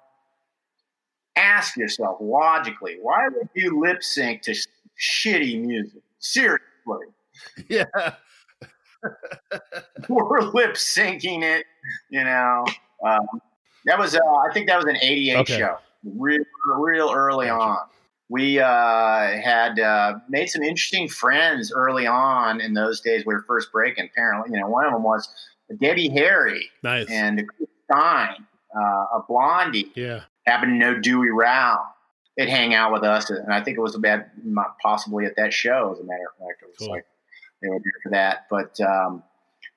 Ask 1.37 1.77
yourself 1.77 2.19
logically, 2.21 2.97
why 3.01 3.29
would 3.35 3.49
you 3.55 3.81
lip 3.81 4.03
sync 4.03 4.43
to 4.43 4.55
sh- 4.55 4.67
shitty 4.99 5.61
music? 5.61 6.03
Seriously. 6.19 6.63
Yeah. 7.69 7.85
we're 10.09 10.41
lip 10.41 10.75
syncing 10.75 11.43
it. 11.43 11.67
You 12.11 12.25
know, 12.25 12.65
um, 13.07 13.27
that 13.87 13.99
was 13.99 14.15
uh, 14.15 14.19
I 14.19 14.53
think 14.53 14.69
that 14.69 14.77
was 14.77 14.87
an 14.87 14.97
'88 15.01 15.37
Okay. 15.39 15.59
show, 15.59 15.77
real 16.05 16.45
real 16.79 17.11
early 17.13 17.49
on. 17.49 17.79
We 18.29 18.61
uh, 18.61 18.67
had 19.43 19.79
uh, 19.79 20.15
made 20.29 20.47
some 20.49 20.63
interesting 20.63 21.07
friends 21.09 21.71
early 21.75 22.07
on 22.07 22.61
in 22.63 22.73
those 22.75 23.01
days. 23.01 23.25
We 23.27 23.35
were 23.35 23.45
first 23.47 23.71
breaking. 23.73 24.09
Apparently, 24.13 24.55
you 24.55 24.61
know, 24.61 24.69
one 24.69 24.87
of 24.87 24.93
them 24.93 25.03
was 25.03 25.29
Debbie 25.81 26.09
Harry 26.11 26.71
Nice. 26.83 27.09
and 27.11 27.47
Chris 27.57 27.69
Stein, 27.91 28.47
uh, 28.75 28.81
a 29.19 29.23
Blondie 29.29 29.93
yeah. 29.95 30.21
happened 30.47 30.73
to 30.73 30.79
know 30.79 30.99
Dewey 30.99 31.31
Rao. 31.31 31.85
They'd 32.39 32.49
hang 32.49 32.73
out 32.73 32.91
with 32.93 33.03
us, 33.03 33.29
and 33.29 33.53
I 33.53 33.63
think 33.63 33.77
it 33.77 33.81
was 33.83 33.95
about 33.95 34.21
possibly 34.83 35.27
at 35.27 35.37
that 35.37 35.53
show. 35.53 35.93
As 35.93 35.99
a 36.01 36.05
matter 36.05 36.23
of 36.33 36.47
fact, 36.47 36.63
it 36.63 36.69
was 36.69 36.77
Cool. 36.79 36.89
like 36.91 37.05
they 37.61 37.69
were 37.69 37.81
there 37.81 38.01
for 38.03 38.11
that. 38.13 38.47
But 38.49 38.81
um, 38.81 39.23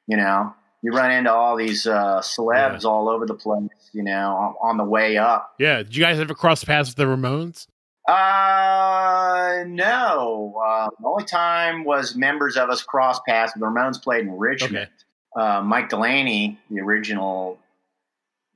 you 0.07 0.15
know, 0.15 0.53
you 0.85 0.91
run 0.91 1.11
into 1.11 1.31
all 1.33 1.55
these 1.55 1.87
uh, 1.87 2.21
celebs 2.21 2.85
all 2.85 3.09
over 3.09 3.25
the 3.25 3.33
place. 3.33 3.69
You 3.93 4.03
know, 4.03 4.35
on, 4.35 4.55
on 4.61 4.77
the 4.77 4.83
way 4.83 5.17
up. 5.17 5.53
Yeah. 5.57 5.77
Did 5.77 5.95
you 5.95 6.03
guys 6.03 6.19
ever 6.19 6.33
cross 6.33 6.63
paths 6.63 6.89
with 6.89 6.97
the 6.97 7.05
Ramones? 7.05 7.67
Uh, 8.07 9.63
no. 9.67 10.61
Uh, 10.65 10.89
the 10.99 11.07
only 11.07 11.23
time 11.25 11.83
was 11.85 12.15
members 12.15 12.57
of 12.57 12.69
us 12.69 12.81
cross 12.83 13.19
paths. 13.27 13.53
The 13.53 13.59
Ramones 13.61 14.01
played 14.01 14.25
in 14.25 14.37
Richmond. 14.37 14.77
Okay. 14.77 14.89
Uh, 15.35 15.61
Mike 15.61 15.89
Delaney, 15.89 16.59
the 16.69 16.79
original, 16.81 17.57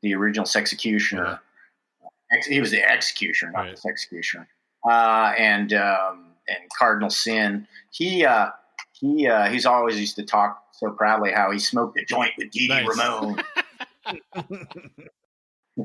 the 0.01 0.13
original 0.15 0.45
Executioner. 0.55 1.39
Ex- 2.31 2.47
he 2.47 2.59
was 2.61 2.71
the 2.71 2.83
executioner, 2.83 3.51
not 3.51 3.61
Right. 3.61 3.79
the 3.81 3.89
executioner. 3.89 4.47
Uh, 4.87 5.33
and 5.37 5.73
um, 5.73 6.25
and 6.47 6.59
Cardinal 6.77 7.09
Sin. 7.09 7.67
He 7.91 8.23
uh, 8.25 8.49
he 8.93 9.27
uh, 9.27 9.49
he's 9.49 9.65
always 9.65 9.99
used 9.99 10.15
to 10.17 10.23
talk 10.23 10.63
so 10.79 10.91
proudly 10.91 11.31
how 11.33 11.51
he 11.51 11.59
smoked 11.59 11.99
a 11.99 12.05
joint 12.05 12.31
with 12.37 12.51
Dee 12.51 12.67
Dee 12.67 12.67
Nice. 12.67 12.87
Ramone. 12.87 13.43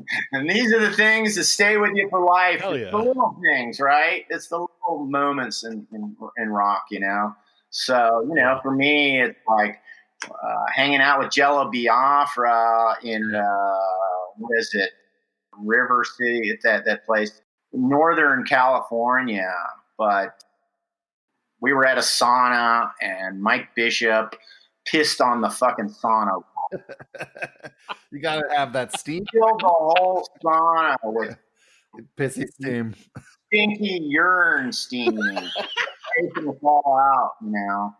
and 0.31 0.49
these 0.49 0.73
are 0.73 0.79
the 0.79 0.95
things 0.95 1.35
that 1.35 1.43
stay 1.43 1.77
with 1.77 1.91
you 1.95 2.07
for 2.09 2.23
life. 2.23 2.61
Yeah. 2.61 2.91
the 2.91 2.97
little 2.97 3.37
things, 3.41 3.79
right? 3.79 4.25
It's 4.29 4.47
the 4.47 4.57
little 4.57 5.05
moments 5.05 5.63
in, 5.63 5.85
in, 5.93 6.15
in 6.37 6.49
rock, 6.49 6.85
you 6.91 6.99
know? 6.99 7.35
So, 7.69 8.25
you 8.27 8.35
know, 8.35 8.59
for 8.63 8.71
me, 8.71 9.21
it's 9.21 9.39
like 9.47 9.79
uh, 10.29 10.65
hanging 10.73 11.01
out 11.01 11.19
with 11.19 11.31
Jello 11.31 11.69
Biafra 11.71 12.97
in, 13.03 13.35
uh, 13.35 13.77
what 14.37 14.57
is 14.57 14.71
it? 14.73 14.91
River 15.57 16.03
City, 16.17 16.49
it's 16.49 16.63
that, 16.63 16.85
that 16.85 17.05
place, 17.05 17.41
Northern 17.73 18.43
California. 18.43 19.53
But 19.97 20.41
we 21.61 21.73
were 21.73 21.85
at 21.85 21.97
a 21.97 22.01
sauna 22.01 22.91
and 23.01 23.41
Mike 23.41 23.75
Bishop 23.75 24.35
pissed 24.85 25.21
on 25.21 25.41
the 25.41 25.49
fucking 25.49 25.89
sauna 25.89 26.41
you 28.11 28.19
got 28.19 28.41
to 28.41 28.55
have 28.55 28.73
that 28.73 28.97
steam, 28.97 29.25
filled 29.31 29.61
the 29.61 29.67
whole 29.67 30.27
sauna 30.43 30.95
with 31.03 31.37
pissy 32.17 32.47
steam. 32.47 32.95
stinky 33.47 33.99
urine 34.03 34.71
steam, 34.71 35.17
taking 36.19 36.49
us 36.49 36.55
all 36.63 36.99
out, 36.99 37.33
you 37.41 37.51
know. 37.51 37.93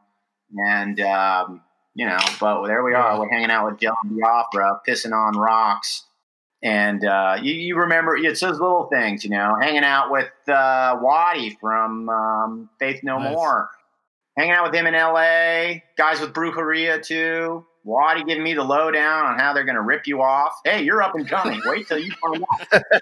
And 0.57 0.99
um, 1.01 1.61
you 1.95 2.05
know, 2.05 2.17
but 2.39 2.65
there 2.67 2.83
we 2.83 2.93
are. 2.93 3.19
We're 3.19 3.29
hanging 3.29 3.51
out 3.51 3.65
with 3.65 3.79
Dylan 3.79 4.15
the 4.15 4.23
Opera, 4.23 4.79
pissing 4.87 5.13
on 5.13 5.37
rocks. 5.37 6.03
And 6.63 7.05
uh, 7.05 7.37
you, 7.41 7.53
you 7.53 7.77
remember 7.77 8.15
it's 8.15 8.39
those 8.39 8.59
little 8.59 8.87
things, 8.91 9.23
you 9.23 9.29
know, 9.29 9.55
hanging 9.61 9.83
out 9.83 10.11
with 10.11 10.31
uh, 10.47 10.97
Waddy 10.99 11.57
from 11.61 12.09
um, 12.09 12.69
Faith 12.79 13.01
No 13.03 13.19
Nice. 13.19 13.33
More, 13.33 13.69
hanging 14.37 14.53
out 14.53 14.65
with 14.65 14.75
him 14.75 14.87
in 14.87 14.95
L.A. 14.95 15.83
Guys 15.97 16.19
with 16.19 16.33
Brujeria 16.33 17.03
too. 17.03 17.65
Waddy 17.83 18.23
giving 18.23 18.43
me 18.43 18.53
the 18.55 18.63
lowdown 18.63 19.25
on 19.25 19.39
how 19.39 19.53
they're 19.53 19.63
going 19.63 19.75
to 19.75 19.81
rip 19.81 20.07
you 20.07 20.21
off. 20.21 20.53
Hey, 20.63 20.83
you're 20.83 21.03
up 21.03 21.13
and 21.13 21.27
coming. 21.27 21.61
Wait 21.65 21.87
till 21.87 21.99
you 21.99 22.11
find 22.13 22.43
out. 22.73 22.81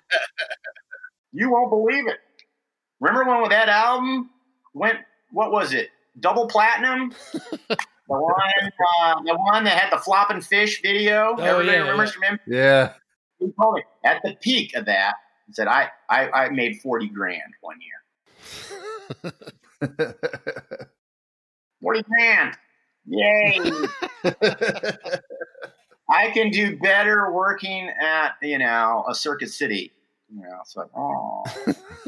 you 1.31 1.49
won't 1.49 1.69
believe 1.69 2.07
it. 2.07 2.17
Remember 2.99 3.29
when 3.29 3.41
with 3.41 3.51
that 3.51 3.69
album 3.69 4.29
went? 4.73 4.97
What 5.31 5.51
was 5.51 5.73
it? 5.73 5.89
Double 6.19 6.47
platinum. 6.47 7.13
the 7.31 7.77
one, 8.07 8.71
uh, 9.01 9.21
the 9.23 9.35
one 9.35 9.63
that 9.63 9.77
had 9.77 9.91
the 9.91 10.01
flopping 10.01 10.41
fish 10.41 10.81
video. 10.81 11.35
Oh, 11.37 11.41
Everybody 11.41 11.77
yeah, 11.77 11.83
remembers 11.83 12.11
from 12.11 12.23
him. 12.23 12.39
Yeah. 12.45 12.93
He 13.39 13.47
told 13.59 13.75
me 13.75 13.83
at 14.05 14.21
the 14.23 14.35
peak 14.41 14.75
of 14.75 14.85
that. 14.85 15.15
He 15.47 15.53
said, 15.53 15.67
"I, 15.67 15.89
I, 16.09 16.29
I 16.29 16.49
made 16.49 16.79
forty 16.81 17.07
grand 17.07 17.41
one 17.61 17.79
year. 17.81 19.33
Forty 21.83 22.01
grand. 22.03 22.55
Yay! 23.05 23.59
I 26.09 26.31
can 26.31 26.49
do 26.49 26.77
better 26.79 27.31
working 27.33 27.89
at 28.01 28.35
you 28.41 28.57
know 28.57 29.03
a 29.09 29.13
Circuit 29.13 29.49
City. 29.49 29.91
You 30.33 30.43
know, 30.43 30.57
it's 30.61 30.77
like, 30.77 30.87
oh, 30.95 31.43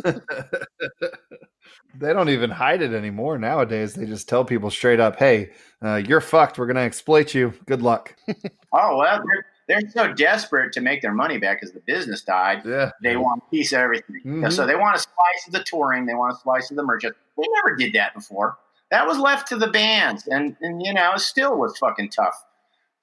they 1.99 2.13
don't 2.13 2.30
even 2.30 2.49
hide 2.49 2.82
it 2.82 2.93
anymore 2.93 3.38
nowadays. 3.38 3.93
They 3.95 4.05
just 4.05 4.30
tell 4.30 4.45
people 4.45 4.71
straight 4.71 5.01
up, 5.01 5.17
"Hey, 5.17 5.51
uh, 5.84 5.95
you're 5.95 6.21
fucked. 6.21 6.57
We're 6.57 6.67
gonna 6.67 6.80
exploit 6.80 7.34
you. 7.34 7.53
Good 7.65 7.82
luck." 7.82 8.15
oh 8.71 8.97
well, 8.97 9.21
they're 9.26 9.45
they're 9.67 9.89
so 9.89 10.13
desperate 10.13 10.71
to 10.71 10.80
make 10.82 11.01
their 11.01 11.13
money 11.13 11.38
back 11.38 11.59
because 11.59 11.73
the 11.73 11.82
business 11.82 12.21
died. 12.21 12.61
Yeah. 12.65 12.91
They 13.03 13.17
want 13.17 13.43
a 13.45 13.49
piece 13.51 13.73
of 13.73 13.80
everything. 13.80 14.21
Mhm. 14.23 14.53
So 14.53 14.65
they 14.65 14.76
want 14.76 14.95
a 14.95 14.99
slice 14.99 15.47
of 15.47 15.53
the 15.53 15.63
touring. 15.63 16.05
They 16.05 16.13
want 16.13 16.34
a 16.34 16.39
slice 16.39 16.71
of 16.71 16.78
the 16.78 16.84
merchandise. 16.84 17.19
They 17.38 17.43
never 17.55 17.76
did 17.76 17.91
that 17.93 18.13
before. 18.13 18.57
That 18.95 19.07
was 19.07 19.17
left 19.19 19.49
to 19.49 19.57
the 19.57 19.67
bands, 19.67 20.25
and 20.27 20.55
and 20.61 20.81
you 20.81 20.93
know, 20.93 21.11
it 21.15 21.19
still 21.19 21.57
was 21.57 21.77
fucking 21.77 22.11
tough 22.11 22.41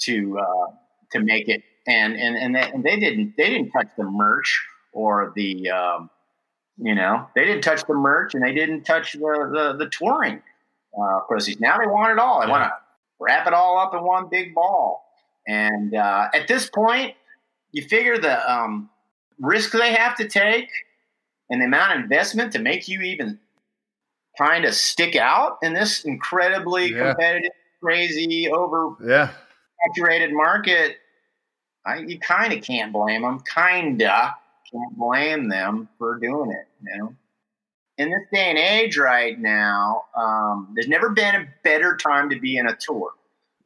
to 0.05 0.38
uh, 0.38 0.72
to 1.12 1.20
make 1.20 1.51
it. 1.51 1.62
And 1.86 2.16
and 2.16 2.34
and 2.34 2.57
they, 2.57 2.62
and 2.62 2.82
they 2.82 2.99
didn't 2.99 3.34
they 3.36 3.51
didn't 3.51 3.72
touch 3.72 3.88
the 3.99 4.05
merch 4.05 4.64
or 4.95 5.34
the 5.36 5.68
um, 5.68 6.09
you 6.78 6.95
know 6.95 7.28
they 7.34 7.45
didn't 7.45 7.61
touch 7.61 7.84
the 7.86 7.93
merch 7.93 8.32
and 8.32 8.43
they 8.43 8.55
didn't 8.55 8.84
touch 8.84 9.12
the 9.12 9.18
the, 9.53 9.84
the 9.84 9.90
touring 9.90 10.40
uh, 10.99 11.20
proceeds. 11.28 11.61
Now 11.61 11.76
they 11.76 11.86
want 11.86 12.11
it 12.12 12.18
all. 12.18 12.40
They 12.40 12.47
Yeah. 12.47 12.53
want 12.53 12.64
to 12.64 12.72
wrap 13.20 13.47
it 13.47 13.53
all 13.53 13.78
up 13.78 13.93
in 13.93 14.03
one 14.03 14.30
big 14.30 14.55
ball. 14.55 15.05
And 15.47 15.95
uh, 15.95 16.28
at 16.32 16.49
this 16.49 16.70
point, 16.70 17.14
you 17.72 17.82
figure 17.82 18.16
the 18.16 18.51
um, 18.51 18.88
risk 19.38 19.72
they 19.72 19.93
have 19.93 20.16
to 20.16 20.26
take 20.26 20.70
and 21.51 21.61
the 21.61 21.66
amount 21.66 21.93
of 21.93 22.01
investment 22.05 22.51
to 22.55 22.61
make 22.61 22.88
you 22.88 23.03
even 23.03 23.38
kind 24.39 24.64
to 24.64 24.72
stick 24.72 25.16
out 25.16 25.59
in 25.62 25.72
this 25.74 26.05
incredibly 26.05 26.93
Yeah. 26.93 27.09
competitive, 27.14 27.53
crazy, 27.83 28.49
over 28.49 28.97
Yeah. 29.05 29.30
saturated 29.87 30.33
market, 30.33 30.99
I, 31.85 31.99
you 31.99 32.18
kind 32.20 32.53
of 32.53 32.62
can't 32.62 32.93
blame 32.93 33.22
them. 33.22 33.41
Kinda 33.41 34.37
can't 34.70 34.97
blame 34.97 35.49
them 35.49 35.89
for 35.99 36.18
doing 36.18 36.51
it. 36.53 36.66
You 36.83 36.99
know, 36.99 37.14
in 37.99 38.11
this 38.11 38.22
day 38.33 38.49
and 38.51 38.59
age, 38.59 38.97
right 38.97 39.39
now, 39.39 40.05
um, 40.16 40.68
there's 40.74 40.89
never 40.89 41.11
been 41.11 41.35
a 41.35 41.47
better 41.64 41.97
time 41.97 42.30
to 42.30 42.41
be 42.41 42.57
in 42.57 42.68
a 42.68 42.76
tour. 42.76 43.12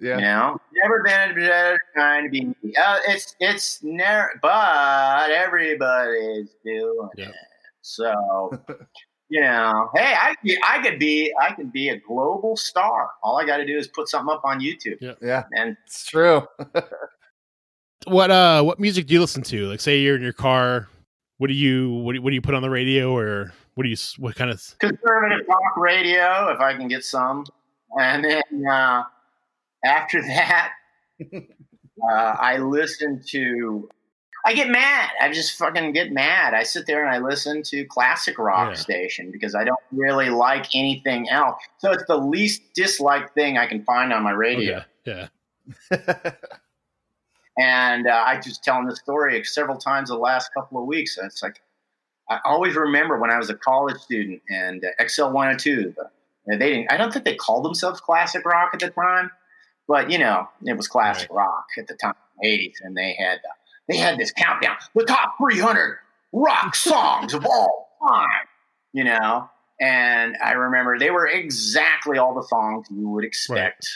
Yeah. 0.01 0.17
You 0.17 0.23
know, 0.23 0.61
never 0.83 1.03
been 1.03 1.31
a 1.31 1.35
better 1.35 1.79
time 1.97 2.25
to 2.25 2.31
be. 2.31 2.55
Uh, 2.77 2.99
it's 3.09 3.37
it's 3.41 3.83
never, 3.83 4.33
but 4.43 5.31
everybody's 5.31 6.51
doing 6.65 7.09
Yeah. 7.17 7.29
it. 7.29 7.35
So. 7.83 8.59
You 9.29 9.41
know, 9.41 9.91
hey, 9.95 10.15
I 10.17 10.35
I 10.65 10.81
could 10.83 10.99
be 11.01 11.33
I 11.41 11.53
could 11.53 11.73
be 11.73 11.89
a 11.89 11.99
global 11.99 12.57
star. 12.57 13.11
All 13.25 13.37
I 13.39 13.45
got 13.45 13.57
to 13.57 13.67
do 13.67 13.77
is 13.77 13.89
put 13.89 14.09
something 14.09 14.33
up 14.33 14.43
on 14.45 14.61
YouTube, 14.61 14.99
Yeah. 15.01 15.15
yeah. 15.21 15.45
and 15.53 15.77
It's 15.87 16.07
true. 16.07 16.47
What 18.07 18.31
uh 18.31 18.63
what 18.63 18.79
music 18.79 19.07
do 19.07 19.15
you 19.15 19.21
listen 19.21 19.43
to? 19.45 19.67
Like 19.67 19.81
say 19.81 19.99
you're 19.99 20.15
in 20.15 20.23
your 20.23 20.33
car, 20.33 20.87
what 21.39 21.49
do 21.49 21.55
you 21.55 21.91
what 21.91 22.13
do 22.13 22.19
you, 22.19 22.23
what 22.23 22.31
do 22.31 22.35
you 22.37 22.41
put 22.43 22.55
on 22.55 22.63
the 22.63 22.71
radio 22.71 23.13
or 23.17 23.53
what 23.75 23.83
do 23.83 23.89
you 23.89 23.97
what 24.19 24.37
kind 24.37 24.49
of 24.51 24.63
conservative 24.79 25.45
talk 25.47 25.77
radio 25.77 26.53
if 26.53 26.61
I 26.61 26.75
can 26.77 26.87
get 26.87 27.05
some. 27.05 27.45
And 27.99 28.25
then 28.25 28.43
uh, 28.71 29.03
after 29.85 30.21
that, 30.23 30.73
uh, 31.35 32.13
I 32.13 32.59
listen 32.59 33.21
to. 33.31 33.89
I 34.47 34.53
get 34.55 34.69
mad. 34.71 35.11
I 35.21 35.33
just 35.33 35.59
fucking 35.59 35.93
get 35.93 36.13
mad. 36.13 36.55
I 36.55 36.63
sit 36.63 36.87
there 36.87 37.05
and 37.05 37.13
I 37.13 37.19
listen 37.19 37.63
to 37.65 37.85
classic 37.87 38.39
rock 38.39 38.69
Yeah. 38.71 38.75
station 38.75 39.31
because 39.33 39.55
I 39.57 39.65
don't 39.65 39.81
really 39.91 40.31
like 40.31 40.67
anything 40.75 41.29
else. 41.29 41.61
So 41.79 41.91
it's 41.91 42.05
the 42.07 42.17
least 42.17 42.63
disliked 42.75 43.35
thing 43.35 43.59
I 43.59 43.67
can 43.67 43.83
find 43.85 44.13
on 44.13 44.23
my 44.23 44.31
radio. 44.31 44.85
Okay, 45.07 45.29
yeah. 45.91 46.13
And 47.59 48.07
uh, 48.07 48.23
I 48.27 48.39
just 48.39 48.63
telling 48.63 48.87
this 48.87 48.99
story 48.99 49.43
several 49.45 49.79
times 49.79 50.11
the 50.11 50.17
last 50.17 50.53
couple 50.53 50.79
of 50.81 50.87
weeks. 50.87 51.17
And 51.17 51.27
it's 51.27 51.43
like 51.43 51.61
I 52.29 52.39
always 52.45 52.75
remember 52.77 53.19
when 53.19 53.31
I 53.31 53.39
was 53.39 53.49
a 53.51 53.55
college 53.55 53.97
student 53.99 54.43
and 54.51 54.85
uh, 54.85 55.07
XL 55.09 55.31
102. 55.31 55.95
the- 55.97 56.11
They 56.59 56.71
didn't. 56.71 56.93
I 56.93 56.97
don't 56.99 57.13
think 57.13 57.25
they 57.25 57.35
called 57.35 57.65
themselves 57.65 58.01
classic 58.01 58.45
rock 58.45 58.71
at 58.75 58.81
the 58.81 58.91
time, 58.91 59.31
but 59.89 60.11
you 60.11 60.19
know 60.19 60.49
it 60.65 60.77
was 60.77 60.87
classic 60.87 61.29
rock 61.33 61.67
at 61.79 61.87
the 61.89 61.95
time, 61.95 62.15
eighties, 62.45 62.79
and 62.85 62.95
they 62.97 63.17
had 63.19 63.39
uh, 63.39 63.55
they 63.89 63.97
had 63.97 64.19
this 64.19 64.33
countdown, 64.33 64.77
the 64.95 65.05
top 65.05 65.35
300 65.39 65.99
rock 66.33 66.75
songs 66.75 67.35
of 67.35 67.47
all 67.47 67.89
time. 68.09 68.47
You 68.93 69.05
know, 69.05 69.51
and 69.81 70.37
I 70.43 70.53
remember 70.53 70.99
they 70.99 71.11
were 71.11 71.27
exactly 71.27 72.19
all 72.19 72.35
the 72.35 72.43
songs 72.43 72.87
you 72.91 73.09
would 73.11 73.25
expect. 73.25 73.87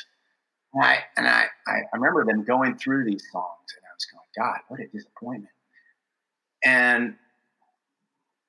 And 0.75 0.85
I 0.85 0.99
and 1.17 1.27
I 1.27 1.47
I 1.67 1.81
remember 1.95 2.25
them 2.25 2.45
going 2.45 2.77
through 2.77 3.05
these 3.05 3.25
songs, 3.33 3.75
and 3.77 3.85
I 3.85 3.93
was 3.95 4.07
going, 4.07 4.47
God, 4.47 4.61
what 4.69 4.81
a 4.81 4.87
disappointment. 4.89 5.53
And 6.63 7.17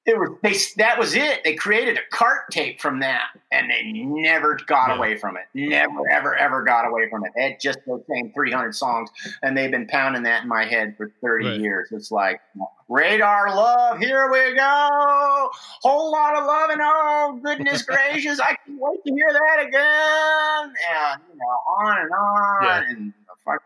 it 0.05 0.17
was 0.17 0.29
they 0.41 0.55
that 0.81 0.97
was 0.97 1.15
it. 1.15 1.43
They 1.43 1.53
created 1.55 1.97
a 1.97 2.01
cart 2.15 2.49
tape 2.51 2.81
from 2.81 2.99
that, 3.01 3.27
and 3.51 3.69
they 3.69 3.83
never 3.83 4.57
got 4.65 4.89
Yeah. 4.89 4.95
away 4.97 5.15
from 5.17 5.37
it. 5.37 5.43
Never, 5.53 6.09
ever, 6.09 6.35
ever 6.35 6.63
got 6.63 6.87
away 6.87 7.07
from 7.09 7.23
it. 7.23 7.31
It 7.35 7.59
just 7.59 7.79
those 7.85 8.01
same 8.09 8.31
300 8.33 8.73
songs, 8.73 9.09
and 9.43 9.55
they've 9.55 9.69
been 9.69 9.85
pounding 9.87 10.23
that 10.23 10.41
in 10.43 10.49
my 10.49 10.65
head 10.65 10.95
for 10.97 11.11
30 11.21 11.45
Right. 11.45 11.59
years. 11.59 11.89
It's 11.91 12.09
like 12.11 12.41
radar 12.89 13.55
love, 13.55 13.99
here 13.99 14.29
we 14.31 14.55
go, 14.55 15.49
whole 15.83 16.11
lot 16.11 16.35
of 16.35 16.45
love, 16.45 16.69
and 16.71 16.81
oh 16.83 17.39
goodness 17.43 17.83
gracious, 17.83 18.39
I 18.39 18.47
can't 18.65 18.79
wait 18.79 18.99
to 19.05 19.13
hear 19.13 19.31
that 19.31 19.65
again, 19.67 20.73
and 20.95 21.21
you 21.31 21.37
know, 21.37 21.85
on 21.85 21.97
and 21.99 22.11
on, 22.11 22.63
Yeah. 22.63 22.89
and 22.89 23.13
oh 23.47 23.57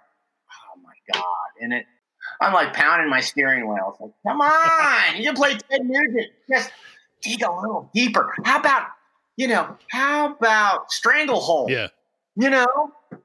my 0.84 0.94
god, 1.14 1.24
and 1.62 1.74
it. 1.74 1.86
I'm 2.42 2.54
like 2.54 2.74
pounding 2.74 3.10
my 3.10 3.20
steering 3.22 3.68
wheel. 3.68 3.92
It's 3.94 4.02
like, 4.02 4.12
come 4.28 4.42
on, 4.42 5.16
you 5.18 5.24
can 5.24 5.36
play 5.36 5.56
Ted 5.70 5.82
Nugent. 5.86 6.32
Just 6.50 6.72
dig 7.22 7.42
a 7.44 7.52
little 7.52 7.90
deeper. 7.94 8.34
How 8.44 8.60
about, 8.60 8.88
you 9.38 9.48
know, 9.48 9.78
how 9.90 10.34
about 10.34 10.92
Stranglehold? 10.92 11.70
Yeah. 11.70 11.88
You 12.36 12.50
know, 12.50 12.68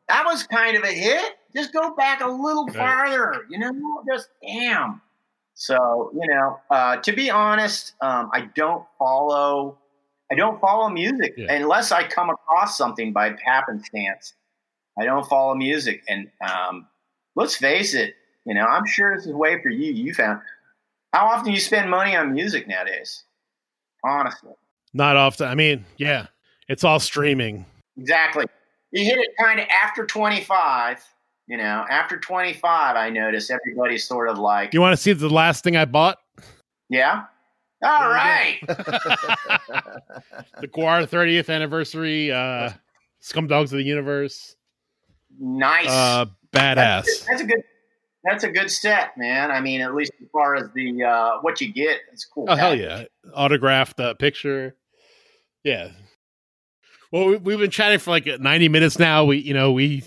that 0.09 0.25
was 0.25 0.45
kind 0.45 0.77
of 0.77 0.85
a 0.85 0.93
hit. 0.93 1.37
Just 1.55 1.73
go 1.73 1.95
back 1.97 2.21
a 2.21 2.29
little 2.29 2.67
Right. 2.67 2.77
farther. 2.77 3.45
You 3.49 3.59
know, 3.59 3.73
just 4.09 4.29
damn. 4.47 5.03
So 5.55 6.11
you 6.15 6.27
know, 6.29 6.59
uh, 6.71 6.97
to 6.99 7.13
be 7.13 7.29
honest, 7.31 7.95
um, 8.01 8.31
I 8.33 8.49
don't 8.55 8.85
follow. 8.99 9.77
I 10.33 10.37
don't 10.37 10.61
follow 10.61 10.89
music 10.89 11.35
Yeah. 11.37 11.53
unless 11.53 11.91
I 11.91 12.05
come 12.07 12.31
across 12.31 12.79
something 12.79 13.13
by 13.13 13.35
happenstance. 13.45 14.35
I 14.99 15.05
don't 15.05 15.27
follow 15.29 15.55
music, 15.57 16.03
and 16.09 16.31
um, 16.41 16.87
let's 17.35 17.57
face 17.57 17.95
it. 17.95 18.15
You 18.47 18.55
know, 18.55 18.65
I'm 18.65 18.87
sure 18.87 19.15
this 19.17 19.27
is 19.27 19.33
a 19.33 19.37
way 19.37 19.61
for 19.63 19.69
you. 19.69 19.93
You 19.93 20.15
found 20.15 20.41
How 21.13 21.27
often 21.27 21.53
you 21.53 21.61
spend 21.61 21.91
money 21.91 22.17
on 22.17 22.33
music 22.33 22.67
nowadays? 22.69 23.25
Honestly, 24.05 24.53
Not 24.95 25.17
often. 25.17 25.47
I 25.49 25.55
mean, 25.55 25.85
yeah, 25.99 26.27
it's 26.69 26.85
all 26.85 26.99
streaming. 27.01 27.67
exactly. 27.99 28.47
You 28.93 29.05
hit 29.05 29.19
it 29.19 29.29
kind 29.39 29.61
of 29.61 29.67
after 29.85 30.07
25. 30.07 31.05
You 31.49 31.57
know, 31.57 31.85
after 31.91 32.17
25, 32.19 32.97
I 32.97 33.11
notice 33.11 33.51
everybody's 33.51 34.05
sort 34.07 34.29
of 34.29 34.39
like, 34.39 34.71
Do 34.71 34.77
You 34.79 34.81
want 34.83 34.93
to 34.93 34.97
see 34.97 35.13
the 35.13 35.29
last 35.29 35.65
thing 35.65 35.77
I 35.77 35.85
bought? 35.85 36.19
yeah, 36.89 37.25
all 37.83 38.09
right. 38.09 38.59
The 40.61 40.69
GWAR 40.69 41.09
30th 41.09 41.49
anniversary, 41.53 42.31
uh, 42.31 42.71
Scumdogs 43.23 43.65
of 43.65 43.71
the 43.71 43.83
Universe. 43.83 44.57
Nice. 45.39 45.89
Uh, 45.89 46.27
badass. 46.53 47.07
That's 47.27 47.41
a 47.43 47.47
good. 47.47 47.63
That's 48.25 48.45
a 48.45 48.51
good 48.51 48.71
set, 48.71 49.17
man. 49.17 49.51
I 49.51 49.61
mean, 49.61 49.81
at 49.81 49.95
least 49.95 50.13
as 50.21 50.29
far 50.31 50.55
as 50.55 50.71
the 50.75 51.03
uh, 51.05 51.39
what 51.41 51.61
you 51.61 51.73
get, 51.73 52.01
it's 52.13 52.25
cool. 52.25 52.47
Oh 52.49 52.55
hell 52.57 52.75
yeah! 52.75 53.05
Autographed 53.35 53.99
uh, 53.99 54.15
picture. 54.15 54.77
Yeah. 55.65 55.91
Well, 57.13 57.27
we, 57.27 57.37
we've 57.39 57.59
been 57.59 57.71
chatting 57.71 57.99
for 57.99 58.11
like 58.11 58.27
ninety 58.41 58.69
minutes 58.69 58.99
now. 58.99 59.25
We, 59.25 59.39
you 59.39 59.55
know, 59.55 59.73
we, 59.73 60.05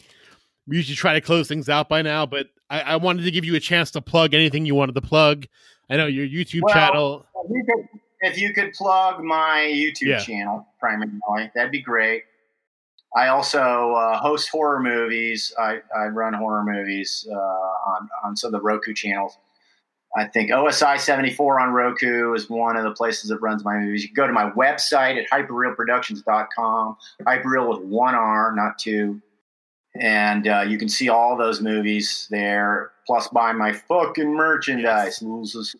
we 0.67 0.77
usually 0.77 0.95
try 0.95 1.13
to 1.13 1.21
close 1.21 1.47
things 1.47 1.69
out 1.69 1.89
by 1.89 2.01
now, 2.01 2.25
but 2.25 2.47
I, 2.69 2.81
I 2.81 2.95
wanted 2.97 3.23
to 3.23 3.31
give 3.31 3.45
you 3.45 3.55
a 3.55 3.59
chance 3.59 3.91
to 3.91 4.01
plug 4.01 4.33
anything 4.33 4.65
you 4.65 4.75
wanted 4.75 4.95
to 4.95 5.01
plug. 5.01 5.45
I 5.89 5.97
know 5.97 6.05
your 6.05 6.25
YouTube 6.25 6.61
Well, 6.63 6.73
channel. 6.73 7.25
If 7.45 7.51
you 7.51 7.65
could, 7.65 7.99
if 8.21 8.37
you 8.37 8.53
could 8.53 8.73
plug 8.73 9.21
my 9.23 9.69
YouTube 9.73 10.07
Yeah. 10.07 10.19
channel 10.19 10.67
primarily, 10.79 11.51
that'd 11.55 11.71
be 11.71 11.81
great. 11.81 12.23
I 13.15 13.27
also 13.27 13.93
uh, 13.93 14.17
host 14.17 14.49
horror 14.49 14.81
movies. 14.81 15.53
I, 15.59 15.81
I 15.95 16.05
run 16.05 16.33
horror 16.33 16.63
movies 16.65 17.27
uh, 17.31 17.35
on 17.35 18.09
on 18.23 18.35
some 18.35 18.49
of 18.49 18.53
the 18.53 18.61
Roku 18.61 18.93
channels. 18.93 19.37
I 20.15 20.25
think 20.25 20.51
OSI 20.51 20.99
74 20.99 21.59
on 21.59 21.73
Roku 21.73 22.33
is 22.33 22.47
one 22.47 22.77
of 22.77 22.83
the 22.83 22.91
places 22.91 23.29
that 23.29 23.39
runs 23.39 23.63
my 23.65 23.77
movies. 23.77 24.03
You 24.03 24.09
can 24.09 24.15
go 24.15 24.27
to 24.27 24.33
my 24.33 24.51
website 24.51 25.17
at 25.17 25.27
hyperealproductions.com, 25.31 26.97
hypereal 27.23 27.67
with 27.67 27.79
one 27.79 28.13
R, 28.13 28.53
not 28.55 28.77
two. 28.77 29.21
And 29.99 30.47
uh, 30.47 30.65
you 30.67 30.77
can 30.77 30.87
see 30.87 31.09
all 31.09 31.35
those 31.35 31.61
movies 31.61 32.27
there, 32.29 32.91
plus 33.07 33.27
buy 33.27 33.53
my 33.53 33.73
fucking 33.73 34.35
merchandise. 34.35 35.21
Loses 35.21 35.75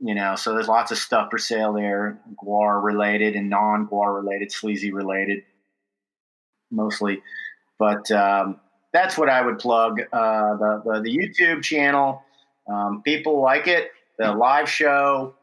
you 0.00 0.14
know 0.14 0.36
so 0.36 0.54
there's 0.54 0.68
lots 0.68 0.92
of 0.92 0.98
stuff 0.98 1.28
for 1.28 1.38
sale 1.38 1.72
there 1.72 2.20
GWAR 2.40 2.80
related 2.80 3.34
and 3.34 3.50
non-GWAR 3.50 4.14
related 4.14 4.52
sleazy 4.52 4.92
related 4.92 5.42
mostly. 6.70 7.22
But 7.78 8.10
um, 8.10 8.60
that's 8.92 9.18
what 9.18 9.28
i 9.28 9.40
would 9.40 9.58
plug 9.58 10.00
uh, 10.12 10.56
the, 10.56 10.82
the, 10.84 11.00
the 11.02 11.16
youtube 11.16 11.62
channel. 11.62 12.22
Um, 12.70 13.02
people 13.02 13.40
like 13.40 13.66
it. 13.66 13.90
The 14.18 14.32
live 14.32 14.68
show. 14.68 15.34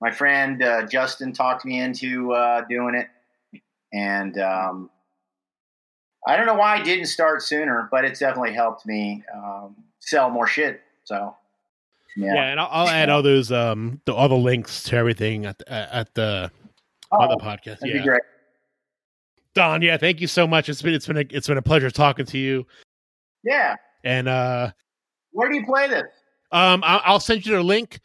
My 0.00 0.10
friend 0.10 0.62
uh, 0.62 0.86
justin 0.86 1.32
talked 1.32 1.64
me 1.64 1.80
into 1.80 2.32
uh, 2.32 2.62
doing 2.68 2.94
it. 2.94 3.08
And 3.92 4.38
um, 4.38 4.90
i 6.26 6.36
don't 6.36 6.46
know 6.46 6.54
why 6.54 6.76
i 6.76 6.82
didn't 6.82 7.06
start 7.06 7.42
sooner 7.42 7.88
but 7.90 8.04
it's 8.04 8.18
definitely 8.18 8.54
helped 8.54 8.86
me 8.86 9.22
um, 9.34 9.76
sell 10.00 10.30
more 10.30 10.46
shit. 10.46 10.80
So 11.04 11.36
Yeah, 12.16 12.44
and 12.44 12.60
I'll, 12.60 12.68
I'll 12.70 12.88
add 12.88 13.08
all 13.08 13.22
those 13.22 13.52
um 13.52 14.00
the, 14.04 14.14
all 14.14 14.28
the 14.28 14.34
links 14.34 14.82
to 14.84 14.96
everything 14.96 15.46
at 15.46 15.58
the, 15.58 15.94
at 15.94 16.14
the 16.14 16.50
on 17.12 17.28
the 17.28 17.36
Oh, 17.36 17.38
podcast. 17.38 17.78
Yeah, 17.82 17.98
be 17.98 18.04
great 18.04 18.22
Don. 19.54 19.82
Yeah, 19.82 19.96
thank 19.96 20.20
you 20.20 20.26
so 20.26 20.46
much. 20.46 20.68
It's 20.68 20.82
been 20.82 20.94
it's 20.94 21.06
been 21.06 21.18
a, 21.18 21.24
it's 21.30 21.48
been 21.48 21.58
a 21.58 21.62
pleasure 21.62 21.90
talking 21.90 22.26
to 22.26 22.38
you. 22.38 22.66
yeah 23.44 23.76
And 24.02 24.28
uh, 24.28 24.72
Where 25.32 25.48
do 25.48 25.56
you 25.56 25.64
play 25.64 25.88
this? 25.88 26.02
Um, 26.52 26.82
I'll, 26.84 27.00
I'll 27.04 27.20
send 27.20 27.46
you 27.46 27.56
the 27.56 27.62
link. 27.62 28.00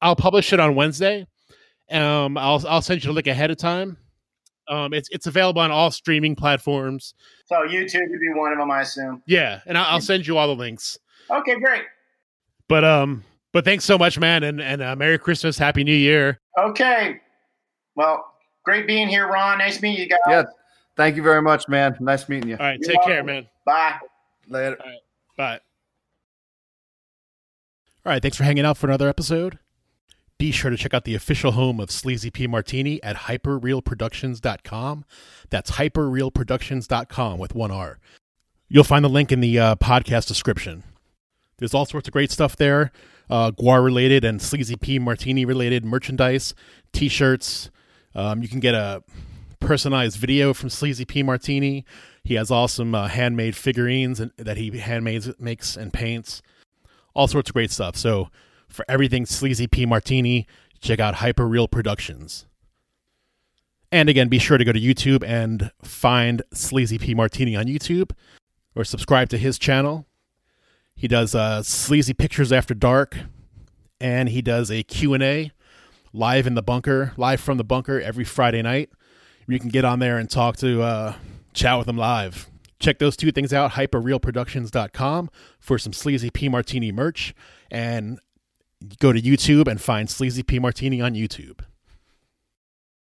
I'll 0.00 0.16
publish 0.16 0.52
it 0.52 0.60
on 0.60 0.74
Wednesday. 0.74 1.26
Um, 1.90 2.36
I'll 2.36 2.64
I'll 2.68 2.82
send 2.82 3.04
you 3.04 3.08
the 3.08 3.14
link 3.14 3.26
ahead 3.26 3.50
of 3.50 3.56
time. 3.58 3.96
Um, 4.68 4.92
it's 4.94 5.08
it's 5.10 5.26
available 5.26 5.60
on 5.60 5.70
all 5.70 5.90
streaming 5.90 6.34
platforms. 6.34 7.14
So 7.46 7.56
YouTube 7.66 8.08
would 8.08 8.20
be 8.20 8.30
one 8.34 8.52
of 8.52 8.58
them, 8.58 8.70
I 8.70 8.82
assume. 8.82 9.22
Yeah, 9.26 9.60
and 9.66 9.76
I'll, 9.76 9.94
I'll 9.94 10.00
send 10.00 10.26
you 10.26 10.38
all 10.38 10.46
the 10.48 10.54
links. 10.54 10.98
Okay, 11.30 11.58
great. 11.58 11.82
But 12.68 12.84
um, 12.84 13.24
but 13.52 13.64
thanks 13.64 13.84
so 13.84 13.98
much, 13.98 14.18
man, 14.18 14.42
and 14.42 14.60
and 14.60 14.82
uh, 14.82 14.96
Merry 14.96 15.18
Christmas, 15.18 15.58
Happy 15.58 15.84
New 15.84 15.94
Year. 15.94 16.40
Okay. 16.58 17.20
Well, 17.94 18.24
great 18.64 18.86
being 18.86 19.08
here, 19.08 19.28
Ron. 19.28 19.58
Nice 19.58 19.82
meeting 19.82 20.00
you 20.00 20.08
guys. 20.08 20.18
Yeah. 20.28 20.44
Thank 20.96 21.16
you 21.16 21.22
very 21.22 21.42
much, 21.42 21.68
man. 21.68 21.96
Nice 22.00 22.28
meeting 22.28 22.50
you. 22.50 22.56
All 22.56 22.66
right, 22.66 22.78
You're 22.80 22.92
take 22.92 23.02
care, 23.02 23.24
man. 23.24 23.48
Bye. 23.64 23.98
Later. 24.48 24.78
Bye. 25.36 25.60
All 28.04 28.12
right, 28.12 28.20
thanks 28.20 28.36
for 28.36 28.44
hanging 28.44 28.64
out 28.64 28.76
for 28.76 28.86
another 28.88 29.08
episode. 29.08 29.58
Be 30.38 30.50
sure 30.50 30.70
to 30.70 30.76
check 30.76 30.92
out 30.92 31.04
the 31.04 31.14
official 31.14 31.52
home 31.52 31.78
of 31.78 31.90
Sleazy 31.90 32.30
P 32.30 32.46
Martini 32.46 33.02
at 33.02 33.16
hyperealproductions.com. 33.16 35.04
That's 35.50 35.70
hyperealproductions.com 35.72 37.38
with 37.38 37.54
one 37.54 37.70
R. 37.70 37.98
You'll 38.68 38.84
find 38.84 39.04
the 39.04 39.08
link 39.08 39.30
in 39.30 39.40
the 39.40 39.58
uh, 39.58 39.74
podcast 39.76 40.26
description. 40.26 40.82
There's 41.58 41.74
all 41.74 41.86
sorts 41.86 42.08
of 42.08 42.12
great 42.12 42.32
stuff 42.32 42.56
there 42.56 42.90
uh, 43.32 43.50
GWAR 43.52 43.82
related 43.82 44.24
and 44.24 44.40
Sleazy 44.40 44.76
P 44.76 44.98
Martini 44.98 45.44
related 45.44 45.84
merchandise, 45.84 46.54
t 46.92 47.08
shirts. 47.08 47.70
Um, 48.14 48.42
you 48.42 48.48
can 48.48 48.60
get 48.60 48.74
a 48.74 49.02
personalized 49.62 50.18
video 50.18 50.52
from 50.52 50.68
Sleazy 50.68 51.04
P 51.04 51.22
Martini. 51.22 51.84
He 52.24 52.34
has 52.34 52.50
awesome 52.50 52.94
uh, 52.94 53.08
handmade 53.08 53.56
figurines 53.56 54.20
and, 54.20 54.32
that 54.36 54.56
he 54.56 54.76
handmade 54.78 55.24
makes 55.40 55.76
and 55.76 55.92
paints. 55.92 56.42
All 57.14 57.28
sorts 57.28 57.50
of 57.50 57.54
great 57.54 57.70
stuff. 57.70 57.96
So 57.96 58.28
for 58.68 58.84
everything 58.88 59.26
Sleazy 59.26 59.66
P 59.66 59.86
Martini, 59.86 60.46
check 60.80 61.00
out 61.00 61.16
Hypereal 61.16 61.70
Productions. 61.70 62.46
And 63.90 64.08
again, 64.08 64.28
be 64.28 64.38
sure 64.38 64.56
to 64.56 64.64
go 64.64 64.72
to 64.72 64.80
YouTube 64.80 65.22
and 65.22 65.70
find 65.82 66.42
Sleazy 66.52 66.98
P 66.98 67.14
Martini 67.14 67.54
on 67.54 67.66
YouTube 67.66 68.12
or 68.74 68.84
subscribe 68.84 69.28
to 69.30 69.38
his 69.38 69.58
channel. 69.58 70.06
He 70.94 71.08
does 71.08 71.34
uh, 71.34 71.62
Sleazy 71.62 72.14
Pictures 72.14 72.52
After 72.52 72.74
Dark, 72.74 73.18
and 74.00 74.28
he 74.28 74.40
does 74.40 74.70
a 74.70 74.82
Q&A 74.82 75.52
live 76.12 76.46
in 76.46 76.54
the 76.54 76.62
bunker, 76.62 77.12
live 77.16 77.40
from 77.40 77.58
the 77.58 77.64
bunker 77.64 78.00
every 78.00 78.24
Friday 78.24 78.62
night. 78.62 78.90
You 79.46 79.58
can 79.58 79.68
get 79.68 79.84
on 79.84 79.98
there 79.98 80.18
and 80.18 80.30
talk 80.30 80.56
to, 80.58 80.82
uh, 80.82 81.14
chat 81.52 81.76
with 81.78 81.86
them 81.86 81.96
live. 81.96 82.48
Check 82.78 82.98
those 82.98 83.16
two 83.16 83.30
things 83.30 83.52
out, 83.52 83.72
hyperealproductions.com 83.72 85.30
for 85.60 85.78
some 85.78 85.92
Sleazy 85.92 86.30
P 86.30 86.48
Martini 86.48 86.90
merch, 86.90 87.34
and 87.70 88.18
go 88.98 89.12
to 89.12 89.20
YouTube 89.20 89.68
and 89.68 89.80
find 89.80 90.10
Sleazy 90.10 90.42
P 90.42 90.58
Martini 90.58 91.00
on 91.00 91.14
YouTube. 91.14 91.60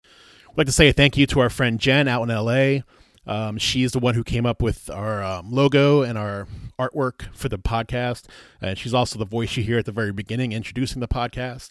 I'd 0.05 0.59
like 0.59 0.67
to 0.67 0.73
say 0.73 0.89
a 0.89 0.93
thank 0.93 1.17
you 1.17 1.27
to 1.29 1.41
our 1.41 1.49
friend 1.49 1.81
Jen 1.81 2.09
out 2.09 2.29
in 2.29 2.29
LA. 2.29 2.83
Um, 3.27 3.57
she's 3.57 3.93
the 3.93 3.99
one 3.99 4.15
who 4.15 4.25
came 4.25 4.45
up 4.45 4.61
with 4.61 4.91
our 4.91 5.23
um, 5.23 5.51
logo 5.51 6.03
and 6.03 6.19
our 6.19 6.49
artwork 6.79 7.35
for 7.35 7.49
the 7.49 7.59
podcast. 7.59 8.25
And 8.61 8.77
she's 8.77 8.93
also 8.93 9.19
the 9.19 9.25
voice 9.25 9.57
you 9.57 9.63
hear 9.63 9.79
at 9.79 9.87
the 9.87 9.93
very 9.93 10.13
beginning 10.13 10.53
introducing 10.53 11.01
the 11.01 11.09
podcast. 11.09 11.71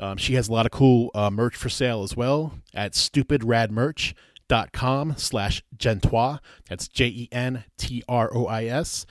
Um, 0.00 0.16
she 0.16 0.34
has 0.34 0.48
a 0.48 0.52
lot 0.52 0.66
of 0.66 0.72
cool 0.72 1.10
uh, 1.14 1.30
merch 1.30 1.54
for 1.56 1.68
sale 1.68 2.02
as 2.02 2.16
well 2.16 2.54
at 2.74 2.92
stupidradmerch.com 2.92 5.14
slash 5.16 5.62
jentrois. 5.76 6.40
That's 6.68 6.88
J 6.88 7.06
E 7.06 7.28
N 7.32 7.64
T 7.76 8.02
R 8.08 8.30
O 8.32 8.46
I 8.46 8.66
S. 8.66 9.06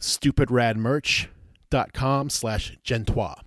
Stupidradmerch.com 0.00 2.30
slash 2.30 2.78
jentrois. 2.84 3.40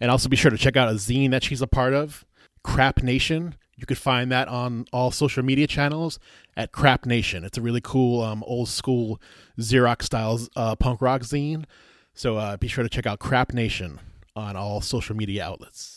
And 0.00 0.10
also 0.10 0.28
be 0.28 0.36
sure 0.36 0.50
to 0.50 0.58
check 0.58 0.76
out 0.76 0.88
a 0.88 0.94
zine 0.94 1.30
that 1.30 1.44
she's 1.44 1.62
a 1.62 1.68
part 1.68 1.94
of, 1.94 2.24
Crap 2.62 3.02
Nation. 3.02 3.54
You 3.76 3.86
could 3.86 3.98
find 3.98 4.30
that 4.32 4.48
on 4.48 4.86
all 4.92 5.10
social 5.10 5.42
media 5.42 5.66
channels 5.66 6.18
at 6.56 6.72
Crap 6.72 7.06
Nation. 7.06 7.44
It's 7.44 7.58
a 7.58 7.62
really 7.62 7.80
cool, 7.80 8.22
um, 8.22 8.44
old 8.46 8.68
school 8.68 9.20
Xerox 9.58 10.02
style 10.02 10.40
uh, 10.56 10.76
punk 10.76 11.00
rock 11.00 11.22
zine. 11.22 11.64
So 12.12 12.36
uh, 12.36 12.56
be 12.56 12.68
sure 12.68 12.84
to 12.84 12.90
check 12.90 13.06
out 13.06 13.18
Crap 13.18 13.52
Nation 13.52 13.98
on 14.36 14.56
all 14.56 14.80
social 14.80 15.16
media 15.16 15.44
outlets. 15.44 15.93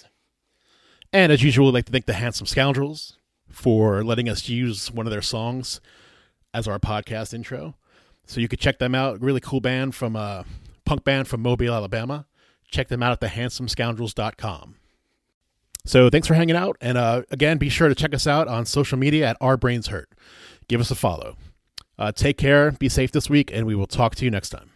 And 1.13 1.31
as 1.31 1.43
usual, 1.43 1.69
I'd 1.69 1.73
like 1.73 1.85
to 1.85 1.91
thank 1.91 2.05
the 2.05 2.13
Handsome 2.13 2.47
Scoundrels 2.47 3.17
for 3.49 4.03
letting 4.03 4.29
us 4.29 4.49
use 4.49 4.91
one 4.91 5.07
of 5.07 5.11
their 5.11 5.21
songs 5.21 5.79
as 6.53 6.67
our 6.67 6.79
podcast 6.79 7.33
intro. 7.33 7.75
So 8.25 8.41
you 8.41 8.47
could 8.47 8.59
check 8.59 8.79
them 8.79 8.93
out. 8.93 9.21
Really 9.21 9.39
cool 9.39 9.61
band 9.61 9.95
from 9.95 10.15
a 10.15 10.19
uh, 10.19 10.43
punk 10.85 11.03
band 11.03 11.27
from 11.27 11.41
Mobile, 11.41 11.73
Alabama. 11.73 12.25
Check 12.69 12.89
them 12.89 13.01
out 13.01 13.11
at 13.11 13.21
thehandsomescoundrels.com. 13.21 14.75
So 15.85 16.09
thanks 16.09 16.27
for 16.27 16.33
hanging 16.33 16.57
out. 16.57 16.75
And 16.81 16.97
uh, 16.97 17.23
again, 17.31 17.57
be 17.57 17.69
sure 17.69 17.87
to 17.87 17.95
check 17.95 18.13
us 18.13 18.27
out 18.27 18.49
on 18.49 18.65
social 18.65 18.97
media 18.97 19.27
at 19.27 19.37
Our 19.39 19.55
Brains 19.55 19.87
Hurt. 19.87 20.09
Give 20.67 20.81
us 20.81 20.91
a 20.91 20.95
follow. 20.95 21.37
Uh, 21.97 22.11
take 22.11 22.37
care, 22.37 22.71
be 22.71 22.89
safe 22.89 23.11
this 23.11 23.29
week, 23.29 23.49
and 23.51 23.65
we 23.65 23.73
will 23.73 23.87
talk 23.87 24.13
to 24.15 24.25
you 24.25 24.29
next 24.29 24.49
time. 24.49 24.69